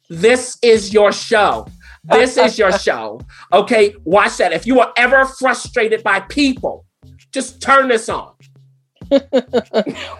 this 0.09 0.57
is 0.61 0.93
your 0.93 1.11
show. 1.11 1.67
This 2.03 2.37
is 2.37 2.57
your 2.59 2.71
show. 2.77 3.21
Okay, 3.51 3.95
watch 4.03 4.37
that. 4.37 4.51
If 4.53 4.67
you 4.67 4.79
are 4.79 4.91
ever 4.97 5.25
frustrated 5.25 6.03
by 6.03 6.19
people, 6.21 6.85
just 7.31 7.61
turn 7.61 7.87
this 7.87 8.09
on. 8.09 8.33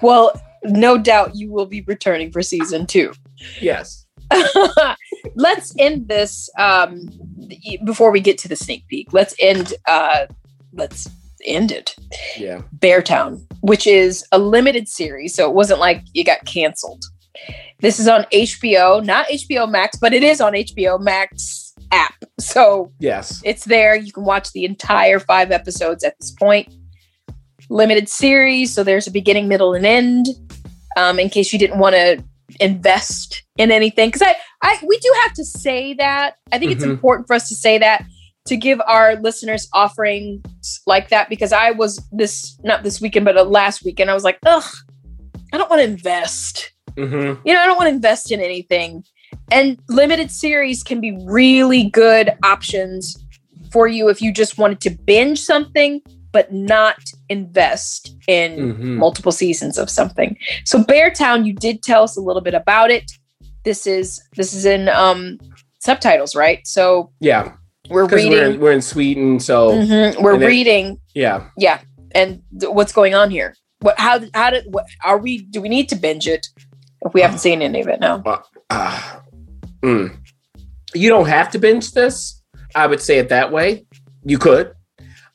Well, 0.02 0.32
no 0.64 0.98
doubt 0.98 1.36
you 1.36 1.52
will 1.52 1.66
be 1.66 1.82
returning 1.82 2.32
for 2.32 2.42
season 2.42 2.86
two. 2.86 3.14
Yes. 3.62 4.06
let's 5.36 5.74
end 5.78 6.08
this 6.08 6.50
um 6.58 7.10
before 7.86 8.12
we 8.12 8.20
get 8.20 8.38
to 8.38 8.48
the 8.48 8.56
sneak 8.56 8.88
peek 8.88 9.12
let's 9.14 9.36
end 9.40 9.74
uh 9.88 10.26
let's 10.74 11.08
end 11.46 11.72
it 11.72 11.96
Yeah. 12.38 12.62
beartown 12.80 13.46
which 13.64 13.88
is 13.88 14.26
a 14.34 14.38
limited 14.38 14.90
series 14.90 15.34
so 15.34 15.48
it 15.50 15.54
wasn't 15.56 15.80
like 15.80 16.02
it 16.14 16.26
got 16.26 16.44
canceled. 16.46 17.04
This 17.80 17.98
is 18.00 18.08
on 18.10 18.24
hbo 18.32 19.04
not 19.06 19.26
hbo 19.28 19.70
max 19.72 19.98
but 20.00 20.14
it 20.14 20.22
is 20.22 20.42
on 20.42 20.52
hbo 20.54 21.00
max 21.00 21.74
app. 21.92 22.14
So 22.40 22.92
Yes. 23.00 23.42
it's 23.46 23.64
there. 23.66 23.96
You 23.96 24.12
can 24.12 24.26
watch 24.26 24.52
the 24.52 24.66
entire 24.66 25.20
five 25.20 25.52
episodes 25.52 26.04
at 26.04 26.14
this 26.20 26.32
point. 26.32 26.68
Limited 27.70 28.10
series 28.10 28.74
so 28.74 28.84
there's 28.84 29.08
a 29.08 29.12
beginning 29.12 29.48
middle 29.48 29.74
and 29.74 29.86
end 29.86 30.28
um, 30.98 31.18
in 31.18 31.30
case 31.30 31.54
you 31.54 31.58
didn't 31.60 31.80
want 31.80 31.96
to 31.96 32.22
invest 32.60 33.44
in 33.58 33.72
anything. 33.72 34.10
Because 34.10 34.22
I, 34.22 34.36
I 34.62 34.78
we 34.86 34.98
do 35.00 35.12
have 35.24 35.34
to 35.34 35.46
say 35.46 35.94
that. 35.96 36.36
I 36.52 36.60
think 36.60 36.72
it's 36.74 36.84
Mhm. 36.84 36.92
important 36.92 37.28
for 37.28 37.34
us 37.36 37.48
to 37.50 37.56
say 37.56 37.78
that 37.80 38.04
to 38.46 38.58
give 38.58 38.82
our 38.88 39.16
listeners 39.18 39.68
offerings 39.74 40.82
like 40.86 41.10
that 41.10 41.30
because 41.30 41.54
i 41.54 41.72
was 41.72 42.02
this 42.12 42.58
not 42.64 42.84
this 42.84 43.00
weekend 43.02 43.24
but 43.26 43.50
last 43.50 43.84
weekend 43.86 44.10
i 44.10 44.14
was 44.14 44.24
like 44.24 44.38
ugh 44.46 44.64
i 45.54 45.58
don't 45.58 45.70
want 45.70 45.80
to 45.82 45.88
invest 45.88 46.72
Mm-hmm. 46.96 47.42
you 47.48 47.56
know, 47.56 47.60
I 47.60 47.66
don't 47.66 47.76
want 47.76 47.90
to 47.90 47.96
invest 47.96 48.32
in 48.32 48.40
anything. 48.40 49.04
And 49.52 49.80
limited 49.90 50.30
series 50.30 50.84
can 50.84 51.02
be 51.02 51.18
really 51.24 51.86
good 51.90 52.30
options 52.44 53.18
for 53.72 53.88
you 53.88 54.10
if 54.10 54.22
you 54.22 54.32
just 54.32 54.60
wanted 54.60 54.80
to 54.82 54.92
binge 54.92 55.42
something, 55.42 56.02
but 56.32 56.54
not 56.54 57.00
invest 57.30 58.16
in 58.28 58.76
Mhm. 58.76 58.98
multiple 58.98 59.32
seasons 59.32 59.80
of 59.80 59.90
something. 59.90 60.38
So 60.66 60.84
Beartown, 60.84 61.48
you 61.48 61.54
did 61.54 61.82
tell 61.82 62.04
us 62.04 62.16
a 62.16 62.22
little 62.22 62.44
bit 62.44 62.54
about 62.54 62.92
it. 62.92 63.12
This 63.64 63.88
is 63.88 64.22
this 64.36 64.54
is 64.54 64.64
in 64.66 64.88
um 64.90 65.40
subtitles, 65.80 66.36
right? 66.36 66.60
So 66.68 67.12
Yeah. 67.20 67.54
We're 67.94 68.08
reading 68.08 68.32
we're 68.32 68.46
in, 68.46 68.60
we're 68.60 68.72
in 68.72 68.82
Sweden, 68.82 69.40
so 69.40 69.72
Mhm, 69.72 70.22
we're 70.22 70.38
reading 70.38 71.00
yeah. 71.14 71.48
yeah 71.58 71.80
and 72.16 72.42
th- 72.60 72.72
what's 72.72 72.92
going 72.92 73.14
on 73.16 73.30
here 73.32 73.56
what 73.82 74.00
how 74.00 74.20
how 74.34 74.50
did 74.50 74.66
what 74.70 74.86
are 75.04 75.18
we 75.18 75.44
do 75.44 75.62
we 75.62 75.70
need 75.70 75.90
to 75.90 75.96
binge 75.96 76.28
it 76.28 76.48
if 77.06 77.14
we 77.14 77.22
haven't 77.22 77.40
seen 77.40 77.62
any 77.62 77.82
of 77.82 77.88
it 77.88 78.00
now 78.00 78.24
Ah, 78.70 79.22
mm. 79.84 80.16
You 80.96 81.10
don't 81.10 81.28
have 81.28 81.50
to 81.52 81.60
binge 81.60 81.92
this. 81.92 82.42
I 82.76 82.88
would 82.88 83.02
say 83.02 83.18
it 83.20 83.30
that 83.30 83.52
way. 83.52 83.86
You 84.24 84.38
could. 84.38 84.74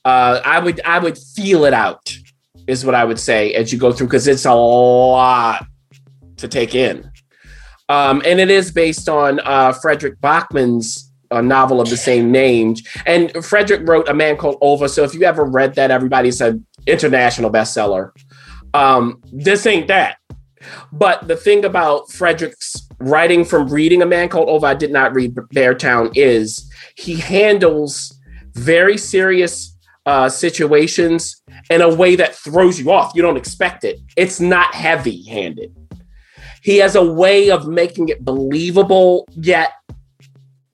Uh, 0.04 0.40
I 0.44 0.58
would. 0.60 0.80
I 0.84 0.98
would 0.98 1.18
feel 1.18 1.64
it 1.64 1.74
out. 1.74 2.16
Is 2.66 2.84
what 2.84 2.94
I 2.94 3.04
would 3.04 3.18
say 3.18 3.54
as 3.54 3.72
you 3.72 3.78
go 3.78 3.92
through 3.92 4.06
because 4.08 4.26
it's 4.26 4.44
a 4.44 4.54
lot 4.54 5.66
to 6.36 6.48
take 6.48 6.74
in, 6.74 7.10
um, 7.88 8.22
and 8.24 8.40
it 8.40 8.50
is 8.50 8.70
based 8.72 9.08
on 9.08 9.40
uh, 9.40 9.72
Fredrik 9.72 10.20
Backman's 10.20 11.07
uh, 11.30 11.40
novel 11.40 11.80
of 11.80 11.90
the 11.90 11.96
same 11.96 12.30
name. 12.30 12.76
And 13.06 13.30
Fredrik 13.44 13.86
wrote 13.88 14.08
A 14.08 14.14
Man 14.14 14.36
Called 14.36 14.58
Ove. 14.60 14.90
So 14.90 15.04
if 15.04 15.14
you 15.14 15.22
ever 15.24 15.44
read 15.44 15.74
that, 15.74 15.90
everybody's 15.90 16.40
an 16.40 16.66
international 16.86 17.50
bestseller. 17.50 18.10
Um, 18.74 19.22
this 19.32 19.66
ain't 19.66 19.88
that. 19.88 20.18
But 20.92 21.28
the 21.28 21.36
thing 21.36 21.64
about 21.64 22.10
Fredrik's 22.10 22.88
writing 22.98 23.44
from 23.44 23.68
reading 23.68 24.02
A 24.02 24.06
Man 24.06 24.28
Called 24.28 24.48
Ove, 24.48 24.64
I 24.64 24.74
did 24.74 24.90
not 24.90 25.14
read 25.14 25.34
Beartown, 25.34 26.16
is 26.16 26.70
he 26.96 27.16
handles 27.16 28.18
very 28.54 28.98
serious 28.98 29.76
uh, 30.04 30.28
situations 30.28 31.42
in 31.70 31.80
a 31.80 31.94
way 31.94 32.16
that 32.16 32.34
throws 32.34 32.80
you 32.80 32.90
off. 32.90 33.12
You 33.14 33.22
don't 33.22 33.36
expect 33.36 33.84
it. 33.84 34.00
It's 34.16 34.40
not 34.40 34.74
heavy 34.74 35.22
handed. 35.28 35.74
He 36.62 36.78
has 36.78 36.96
a 36.96 37.04
way 37.04 37.50
of 37.50 37.68
making 37.68 38.08
it 38.08 38.24
believable, 38.24 39.28
yet 39.36 39.72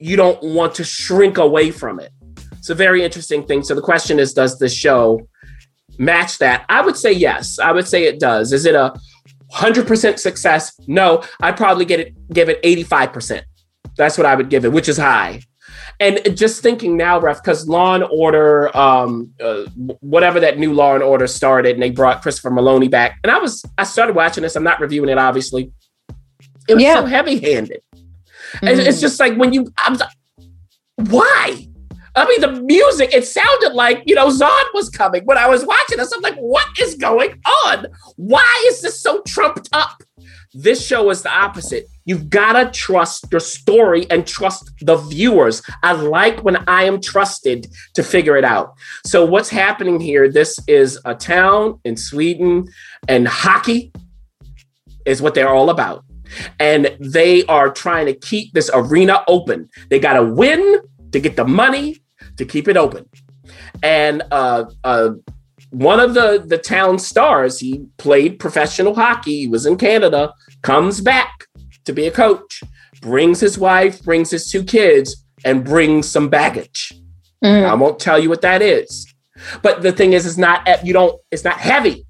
you 0.05 0.17
don't 0.17 0.43
want 0.43 0.75
to 0.75 0.85
shrink 0.85 1.38
away 1.38 1.71
from 1.71 1.99
it. 1.99 2.12
It's 2.59 2.69
a 2.69 2.75
very 2.75 3.03
interesting 3.03 3.47
thing. 3.47 3.62
So 3.62 3.75
the 3.75 3.81
question 3.81 4.19
is 4.19 4.35
Does 4.35 4.59
the 4.59 4.69
show 4.69 5.27
match 5.99 6.37
that? 6.38 6.67
I 6.69 6.83
would 6.83 6.97
say 6.97 7.11
yes. 7.11 7.59
I 7.59 7.73
would 7.73 7.88
say 7.88 8.05
it 8.05 8.21
does. 8.21 8.53
Is 8.53 8.67
it 8.67 8.75
a 8.75 8.93
100% 9.55 10.19
success? 10.19 10.79
No, 10.87 11.23
I'd 11.40 11.57
probably 11.57 11.87
get 11.87 12.01
it, 12.01 12.14
give 12.35 12.51
it 12.51 12.62
85%. 12.62 13.43
That's 13.97 14.19
what 14.19 14.27
I 14.27 14.35
would 14.35 14.51
give 14.51 14.67
it, 14.67 14.73
which 14.73 14.90
is 14.90 14.99
high. 14.99 15.40
And 15.99 16.21
just 16.37 16.61
thinking 16.62 16.99
now, 16.99 17.19
Ref, 17.19 17.43
because 17.43 17.67
Law 17.67 17.95
and 17.95 18.05
Order, 18.11 18.77
um, 18.77 19.33
uh, 19.40 19.64
whatever 20.01 20.38
that 20.40 20.59
new 20.59 20.75
Law 20.75 20.95
and 20.95 21.03
Order 21.03 21.27
started, 21.27 21.75
and 21.77 21.83
they 21.83 21.90
brought 21.90 22.21
Christopher 22.21 22.51
Meloni 22.51 22.90
back, 22.90 23.19
and 23.23 23.31
I 23.31 23.38
was, 23.38 23.64
I 23.79 23.85
started 23.85 24.14
watching 24.17 24.43
this. 24.43 24.55
I'm 24.57 24.64
not 24.64 24.81
reviewing 24.81 25.09
it, 25.09 25.17
obviously. 25.19 25.73
It 26.69 26.75
was 26.75 26.83
Yeah. 26.83 26.95
so 26.97 27.07
heavy-handed. 27.07 27.81
It's, 28.62 28.81
it's 28.81 28.97
hmm. 28.99 29.03
just 29.03 29.21
like 29.21 29.37
when 29.37 29.53
you, 29.53 29.73
I'm 29.79 29.95
like, 29.95 30.11
why? 30.97 31.69
I 32.17 32.29
mean, 32.29 32.40
the 32.40 32.62
music, 32.62 33.12
it 33.12 33.27
sounded 33.27 33.75
like, 33.75 34.05
you 34.07 34.14
know, 34.14 34.29
Zod 34.29 34.64
was 34.73 34.88
coming. 34.88 35.25
When 35.25 35.37
I 35.37 35.49
was 35.49 35.67
watching 35.67 35.99
this, 35.99 36.12
I'm 36.12 36.21
like, 36.21 36.37
what 36.37 36.67
is 36.81 36.95
going 36.95 37.40
on? 37.67 37.87
Why 38.17 38.64
is 38.69 38.83
this 38.83 39.01
so 39.01 39.21
trumped 39.23 39.69
up? 39.73 40.01
This 40.53 40.87
show 40.87 41.11
is 41.11 41.23
the 41.23 41.31
opposite. 41.31 41.88
You've 42.05 42.31
got 42.31 42.53
to 42.53 42.71
trust 42.71 43.27
your 43.33 43.40
story 43.40 44.09
and 44.11 44.25
trust 44.25 44.71
the 44.81 44.97
viewers. 44.97 45.61
I 45.83 45.93
like 45.93 46.45
when 46.45 46.57
I 46.69 46.85
am 46.85 47.01
trusted 47.01 47.67
to 47.95 48.05
figure 48.05 48.37
it 48.37 48.45
out. 48.45 48.75
So, 49.05 49.25
what's 49.25 49.49
happening 49.49 49.99
here? 49.99 50.31
This 50.31 50.57
is 50.69 51.01
a 51.05 51.17
town 51.17 51.81
in 51.85 51.97
Sweden, 51.97 52.67
and 53.09 53.27
hockey 53.27 53.93
is 55.05 55.21
what 55.21 55.35
they're 55.35 55.53
all 55.53 55.71
about. 55.71 56.05
And 56.59 56.97
they 57.01 57.45
are 57.47 57.71
trying 57.71 58.07
to 58.07 58.15
keep 58.15 58.53
this 58.53 58.71
arena 58.73 59.23
open. 59.29 59.69
They 59.91 59.99
got 59.99 60.15
to 60.15 60.25
win 60.25 60.81
to 61.13 61.21
get 61.21 61.37
the 61.37 61.45
money 61.45 62.03
to 62.37 62.45
keep 62.45 62.69
it 62.69 62.77
open. 62.77 63.09
And 63.83 64.23
uh, 64.31 64.65
uh, 64.83 65.11
one 65.71 66.01
of 66.01 66.15
the 66.15 66.45
the 66.47 66.59
town 66.59 66.99
stars, 66.99 67.59
he 67.59 67.87
played 67.99 68.39
professional 68.39 68.95
hockey. 68.95 69.41
He 69.41 69.49
was 69.49 69.67
in 69.67 69.77
Canada. 69.77 70.33
Comes 70.63 71.01
back 71.01 71.47
to 71.85 71.93
be 71.93 72.07
a 72.07 72.11
coach. 72.11 72.63
Brings 73.01 73.41
his 73.41 73.59
wife, 73.59 74.03
brings 74.03 74.31
his 74.31 74.51
two 74.51 74.65
kids, 74.65 75.25
and 75.45 75.65
brings 75.65 76.09
some 76.09 76.29
baggage. 76.29 76.93
Mhm. 77.45 77.69
I 77.69 77.75
won't 77.75 77.99
tell 77.99 78.19
you 78.19 78.31
what 78.31 78.41
that 78.43 78.63
is. 78.63 79.07
But 79.63 79.83
the 79.83 79.93
thing 79.93 80.15
is, 80.15 80.25
it's 80.27 80.39
not 80.39 80.67
you 80.85 80.93
don't. 80.93 81.21
It's 81.31 81.45
not 81.45 81.59
heavy 81.59 82.07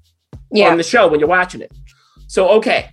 yeah 0.51 0.69
on 0.69 0.77
the 0.77 0.83
show 0.83 1.07
when 1.07 1.19
you're 1.19 1.29
watching 1.29 1.61
it. 1.61 1.71
So 2.27 2.49
okay, 2.49 2.89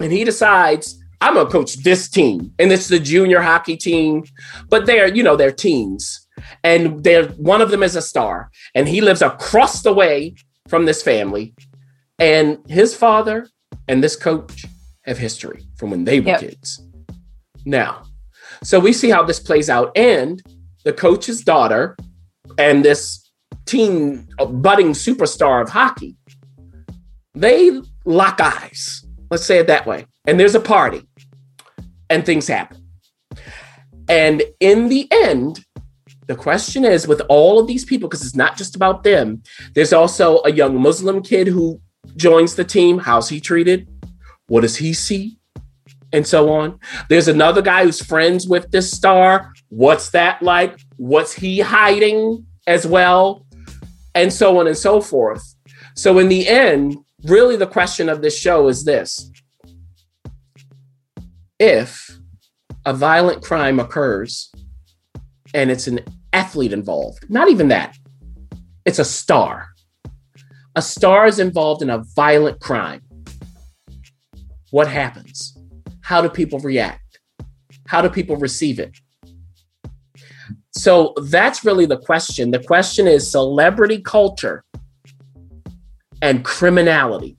and 0.00 0.10
he 0.12 0.24
decides 0.24 0.96
I'm 1.22 1.34
gonna 1.34 1.50
coach 1.50 1.76
this 1.82 2.08
team, 2.08 2.52
and 2.58 2.72
it's 2.72 2.88
the 2.88 2.98
junior 2.98 3.42
hockey 3.42 3.76
team, 3.76 4.24
but 4.70 4.86
they're 4.86 5.14
you 5.14 5.22
know 5.22 5.36
they're 5.36 5.52
teens, 5.52 6.26
and 6.64 7.04
they're 7.04 7.28
one 7.28 7.60
of 7.60 7.70
them 7.70 7.82
is 7.82 7.94
a 7.94 8.02
star, 8.02 8.50
and 8.74 8.88
he 8.88 9.00
lives 9.02 9.20
across 9.22 9.82
the 9.82 9.92
way 9.92 10.34
from 10.68 10.86
this 10.86 11.02
family, 11.02 11.54
and 12.18 12.58
his 12.68 12.94
father 12.94 13.48
and 13.86 14.02
this 14.02 14.16
coach 14.16 14.64
have 15.04 15.18
history 15.18 15.66
from 15.76 15.90
when 15.90 16.04
they 16.04 16.20
were 16.20 16.28
Yep. 16.28 16.40
kids. 16.40 16.82
Now, 17.66 18.04
so 18.62 18.80
we 18.80 18.92
see 18.94 19.10
how 19.10 19.22
this 19.22 19.40
plays 19.40 19.68
out, 19.68 19.92
and 19.96 20.42
the 20.84 20.92
coach's 20.94 21.42
daughter 21.42 21.96
and 22.56 22.82
this 22.82 23.30
teen 23.66 24.26
uh, 24.38 24.46
budding 24.46 24.92
superstar 24.92 25.62
of 25.62 25.68
hockey 25.68 26.16
they 27.34 27.80
lock 28.04 28.40
eyes. 28.40 29.04
Let's 29.30 29.46
say 29.46 29.58
it 29.58 29.66
that 29.68 29.86
way. 29.86 30.06
And 30.26 30.38
there's 30.38 30.54
a 30.54 30.60
party, 30.60 31.06
and 32.08 32.26
things 32.26 32.48
happen. 32.48 32.84
And 34.08 34.42
in 34.58 34.88
the 34.88 35.08
end, 35.10 35.64
the 36.26 36.34
question 36.34 36.84
is 36.84 37.08
with 37.08 37.22
all 37.28 37.58
of 37.58 37.66
these 37.66 37.84
people, 37.84 38.08
because 38.08 38.24
it's 38.24 38.36
not 38.36 38.56
just 38.56 38.76
about 38.76 39.04
them, 39.04 39.42
there's 39.74 39.92
also 39.92 40.42
a 40.44 40.52
young 40.52 40.80
Muslim 40.80 41.22
kid 41.22 41.46
who 41.46 41.80
joins 42.16 42.54
the 42.54 42.64
team. 42.64 42.98
How's 42.98 43.28
he 43.28 43.40
treated? 43.40 43.88
What 44.48 44.62
does 44.62 44.76
he 44.76 44.92
see? 44.92 45.38
And 46.12 46.26
so 46.26 46.50
on. 46.52 46.80
There's 47.08 47.28
another 47.28 47.62
guy 47.62 47.84
who's 47.84 48.04
friends 48.04 48.48
with 48.48 48.70
this 48.72 48.90
star. 48.90 49.52
What's 49.68 50.10
that 50.10 50.42
like? 50.42 50.78
What's 50.96 51.32
he 51.32 51.60
hiding 51.60 52.46
as 52.66 52.84
well? 52.84 53.46
And 54.16 54.32
so 54.32 54.58
on 54.58 54.66
and 54.66 54.76
so 54.76 55.00
forth. 55.00 55.54
So, 55.94 56.18
in 56.18 56.28
the 56.28 56.48
end, 56.48 56.96
really 57.24 57.56
the 57.56 57.66
question 57.66 58.08
of 58.08 58.22
this 58.22 58.38
show 58.38 58.68
is 58.68 58.84
this 58.84 59.30
If 61.58 62.18
a 62.86 62.94
violent 62.94 63.42
crime 63.42 63.78
occurs 63.78 64.50
and 65.52 65.70
it's 65.70 65.86
an 65.86 66.00
athlete 66.32 66.72
involved, 66.72 67.26
not 67.28 67.48
even 67.50 67.68
that, 67.68 67.96
it's 68.84 68.98
a 68.98 69.04
star. 69.04 69.68
A 70.76 70.82
star 70.82 71.26
is 71.26 71.38
involved 71.38 71.82
in 71.82 71.90
a 71.90 72.04
violent 72.14 72.60
crime. 72.60 73.02
What 74.70 74.88
happens? 74.88 75.58
How 76.02 76.22
do 76.22 76.28
people 76.28 76.60
react? 76.60 77.18
How 77.88 78.00
do 78.00 78.08
people 78.08 78.36
receive 78.36 78.78
it? 78.78 78.96
So 80.72 81.12
that's 81.24 81.64
really 81.64 81.86
the 81.86 81.98
question. 81.98 82.52
The 82.52 82.62
question 82.62 83.08
is 83.08 83.30
celebrity 83.30 84.00
culture 84.00 84.64
and 86.22 86.44
criminality. 86.44 87.36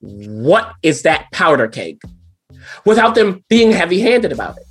What 0.00 0.74
is 0.82 1.02
that 1.02 1.30
powder 1.32 1.68
cake 1.68 2.00
Without 2.84 3.14
them 3.14 3.44
being 3.48 3.72
heavy 3.72 4.00
handed 4.00 4.32
about 4.32 4.56
it. 4.58 4.64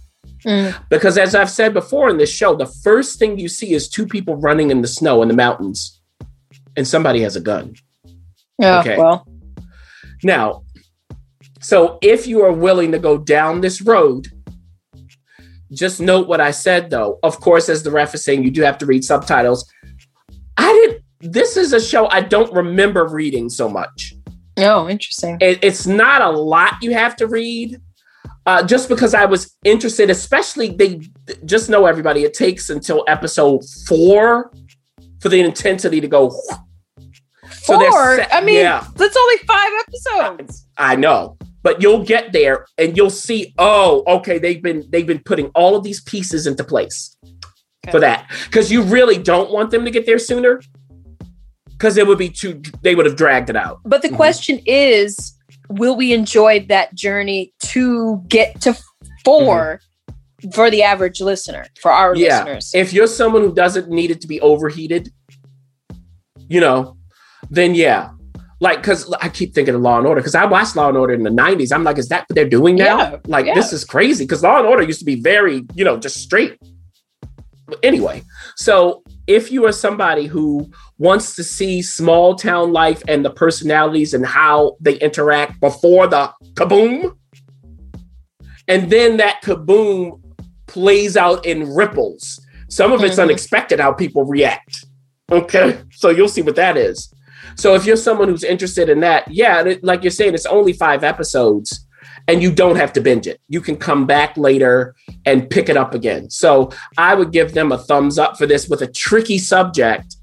Mm. 0.46 0.76
Because 0.90 1.18
as 1.18 1.36
I've 1.36 1.50
said 1.50 1.74
before 1.74 2.10
in 2.10 2.18
this 2.18 2.32
show, 2.32 2.56
the 2.56 2.66
first 2.66 3.20
thing 3.20 3.40
you 3.40 3.50
see 3.50 3.74
is 3.74 3.90
two 3.90 4.06
people 4.06 4.36
running 4.36 4.72
in 4.72 4.82
the 4.82 4.88
snow 4.88 5.22
in 5.22 5.28
the 5.28 5.34
mountains, 5.34 6.00
and 6.76 6.88
somebody 6.88 7.22
has 7.22 7.36
a 7.36 7.42
gun. 7.42 7.76
Yeah, 8.60 8.80
Okay. 8.80 8.98
well, 8.98 9.28
Now, 10.24 10.64
so 11.60 12.00
if 12.02 12.28
you 12.28 12.44
are 12.44 12.52
willing 12.52 12.92
to 12.92 13.00
go 13.00 13.18
down 13.18 13.62
this 13.62 13.82
road, 13.82 14.28
just 15.72 16.00
note 16.00 16.28
what 16.28 16.40
I 16.42 16.52
said 16.52 16.90
though. 16.90 17.20
Of 17.24 17.40
course, 17.40 17.68
as 17.70 17.84
the 17.84 17.92
ref 17.92 18.16
is 18.16 18.24
saying, 18.24 18.44
you 18.44 18.52
do 18.52 18.62
have 18.62 18.78
to 18.80 18.86
read 18.86 19.04
subtitles. 19.04 19.70
I 20.56 20.72
didn't, 20.72 20.97
this 21.20 21.58
is 21.58 21.74
a 21.74 21.82
show 21.82 22.08
I 22.10 22.22
don't 22.22 22.52
remember 22.54 23.08
reading 23.08 23.50
so 23.50 23.70
much. 23.70 24.14
Oh, 24.58 24.90
interesting. 24.90 25.38
It, 25.40 25.60
it's 25.64 25.86
not 25.86 26.22
a 26.22 26.30
lot 26.30 26.76
you 26.82 26.94
have 26.94 27.16
to 27.18 27.28
read. 27.28 27.80
Uh, 28.46 28.64
just 28.64 28.88
because 28.88 29.14
I 29.14 29.26
was 29.26 29.58
interested, 29.66 30.10
especially 30.10 30.70
they 30.70 31.02
just 31.44 31.70
know 31.70 31.86
everybody, 31.86 32.24
it 32.24 32.34
takes 32.34 32.70
until 32.70 33.04
episode 33.08 33.62
four 33.88 34.54
for 35.20 35.28
the 35.30 35.42
intensity 35.42 36.00
to 36.00 36.08
go. 36.08 36.30
So 37.50 37.78
Four. 37.78 38.16
set- 38.16 38.34
I 38.34 38.42
mean, 38.42 38.60
yeah. 38.60 38.86
that's 38.96 39.18
only 39.18 39.38
five 39.40 39.72
episodes. 39.82 40.66
I 40.78 40.96
know, 40.96 41.38
but 41.62 41.82
you'll 41.82 42.06
get 42.06 42.32
there 42.32 42.66
and 42.78 42.96
you'll 42.96 43.10
see. 43.10 43.54
Oh, 43.58 44.04
okay, 44.08 44.40
they've 44.40 44.62
been 44.62 44.86
they've 44.90 45.08
been 45.08 45.24
putting 45.24 45.48
all 45.48 45.76
of 45.76 45.84
these 45.84 46.02
pieces 46.02 46.48
into 46.48 46.64
place 46.64 47.18
for 47.92 48.00
that 48.00 48.30
because 48.46 48.72
you 48.72 48.82
really 48.84 49.18
don't 49.18 49.52
want 49.52 49.72
them 49.72 49.84
to 49.84 49.92
get 49.92 50.06
there 50.06 50.20
sooner 50.20 50.62
because 51.78 51.98
it 51.98 52.08
would 52.08 52.18
be 52.18 52.30
too. 52.30 52.62
They 52.82 52.96
would 52.96 53.06
have 53.06 53.16
dragged 53.16 53.50
it 53.50 53.56
out. 53.56 53.80
But 53.86 54.02
the 54.02 54.10
Mhm. 54.10 54.16
question 54.16 54.60
is, 54.66 55.34
will 55.70 55.96
we 55.96 56.13
enjoy 56.13 56.66
that 56.70 56.96
journey 56.96 57.54
to 57.60 58.24
get 58.28 58.60
to 58.62 58.76
4 59.26 59.80
for 60.54 60.70
the 60.72 60.84
average 60.84 61.20
listener, 61.22 61.66
for 61.82 61.92
our 61.92 62.13
Mm-hmm. 62.13 62.24
Yeah. 62.24 62.38
listeners? 62.44 62.72
If 62.74 62.94
you're 62.94 63.08
someone 63.08 63.42
who 63.44 63.54
doesn't 63.54 63.90
need 63.90 64.12
it 64.12 64.22
to 64.22 64.28
be 64.28 64.40
overheated, 64.42 65.12
you 66.48 66.60
know, 66.62 66.98
then 67.50 67.76
yeah. 67.76 68.10
Like, 68.60 68.80
because 68.80 69.13
I 69.22 69.30
keep 69.30 69.54
thinking 69.54 69.76
of 69.76 69.82
Law 69.82 70.00
and 70.00 70.08
Order 70.08 70.20
because 70.22 70.34
I 70.34 70.46
watched 70.46 70.76
Law 70.76 70.88
and 70.90 70.98
Order 70.98 71.13
in 71.13 71.22
the 71.22 71.30
90s. 71.30 71.72
I'm 71.72 71.84
like, 71.84 72.00
is 72.00 72.08
that 72.10 72.22
what 72.28 72.36
they're 72.36 72.50
doing 72.50 72.76
now? 72.76 72.98
Yeah, 72.98 73.18
like, 73.28 73.46
yeah. 73.46 73.54
this 73.54 73.72
is 73.72 73.84
crazy 73.86 74.24
because 74.24 74.42
Law 74.42 74.58
and 74.58 74.66
Order 74.66 74.82
used 74.82 74.98
to 75.00 75.06
be 75.06 75.22
very, 75.22 75.63
you 75.76 75.86
know, 75.86 75.98
just 75.98 76.18
straight. 76.18 76.58
But 77.68 77.78
anyway, 77.84 78.24
so 78.56 79.04
if 79.28 79.52
you 79.52 79.66
are 79.66 79.72
somebody 79.72 80.26
who 80.26 80.72
wants 80.98 81.36
to 81.36 81.44
see 81.44 81.82
small 81.82 82.34
town 82.36 82.72
life 82.72 83.04
and 83.08 83.24
the 83.24 83.30
personalities 83.30 84.13
and 84.13 84.26
how 84.26 84.78
they 84.80 84.96
interact 84.96 85.60
before 85.60 86.08
the 86.08 86.32
kaboom, 86.54 87.16
and 88.68 88.90
then 88.90 89.18
that 89.18 89.42
kaboom 89.44 90.22
plays 90.68 91.16
out 91.16 91.46
in 91.46 91.74
ripples. 91.74 92.40
Some 92.70 92.92
of 92.92 93.04
it's 93.04 93.16
Mhm. 93.18 93.24
unexpected 93.24 93.80
how 93.80 93.94
people 93.94 94.24
react. 94.26 94.86
Okay. 95.32 95.78
So 95.92 96.10
you'll 96.10 96.28
see 96.30 96.42
what 96.42 96.56
that 96.56 96.78
is. 96.78 97.13
So 97.56 97.74
if 97.74 97.86
you're 97.86 97.96
someone 97.96 98.28
who's 98.28 98.44
interested 98.44 98.88
in 98.88 99.00
that, 99.00 99.30
yeah, 99.32 99.76
like 99.82 100.04
you're 100.04 100.12
saying, 100.12 100.36
it's 100.36 100.46
only 100.46 100.74
five 100.74 101.04
episodes 101.04 101.87
and 102.28 102.42
you 102.42 102.52
don't 102.52 102.76
have 102.76 102.94
to 102.94 103.02
binge 103.02 103.28
it. 103.28 103.40
You 103.48 103.62
can 103.62 103.78
come 103.78 104.06
back 104.06 104.38
later 104.38 104.96
and 105.26 105.50
pick 105.50 105.70
it 105.70 105.78
up 105.78 105.94
again. 105.94 106.30
So 106.30 106.72
I 106.98 107.16
would 107.16 107.32
give 107.32 107.54
them 107.54 107.72
a 107.72 107.78
thumbs 107.78 108.18
up 108.18 108.38
for 108.38 108.46
this 108.46 108.68
with 108.68 108.82
a 108.82 108.88
tricky 108.88 109.38
subject. 109.38 110.16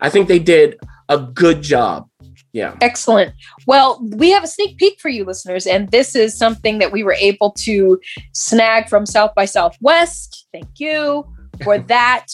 I 0.00 0.10
think 0.10 0.28
they 0.28 0.38
did 0.38 0.78
a 1.08 1.18
good 1.18 1.62
job. 1.62 2.08
Yeah. 2.52 2.76
Excellent. 2.80 3.34
Well, 3.66 4.00
we 4.16 4.30
have 4.30 4.42
a 4.42 4.46
sneak 4.46 4.78
peek 4.78 5.00
for 5.00 5.08
you 5.08 5.24
listeners, 5.24 5.66
and 5.66 5.90
this 5.90 6.16
is 6.16 6.36
something 6.36 6.78
that 6.78 6.92
we 6.92 7.04
were 7.04 7.12
able 7.12 7.52
to 7.52 8.00
snag 8.32 8.88
from 8.88 9.04
South 9.04 9.34
by 9.34 9.44
Southwest. 9.44 10.46
Thank 10.52 10.68
you 10.78 11.26
for 11.62 11.78
that. 11.88 12.26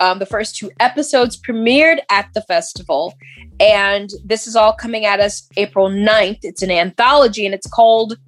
Um, 0.00 0.18
the 0.18 0.26
first 0.26 0.56
two 0.56 0.70
episodes 0.78 1.40
premiered 1.40 2.00
at 2.10 2.28
the 2.34 2.42
festival, 2.42 3.14
and 3.60 4.10
this 4.24 4.46
is 4.46 4.56
all 4.56 4.74
coming 4.74 5.06
at 5.06 5.20
us 5.20 5.48
April 5.56 5.88
9th. 5.88 6.40
It's 6.42 6.62
an 6.62 6.70
anthology, 6.70 7.46
and 7.46 7.54
it's 7.54 7.68
called 7.68 8.18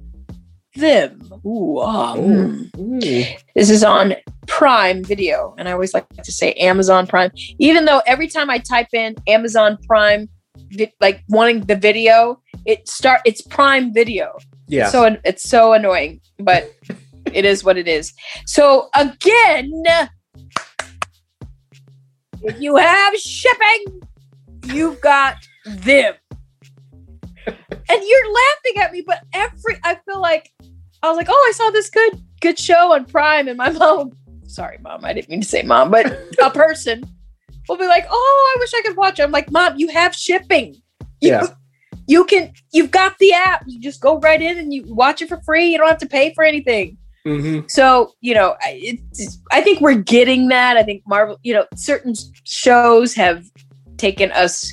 Them. 0.77 1.21
Ooh, 1.47 1.79
mm. 1.79 2.79
Ooh. 2.79 3.35
This 3.55 3.71
is 3.71 3.85
on 3.85 4.15
Prime 4.49 5.05
Video, 5.05 5.55
and 5.57 5.69
I 5.69 5.73
always 5.73 5.95
like 5.95 6.09
to 6.09 6.33
say 6.33 6.53
Amazon 6.55 7.07
Prime, 7.07 7.31
even 7.59 7.85
though 7.85 8.03
every 8.07 8.27
time 8.27 8.51
I 8.51 8.59
type 8.59 8.89
in 8.93 9.15
Amazon 9.29 9.79
Prime, 9.87 10.29
like 11.01 11.23
wanting 11.29 11.61
the 11.61 11.77
video, 11.77 12.41
it 12.67 12.89
start 12.89 13.21
it's 13.25 13.41
Prime 13.41 13.95
Video. 13.95 14.37
Yeah. 14.67 14.89
So 14.89 15.17
it's 15.25 15.49
so 15.49 15.75
annoying, 15.75 16.21
but 16.39 16.73
it 17.33 17.45
is 17.45 17.63
what 17.63 17.77
it 17.77 17.87
is. 17.87 18.13
So 18.47 18.89
again, 18.97 19.71
if 22.43 22.61
you 22.61 22.77
have 22.77 23.15
shipping, 23.17 24.03
you've 24.67 25.01
got 25.01 25.37
them. 25.65 26.15
And 27.89 28.03
you're 28.03 28.33
laughing 28.33 28.83
at 28.83 28.93
me, 28.93 29.03
but 29.07 29.21
every 29.33 29.77
I 29.83 29.97
feel 30.07 30.21
like 30.21 30.51
I 31.03 31.09
was 31.09 31.17
like, 31.17 31.29
oh, 31.29 31.47
I 31.49 31.53
saw 31.53 31.71
this 31.71 31.91
good 31.91 32.23
good 32.41 32.59
show 32.59 32.93
on 32.93 33.05
Prime, 33.05 33.49
and 33.49 33.57
my 33.59 33.71
mom, 33.81 34.13
sorry, 34.47 34.79
mom, 34.83 35.05
I 35.05 35.13
didn't 35.13 35.29
mean 35.31 35.41
to 35.41 35.49
say 35.49 35.63
mom, 35.63 35.91
but 35.91 36.07
a 36.43 36.51
person 36.51 37.05
will 37.69 37.77
be 37.79 37.87
like, 37.87 38.07
oh, 38.11 38.55
I 38.57 38.61
wish 38.61 38.73
I 38.75 38.83
could 38.87 38.97
watch. 38.97 39.19
it. 39.19 39.23
I'm 39.23 39.31
like, 39.31 39.51
mom, 39.51 39.75
you 39.79 39.89
have 39.89 40.15
shipping. 40.15 40.75
You, 41.21 41.31
Yeah. 41.31 41.47
You 42.07 42.27
can, 42.27 42.53
you've 42.75 42.91
got 42.91 43.17
the 43.19 43.33
app. 43.33 43.65
You 43.67 43.81
just 43.81 44.03
go 44.03 44.19
right 44.19 44.43
in 44.43 44.59
and 44.59 44.75
you 44.75 44.85
watch 44.87 45.23
it 45.23 45.29
for 45.31 45.41
free. 45.41 45.69
You 45.69 45.79
don't 45.79 45.89
have 45.89 45.97
to 45.99 46.07
pay 46.07 46.35
for 46.35 46.45
anything. 46.45 46.99
Mhm. 47.27 47.71
So, 47.71 48.13
you 48.21 48.35
know, 48.35 48.57
I- 48.61 48.79
it's, 48.83 49.39
I 49.51 49.63
think 49.63 49.81
we're 49.81 49.95
getting 49.95 50.49
that. 50.49 50.77
I 50.77 50.83
think 50.83 51.03
Marvel, 51.07 51.39
you 51.43 51.55
know, 51.55 51.65
certain 51.75 52.13
shows 52.45 53.15
have 53.15 53.47
taken 53.97 54.31
us 54.33 54.71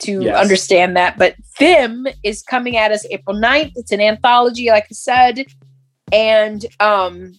to 0.00 0.22
Yes. 0.24 0.36
understand 0.40 0.96
that. 0.96 1.18
But 1.18 1.34
Them 1.58 2.06
is 2.22 2.42
coming 2.42 2.76
at 2.76 2.90
us 2.92 3.06
April 3.10 3.36
9th. 3.36 3.72
It's 3.76 3.92
an 3.92 4.00
anthology, 4.00 4.68
like 4.68 4.84
I 4.84 4.92
said. 4.94 5.44
And, 6.12 6.64
um, 6.80 7.32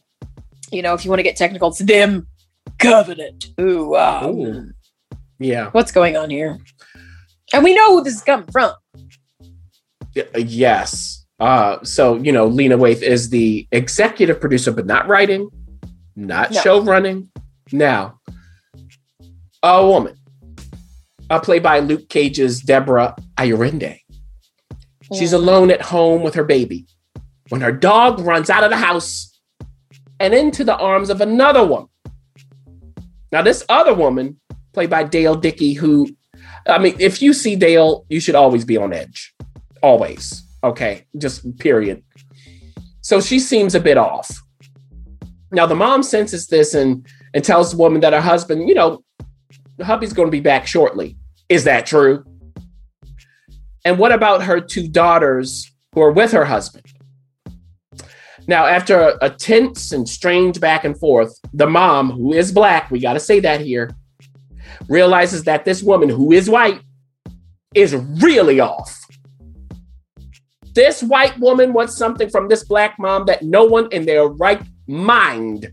you 0.71 0.81
know, 0.81 0.93
if 0.93 1.03
you 1.03 1.09
want 1.11 1.19
to 1.19 1.23
get 1.23 1.35
technical, 1.35 1.69
it's 1.69 1.79
Them 1.79 2.27
Covenant. 2.79 3.47
Ooh, 3.59 3.87
wow. 3.89 4.29
Ooh. 4.29 4.69
Yeah. 5.39 5.69
What's 5.71 5.91
going 5.91 6.15
on 6.17 6.29
here? 6.29 6.57
And 7.53 7.63
we 7.63 7.75
know 7.75 7.97
who 7.97 8.03
this 8.03 8.15
is 8.15 8.21
coming 8.21 8.47
from. 8.51 8.71
Y- 10.15 10.25
Yes. 10.37 11.25
Uh, 11.39 11.83
so 11.83 12.17
you 12.17 12.31
know, 12.31 12.45
Lena 12.45 12.77
Waithe 12.77 13.01
is 13.01 13.29
the 13.31 13.67
executive 13.71 14.39
producer, 14.39 14.71
but 14.71 14.85
not 14.85 15.07
writing, 15.07 15.49
not 16.15 16.51
No. 16.51 16.61
show 16.61 16.81
running. 16.81 17.29
Now, 17.71 18.19
a 19.63 19.85
woman, 19.85 20.15
uh, 21.31 21.39
played 21.39 21.63
by 21.63 21.79
Luke 21.79 22.09
Cage's 22.09 22.59
Deborah 22.61 23.15
Ayorinde. 23.37 23.99
She's 25.13 25.33
alone 25.33 25.71
at 25.71 25.81
home 25.81 26.23
with 26.23 26.35
her 26.35 26.43
baby 26.43 26.85
when 27.49 27.61
her 27.61 27.71
dog 27.71 28.19
runs 28.19 28.49
out 28.49 28.63
of 28.63 28.69
the 28.69 28.77
house 28.77 29.39
and 30.19 30.33
into 30.33 30.63
the 30.63 30.75
arms 30.77 31.09
of 31.09 31.21
another 31.21 31.65
woman. 31.65 31.87
Now, 33.31 33.41
this 33.41 33.63
other 33.69 33.93
woman, 33.93 34.39
played 34.73 34.89
by 34.89 35.03
Dale 35.03 35.35
Dickey, 35.35 35.73
who, 35.73 36.07
I 36.67 36.77
mean, 36.77 36.95
if 36.99 37.21
you 37.21 37.33
see 37.33 37.55
Dale, 37.55 38.05
you 38.09 38.19
should 38.19 38.35
always 38.35 38.65
be 38.65 38.77
on 38.77 38.91
edge. 38.93 39.33
Always. 39.81 40.43
Okay. 40.63 41.07
Just 41.17 41.57
period. 41.59 42.03
So 42.99 43.21
she 43.21 43.39
seems 43.39 43.73
a 43.73 43.79
bit 43.79 43.97
off. 43.97 44.29
Now, 45.51 45.65
the 45.65 45.75
mom 45.75 46.03
senses 46.03 46.47
this 46.47 46.73
and, 46.73 47.07
and 47.33 47.43
tells 47.43 47.71
the 47.71 47.77
woman 47.77 48.01
that 48.01 48.13
her 48.13 48.21
husband, 48.21 48.67
you 48.67 48.75
know, 48.75 49.03
the 49.77 49.85
hubby's 49.85 50.13
going 50.13 50.27
to 50.27 50.31
be 50.31 50.41
back 50.41 50.67
shortly. 50.67 51.17
Is 51.51 51.65
that 51.65 51.85
true? 51.85 52.23
And 53.83 53.99
what 53.99 54.11
about 54.11 54.43
her 54.43 54.61
two 54.61 54.87
daughters 54.87 55.71
who 55.93 56.01
are 56.01 56.11
with 56.11 56.31
her 56.31 56.45
husband. 56.45 56.85
Now, 58.47 58.65
after 58.65 59.17
a, 59.21 59.29
tense 59.29 59.91
and 59.91 60.07
strange 60.07 60.59
back 60.59 60.83
and 60.83 60.97
forth, 60.97 61.37
the 61.53 61.67
mom, 61.67 62.11
who 62.11 62.33
is 62.33 62.51
black, 62.51 62.89
we 62.89 62.99
got 62.99 63.13
to 63.13 63.19
say 63.19 63.39
that 63.41 63.61
here, 63.61 63.91
realizes 64.89 65.43
that 65.43 65.63
this 65.63 65.83
woman, 65.83 66.09
who 66.09 66.31
is 66.31 66.49
white, 66.49 66.81
is 67.75 67.95
really 67.95 68.59
off. 68.59 68.97
This 70.73 71.03
white 71.03 71.37
woman 71.39 71.73
wants 71.73 71.95
something 71.95 72.29
from 72.29 72.47
this 72.47 72.63
black 72.63 72.97
mom 72.97 73.25
that 73.25 73.43
no 73.43 73.65
one 73.65 73.89
in 73.91 74.05
their 74.05 74.27
right 74.27 74.61
mind 74.87 75.71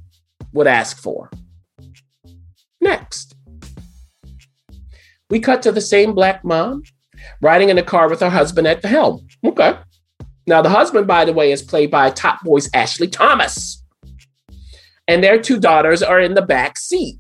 would 0.53 0.67
ask 0.67 0.99
for. 0.99 1.31
Next, 2.81 3.28
we 5.31 5.41
cut 5.41 5.63
to 5.63 5.73
the 5.73 5.81
same 5.81 6.15
black 6.15 6.45
mom 6.45 6.83
riding 7.41 7.69
in 7.69 7.79
a 7.79 7.83
car 7.83 8.09
with 8.09 8.21
her 8.21 8.31
husband 8.31 8.67
at 8.67 8.83
the 8.83 8.89
helm. 8.89 9.27
Okay. 9.45 9.79
Now, 10.47 10.63
the 10.63 10.71
husband, 10.71 11.07
by 11.07 11.25
the 11.25 11.33
way, 11.33 11.53
is 11.53 11.63
played 11.63 11.91
by 11.91 12.11
Top 12.11 12.43
Boy's 12.43 12.71
Ashley 12.73 13.09
Thomas. 13.09 13.85
And 15.07 15.23
their 15.23 15.41
two 15.41 15.59
daughters 15.59 16.03
are 16.03 16.21
in 16.21 16.35
the 16.35 16.43
back 16.43 16.79
seat. 16.79 17.19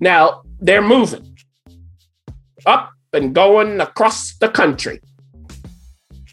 Now, 0.00 0.42
they're 0.60 0.82
moving 0.82 1.38
up 2.66 2.92
and 3.12 3.34
going 3.34 3.80
across 3.80 4.36
the 4.36 4.48
country. 4.48 5.00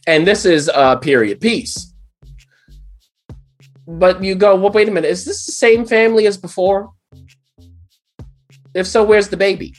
And 0.06 0.28
this 0.28 0.46
is 0.46 0.70
a 0.74 0.98
period 0.98 1.40
piece. 1.40 1.94
But 3.88 4.24
you 4.24 4.36
go, 4.36 4.56
well, 4.56 4.72
wait 4.72 4.90
a 4.90 4.92
minute, 4.92 5.10
is 5.10 5.24
this 5.24 5.46
the 5.46 5.52
same 5.52 5.86
family 5.86 6.26
as 6.28 6.38
before? 6.38 6.92
If 8.74 8.88
so, 8.88 9.04
where's 9.04 9.30
the 9.30 9.38
baby? 9.38 9.76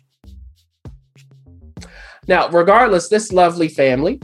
Now, 2.26 2.48
regardless, 2.48 3.08
this 3.08 3.32
lovely 3.32 3.68
family 3.68 4.20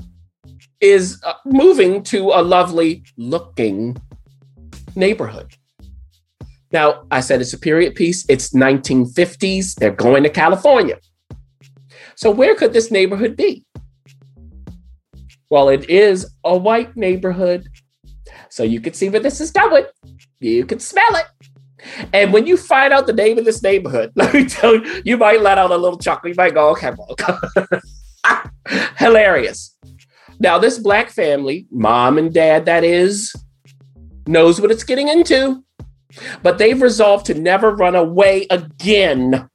is 0.81 1.21
uh, 1.25 1.35
moving 1.45 2.03
to 2.05 2.31
a 2.31 2.43
lovely 2.43 3.05
looking 3.17 3.97
neighborhood. 4.97 5.55
Now, 6.73 7.05
I 7.11 7.21
said 7.21 7.41
it's 7.41 7.53
a 7.53 7.59
period 7.59 7.95
piece. 7.95 8.25
It's 8.29 8.51
1950s. 8.51 9.75
They're 9.75 9.91
going 9.91 10.23
to 10.23 10.31
California. 10.31 10.99
So, 12.15 12.31
where 12.31 12.55
could 12.55 12.73
this 12.73 12.91
neighborhood 12.91 13.37
be? 13.37 13.65
Well, 15.51 15.69
it 15.69 15.91
is 15.91 16.33
a 16.45 16.57
white 16.57 16.97
neighborhood. 16.97 17.67
So, 18.51 18.63
you 18.63 18.81
can 18.81 18.95
see 18.95 19.09
where 19.09 19.21
this 19.21 19.41
is 19.41 19.51
going. 19.51 19.85
You 20.39 20.65
can 20.65 20.79
smell 20.79 21.17
it. 21.17 21.27
And 22.13 22.33
when 22.33 22.47
you 22.47 22.57
find 22.57 22.93
out 22.93 23.07
the 23.07 23.13
name 23.13 23.39
of 23.39 23.45
this 23.45 23.63
neighborhood, 23.63 24.13
let 24.17 24.33
me 24.35 24.47
tell 24.47 24.75
you, 24.75 25.03
you 25.05 25.17
might 25.17 25.41
let 25.41 25.59
out 25.59 25.71
a 25.71 25.77
little 25.77 25.99
chuckle. 25.99 26.29
You 26.29 26.35
might 26.37 26.55
go, 26.55 26.71
okay, 26.71 26.93
well, 26.97 27.17
hilarious. 28.99 29.77
Now, 30.39 30.59
this 30.59 30.79
black 30.79 31.11
family, 31.11 31.67
mom 31.71 32.19
and 32.19 32.33
dad, 32.33 32.65
that 32.67 32.85
is, 32.85 33.35
knows 34.27 34.61
what 34.61 34.71
it's 34.71 34.85
getting 34.85 35.09
into, 35.09 35.63
but 36.43 36.59
they've 36.59 36.81
resolved 36.81 37.27
to 37.27 37.35
never 37.35 37.75
run 37.75 37.95
away 37.95 38.47
again. 38.51 39.49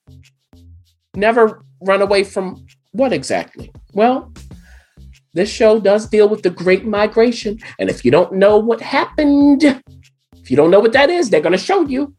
Never 1.15 1.63
run 1.81 2.01
away 2.01 2.23
from 2.23 2.65
what 2.91 3.13
exactly? 3.13 3.71
Well, 3.93 4.31
this 5.33 5.49
show 5.49 5.79
does 5.79 6.07
deal 6.07 6.29
with 6.29 6.43
the 6.43 6.49
Great 6.49 6.85
Migration. 6.85 7.59
And 7.79 7.89
if 7.89 8.05
you 8.05 8.11
don't 8.11 8.33
know 8.33 8.57
what 8.57 8.79
happened, 8.79 9.63
if 9.63 10.51
you 10.51 10.55
don't 10.55 10.71
know 10.71 10.79
what 10.79 10.93
that 10.93 11.09
is, 11.09 11.29
they're 11.29 11.41
going 11.41 11.51
to 11.51 11.57
show 11.57 11.81
you. 11.81 12.15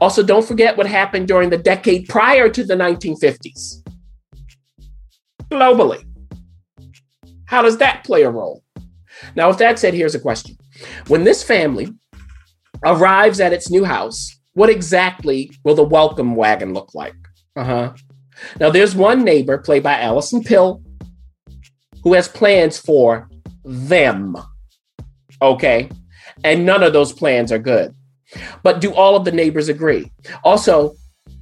Also, 0.00 0.22
don't 0.22 0.46
forget 0.46 0.76
what 0.76 0.86
happened 0.86 1.28
during 1.28 1.50
the 1.50 1.58
decade 1.58 2.08
prior 2.08 2.48
to 2.48 2.62
the 2.62 2.74
1950s. 2.74 3.82
Globally. 5.50 6.04
How 7.46 7.62
does 7.62 7.78
that 7.78 8.04
play 8.04 8.22
a 8.22 8.30
role? 8.30 8.62
Now, 9.34 9.48
with 9.48 9.58
that 9.58 9.78
said, 9.78 9.94
here's 9.94 10.14
a 10.14 10.20
question. 10.20 10.56
When 11.08 11.24
this 11.24 11.42
family 11.42 11.88
arrives 12.84 13.40
at 13.40 13.52
its 13.52 13.70
new 13.70 13.84
house, 13.84 14.36
what 14.52 14.70
exactly 14.70 15.50
will 15.64 15.74
the 15.74 15.82
welcome 15.82 16.34
wagon 16.34 16.74
look 16.74 16.94
like? 16.94 17.14
Uh 17.54 17.64
huh. 17.64 17.92
Now, 18.60 18.70
there's 18.70 18.94
one 18.94 19.24
neighbor, 19.24 19.58
played 19.58 19.82
by 19.82 20.00
Allison 20.00 20.42
Pill, 20.42 20.82
who 22.02 22.12
has 22.12 22.28
plans 22.28 22.78
for 22.78 23.28
them. 23.64 24.36
Okay. 25.40 25.88
And 26.44 26.66
none 26.66 26.82
of 26.82 26.92
those 26.92 27.12
plans 27.12 27.50
are 27.50 27.58
good. 27.58 27.94
But 28.62 28.80
do 28.80 28.92
all 28.92 29.16
of 29.16 29.24
the 29.24 29.32
neighbors 29.32 29.68
agree? 29.68 30.12
Also, 30.44 30.94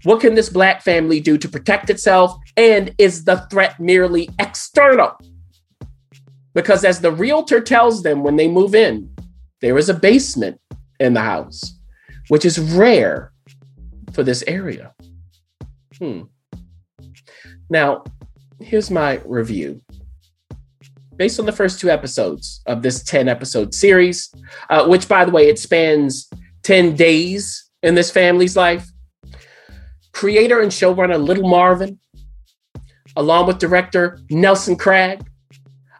what 0.05 0.20
can 0.20 0.34
this 0.34 0.48
black 0.48 0.82
family 0.82 1.18
do 1.18 1.38
to 1.38 1.48
protect 1.48 1.90
itself? 1.90 2.36
And 2.57 2.94
is 2.98 3.24
the 3.24 3.46
threat 3.50 3.80
merely 3.80 4.28
external? 4.38 5.16
Because 6.55 6.84
as 6.84 7.00
the 7.00 7.12
realtor 7.12 7.61
tells 7.61 8.02
them 8.02 8.22
when 8.22 8.36
they 8.36 8.48
move 8.48 8.74
in, 8.74 9.11
there 9.61 9.76
is 9.76 9.88
a 9.88 9.94
basement 9.94 10.61
in 11.00 11.14
the 11.14 11.20
house, 11.20 11.78
which 12.28 12.44
is 12.44 12.59
rare 12.59 13.32
for 14.12 14.22
this 14.22 14.44
area. 14.46 14.94
Hmm. 15.98 16.22
Now, 17.68 18.05
here's 18.61 18.90
my 18.90 19.20
review. 19.24 19.80
Based 21.16 21.38
on 21.38 21.46
the 21.46 21.52
first 21.52 21.80
two 21.80 21.90
episodes 21.90 22.61
of 22.66 22.82
this 22.82 23.02
10 23.05 23.28
episode 23.28 23.74
series, 23.74 24.32
uh, 24.70 24.86
which, 24.86 25.09
by 25.09 25.24
the 25.24 25.30
way, 25.30 25.48
it 25.48 25.59
spans 25.59 26.28
10 26.62 26.96
days 26.96 27.70
in 27.82 27.94
this 27.94 28.11
family's 28.11 28.57
life, 28.57 28.88
creator 30.12 30.61
and 30.61 30.72
showrunner 30.72 31.22
Little 31.22 31.48
Marvin, 31.48 31.98
along 33.16 33.46
with 33.46 33.59
director 33.59 34.18
Nelson 34.30 34.76
Cragg, 34.76 35.24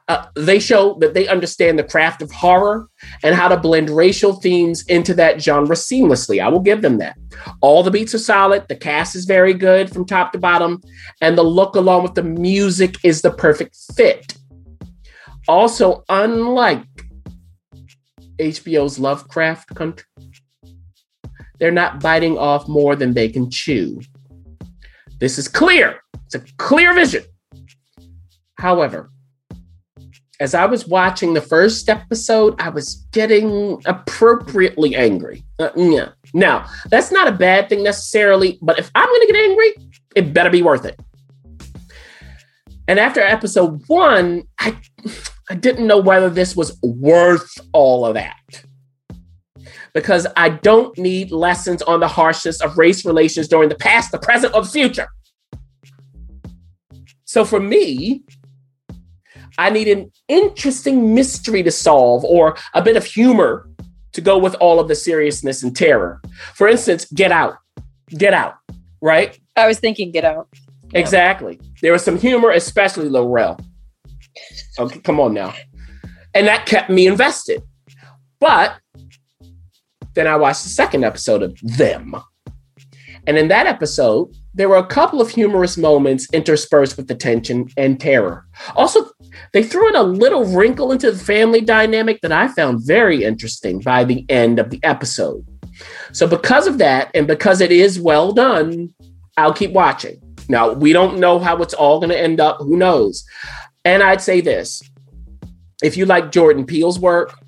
uh, 0.09 0.27
they 0.37 0.59
show 0.59 0.95
that 1.01 1.15
they 1.15 1.27
understand 1.29 1.79
the 1.79 1.85
craft 1.85 2.21
of 2.21 2.31
horror 2.31 2.89
and 3.23 3.35
how 3.35 3.49
to 3.49 3.57
blend 3.57 3.89
racial 3.89 4.35
themes 4.35 4.85
into 4.87 5.15
that 5.15 5.43
genre 5.43 5.75
seamlessly. 5.75 6.43
I 6.43 6.49
will 6.49 6.61
give 6.61 6.83
them 6.83 6.99
that. 6.99 7.17
All 7.63 7.83
the 7.83 7.91
beats 7.91 8.15
are 8.15 8.19
solid, 8.19 8.67
the 8.69 8.77
cast 8.77 9.17
is 9.17 9.25
very 9.25 9.55
good 9.55 9.91
from 9.91 10.05
top 10.05 10.33
to 10.33 10.39
bottom, 10.39 10.83
and 11.23 11.39
the 11.39 11.43
look 11.43 11.75
along 11.75 12.03
with 12.03 12.15
the 12.15 12.23
music 12.23 12.97
is 13.03 13.23
the 13.23 13.31
perfect 13.31 13.77
fit. 13.95 14.37
Also, 15.49 16.05
unlike 16.09 16.85
HBO's 18.39 18.99
Lovecraft 18.99 19.75
Country, 19.75 20.07
they're 21.59 21.71
not 21.71 22.01
biting 22.01 22.37
off 22.37 22.69
more 22.69 22.95
than 22.95 23.15
they 23.15 23.29
can 23.29 23.51
chew. 23.51 24.01
This 25.19 25.39
is 25.39 25.49
clear. 25.49 26.01
It's 26.27 26.35
a 26.35 26.41
clear 26.59 26.93
vision. 26.93 27.25
However, 28.57 29.11
as 30.45 30.53
I 30.55 30.67
was 30.67 30.87
watching 30.87 31.33
the 31.33 31.41
first 31.41 31.89
episode, 31.89 32.55
I 32.61 32.69
was 32.69 33.07
getting 33.13 33.81
appropriately 33.87 34.95
angry. 34.95 35.43
Uh, 35.59 35.71
yeah. 35.75 36.11
Now, 36.35 36.67
that's 36.91 37.11
not 37.11 37.27
a 37.27 37.33
bad 37.33 37.71
thing 37.71 37.83
necessarily, 37.83 38.59
but 38.61 38.79
if 38.79 38.91
I'm 38.95 39.09
going 39.09 39.27
to 39.27 39.33
get 39.33 39.43
angry, 39.43 39.75
it 40.15 40.35
better 40.35 40.51
be 40.51 40.61
worth 40.61 40.85
it. 40.85 41.01
And 42.87 43.01
after 43.01 43.23
episode 43.23 43.83
one, 43.87 44.43
I, 44.59 44.77
I 45.49 45.55
didn't 45.55 45.87
know 45.87 45.99
whether 45.99 46.29
this 46.29 46.55
was 46.55 46.79
worth 46.83 47.51
all 47.73 48.05
of 48.05 48.13
that. 48.13 48.65
Because 49.95 50.27
I 50.37 50.51
don't 50.51 50.97
need 50.99 51.31
lessons 51.31 51.81
on 51.81 52.01
the 52.01 52.09
harshness 52.09 52.61
of 52.61 52.77
race 52.77 53.07
relations 53.07 53.49
during 53.49 53.71
the 53.71 53.77
past, 53.77 54.13
the 54.13 54.19
present, 54.19 54.55
or 54.55 54.61
the 54.61 54.69
future. 54.69 55.09
So 57.25 57.47
for 57.47 57.61
me, 57.61 58.25
I 59.59 59.71
need 59.71 59.89
an 59.89 60.11
interesting 60.29 61.15
mystery 61.15 61.63
to 61.63 61.71
solve 61.71 62.25
or 62.25 62.57
a 62.75 62.83
bit 62.83 62.97
of 62.97 63.05
humor 63.05 63.69
to 64.13 64.21
go 64.21 64.39
with 64.39 64.55
all 64.57 64.81
of 64.81 64.89
the 64.89 64.95
seriousness 64.95 65.63
and 65.63 65.77
terror. 65.77 66.21
For 66.55 66.69
instance, 66.69 67.05
Get 67.07 67.33
Out. 67.33 67.57
Get 68.11 68.33
Out, 68.33 68.55
right? 69.01 69.39
I 69.57 69.67
was 69.67 69.79
thinking 69.79 70.13
Get 70.13 70.25
Out. 70.25 70.49
Yeah. 70.93 71.01
Exactly. 71.01 71.61
There 71.83 71.93
was 71.93 72.05
some 72.05 72.19
humor, 72.19 72.51
especially 72.51 73.09
Lil 73.09 73.29
Rel. 73.29 73.61
Okay, 74.79 74.99
oh, 74.99 75.01
come 75.03 75.21
on 75.21 75.35
now. 75.35 75.55
And 76.35 76.47
that 76.47 76.67
kept 76.67 76.91
me 76.91 77.07
invested. 77.07 77.63
But 78.41 78.77
then 80.15 80.27
I 80.27 80.37
watched 80.37 80.65
the 80.65 80.69
second 80.69 81.05
episode 81.05 81.43
of 81.43 81.59
Them. 81.63 82.15
And 83.27 83.39
in 83.39 83.49
that 83.49 83.67
episode, 83.67 84.35
there 84.53 84.69
were 84.69 84.77
a 84.77 84.87
couple 84.87 85.21
of 85.21 85.31
humorous 85.31 85.77
moments 85.77 86.29
interspersed 86.33 86.97
with 86.97 87.09
the 87.09 87.15
tension 87.15 87.69
and 87.77 87.99
terror. 87.99 88.47
Also, 88.77 89.11
they 89.55 89.63
threw 89.63 89.89
in 89.89 89.95
a 89.95 90.03
little 90.03 90.45
wrinkle 90.45 90.91
into 90.91 91.13
the 91.13 91.25
family 91.25 91.61
dynamic 91.61 92.21
that 92.23 92.33
I 92.33 92.49
found 92.49 92.85
very 92.85 93.23
interesting 93.23 93.79
by 93.79 94.03
the 94.03 94.27
end 94.29 94.59
of 94.59 94.69
the 94.69 94.81
episode. 94.83 95.47
So, 96.13 96.27
because 96.27 96.67
of 96.67 96.79
that, 96.79 97.13
and 97.15 97.29
because 97.29 97.61
it 97.61 97.71
is 97.71 98.01
well 98.01 98.33
done, 98.33 98.93
I'll 99.37 99.55
keep 99.55 99.71
watching. 99.71 100.21
Now, 100.49 100.73
we 100.73 100.93
don't 100.93 101.21
know 101.21 101.39
how 101.39 101.63
it's 101.63 101.73
all 101.73 102.01
going 102.01 102.11
to 102.11 102.21
end 102.21 102.41
up. 102.41 102.59
Who 102.59 102.77
knows? 102.77 103.25
And 103.85 104.03
I'd 104.03 104.21
say 104.21 104.41
this 104.41 104.83
if 105.85 105.97
you 105.97 106.05
like 106.05 106.33
Jordan 106.33 106.67
Peele's 106.67 106.99
work, 106.99 107.39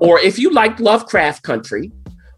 or 0.00 0.18
if 0.18 0.38
you 0.38 0.50
like 0.50 0.80
Lovecraft 0.80 1.42
Country, 1.42 1.92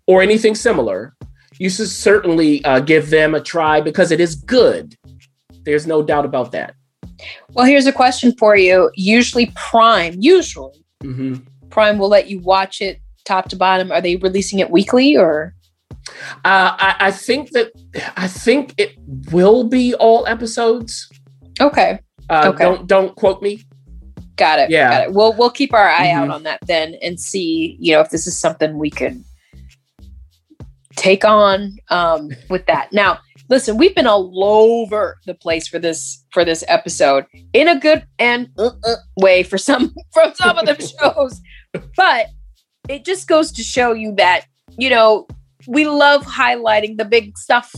or 0.09 0.21
anything 0.21 0.57
similar, 0.57 1.15
you 1.61 1.71
should 1.71 1.89
certainly 1.89 2.65
uh, 2.65 2.81
give 2.81 3.11
them 3.11 3.37
a 3.37 3.41
try 3.41 3.81
because 3.81 4.11
it 4.11 4.19
is 4.19 4.35
good. 4.35 4.97
There's 5.63 5.87
no 5.87 6.03
doubt 6.03 6.25
about 6.25 6.51
that. 6.53 6.75
Well, 7.53 7.67
here's 7.67 7.87
a 7.87 7.93
question 7.93 8.33
for 8.39 8.57
you. 8.57 8.91
Usually, 8.95 9.53
Prime, 9.55 10.15
usually 10.19 10.85
hmm 11.03 11.35
Prime 11.71 11.99
will 11.99 12.09
let 12.09 12.29
you 12.29 12.41
watch 12.41 12.81
it 12.81 13.01
top 13.25 13.49
to 13.51 13.57
bottom. 13.57 13.93
Are 13.93 14.01
they 14.01 14.17
releasing 14.17 14.59
it 14.59 14.71
weekly 14.71 15.17
or? 15.17 15.55
Uh, 16.45 16.75
I, 16.79 16.97
I 16.99 17.11
think 17.13 17.51
that 17.53 17.71
I 18.17 18.27
think 18.27 18.75
it 18.79 18.97
will 19.31 19.65
be 19.65 19.95
all 19.95 20.27
episodes. 20.27 21.09
Okay, 21.61 21.99
Uh, 22.29 22.51
Okay. 22.53 22.65
Don't 22.65 22.87
don't 22.87 23.15
quote 23.17 23.41
me. 23.43 23.63
got 24.37 24.59
it. 24.59 24.71
Yeah. 24.71 24.91
got 24.91 25.03
it. 25.09 25.13
We'll 25.15 25.33
we'll 25.35 25.51
keep 25.51 25.73
our 25.75 25.89
eye 25.89 26.11
out 26.11 26.29
Mhm. 26.29 26.35
on 26.35 26.43
that 26.45 26.61
then 26.67 26.95
and 27.03 27.21
see 27.21 27.77
you 27.79 27.93
know 27.95 28.01
if 28.01 28.11
this 28.11 28.27
is 28.27 28.37
something 28.39 28.79
we 28.79 28.91
can 28.91 29.25
take 30.97 31.25
on 31.25 31.77
um, 31.91 32.31
with 32.49 32.67
that. 32.67 32.93
Now, 32.93 33.19
listen, 33.51 33.77
we've 33.77 33.95
been 33.95 34.07
all 34.07 34.33
over 34.43 35.19
the 35.27 35.35
place 35.35 35.69
for 35.69 35.79
this 35.79 36.25
for 36.33 36.45
this 36.45 36.65
episode 36.69 37.27
in 37.53 37.69
a 37.69 37.79
good 37.79 38.07
and 38.19 38.49
uh, 38.57 38.71
uh, 38.85 38.95
way 39.17 39.43
for 39.43 39.59
some 39.59 39.93
from 40.15 40.33
some 40.35 40.57
of 40.57 40.65
the 40.65 40.95
shows, 41.01 41.41
but 41.97 42.29
it 42.89 43.05
just 43.05 43.29
goes 43.29 43.53
to 43.53 43.63
show 43.63 43.93
you 43.93 44.15
that 44.17 44.47
you 44.79 44.89
know 44.89 45.27
we 45.67 45.87
love 45.87 46.25
highlighting 46.25 46.97
the 46.97 47.05
big 47.05 47.37
stuff. 47.37 47.75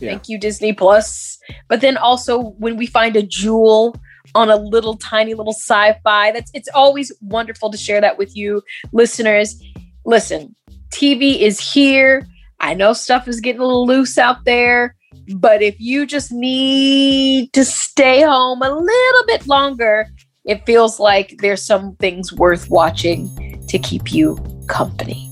Yeah. 0.00 0.10
Thank 0.10 0.28
you, 0.28 0.38
Disney 0.38 0.72
Plus. 0.72 1.38
But 1.68 1.82
then 1.82 1.96
also 1.98 2.40
when 2.58 2.76
we 2.76 2.86
find 2.86 3.14
a 3.16 3.22
jewel 3.22 3.94
on 4.34 4.48
a 4.48 4.56
little 4.56 4.96
tiny 4.96 5.34
little 5.34 5.54
Syfy, 5.54 6.32
that's 6.32 6.50
it's 6.54 6.68
always 6.74 7.12
wonderful 7.20 7.70
to 7.70 7.76
share 7.76 8.00
that 8.00 8.16
with 8.18 8.34
you, 8.34 8.62
listeners. 8.92 9.62
Listen, 10.06 10.56
TV 10.90 11.38
is 11.38 11.60
here. 11.60 12.26
I 12.60 12.74
know 12.74 12.92
stuff 12.92 13.26
is 13.26 13.40
getting 13.40 13.60
a 13.60 13.64
little 13.64 13.86
loose 13.86 14.18
out 14.18 14.44
there, 14.44 14.94
but 15.34 15.62
if 15.62 15.80
you 15.80 16.06
just 16.06 16.30
need 16.30 17.52
to 17.54 17.64
stay 17.64 18.22
home 18.22 18.60
a 18.62 18.70
little 18.70 19.26
bit 19.26 19.46
longer, 19.46 20.06
it 20.44 20.64
feels 20.66 21.00
like 21.00 21.36
there's 21.38 21.64
some 21.64 21.96
things 21.96 22.32
worth 22.32 22.68
watching 22.70 23.28
to 23.68 23.78
keep 23.78 24.12
you 24.12 24.38
company. 24.68 25.26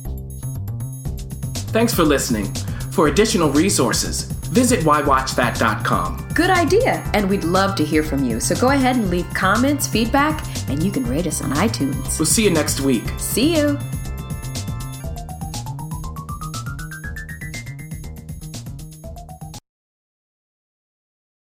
Thanks 1.70 1.94
for 1.94 2.04
listening. 2.04 2.52
For 2.92 3.08
additional 3.08 3.50
resources, 3.50 4.22
visit 4.22 4.80
whywatchthat.com. 4.80 6.28
Good 6.34 6.50
idea, 6.50 7.08
and 7.12 7.28
we'd 7.28 7.44
love 7.44 7.74
to 7.76 7.84
hear 7.84 8.02
from 8.02 8.24
you. 8.24 8.40
So 8.40 8.54
go 8.56 8.70
ahead 8.70 8.96
and 8.96 9.10
leave 9.10 9.28
comments, 9.34 9.86
feedback, 9.86 10.44
and 10.68 10.82
you 10.82 10.90
can 10.90 11.04
rate 11.04 11.26
us 11.26 11.42
on 11.42 11.52
iTunes. 11.52 12.18
We'll 12.18 12.26
see 12.26 12.44
you 12.44 12.50
next 12.50 12.80
week. 12.80 13.04
See 13.18 13.54
you. 13.56 13.78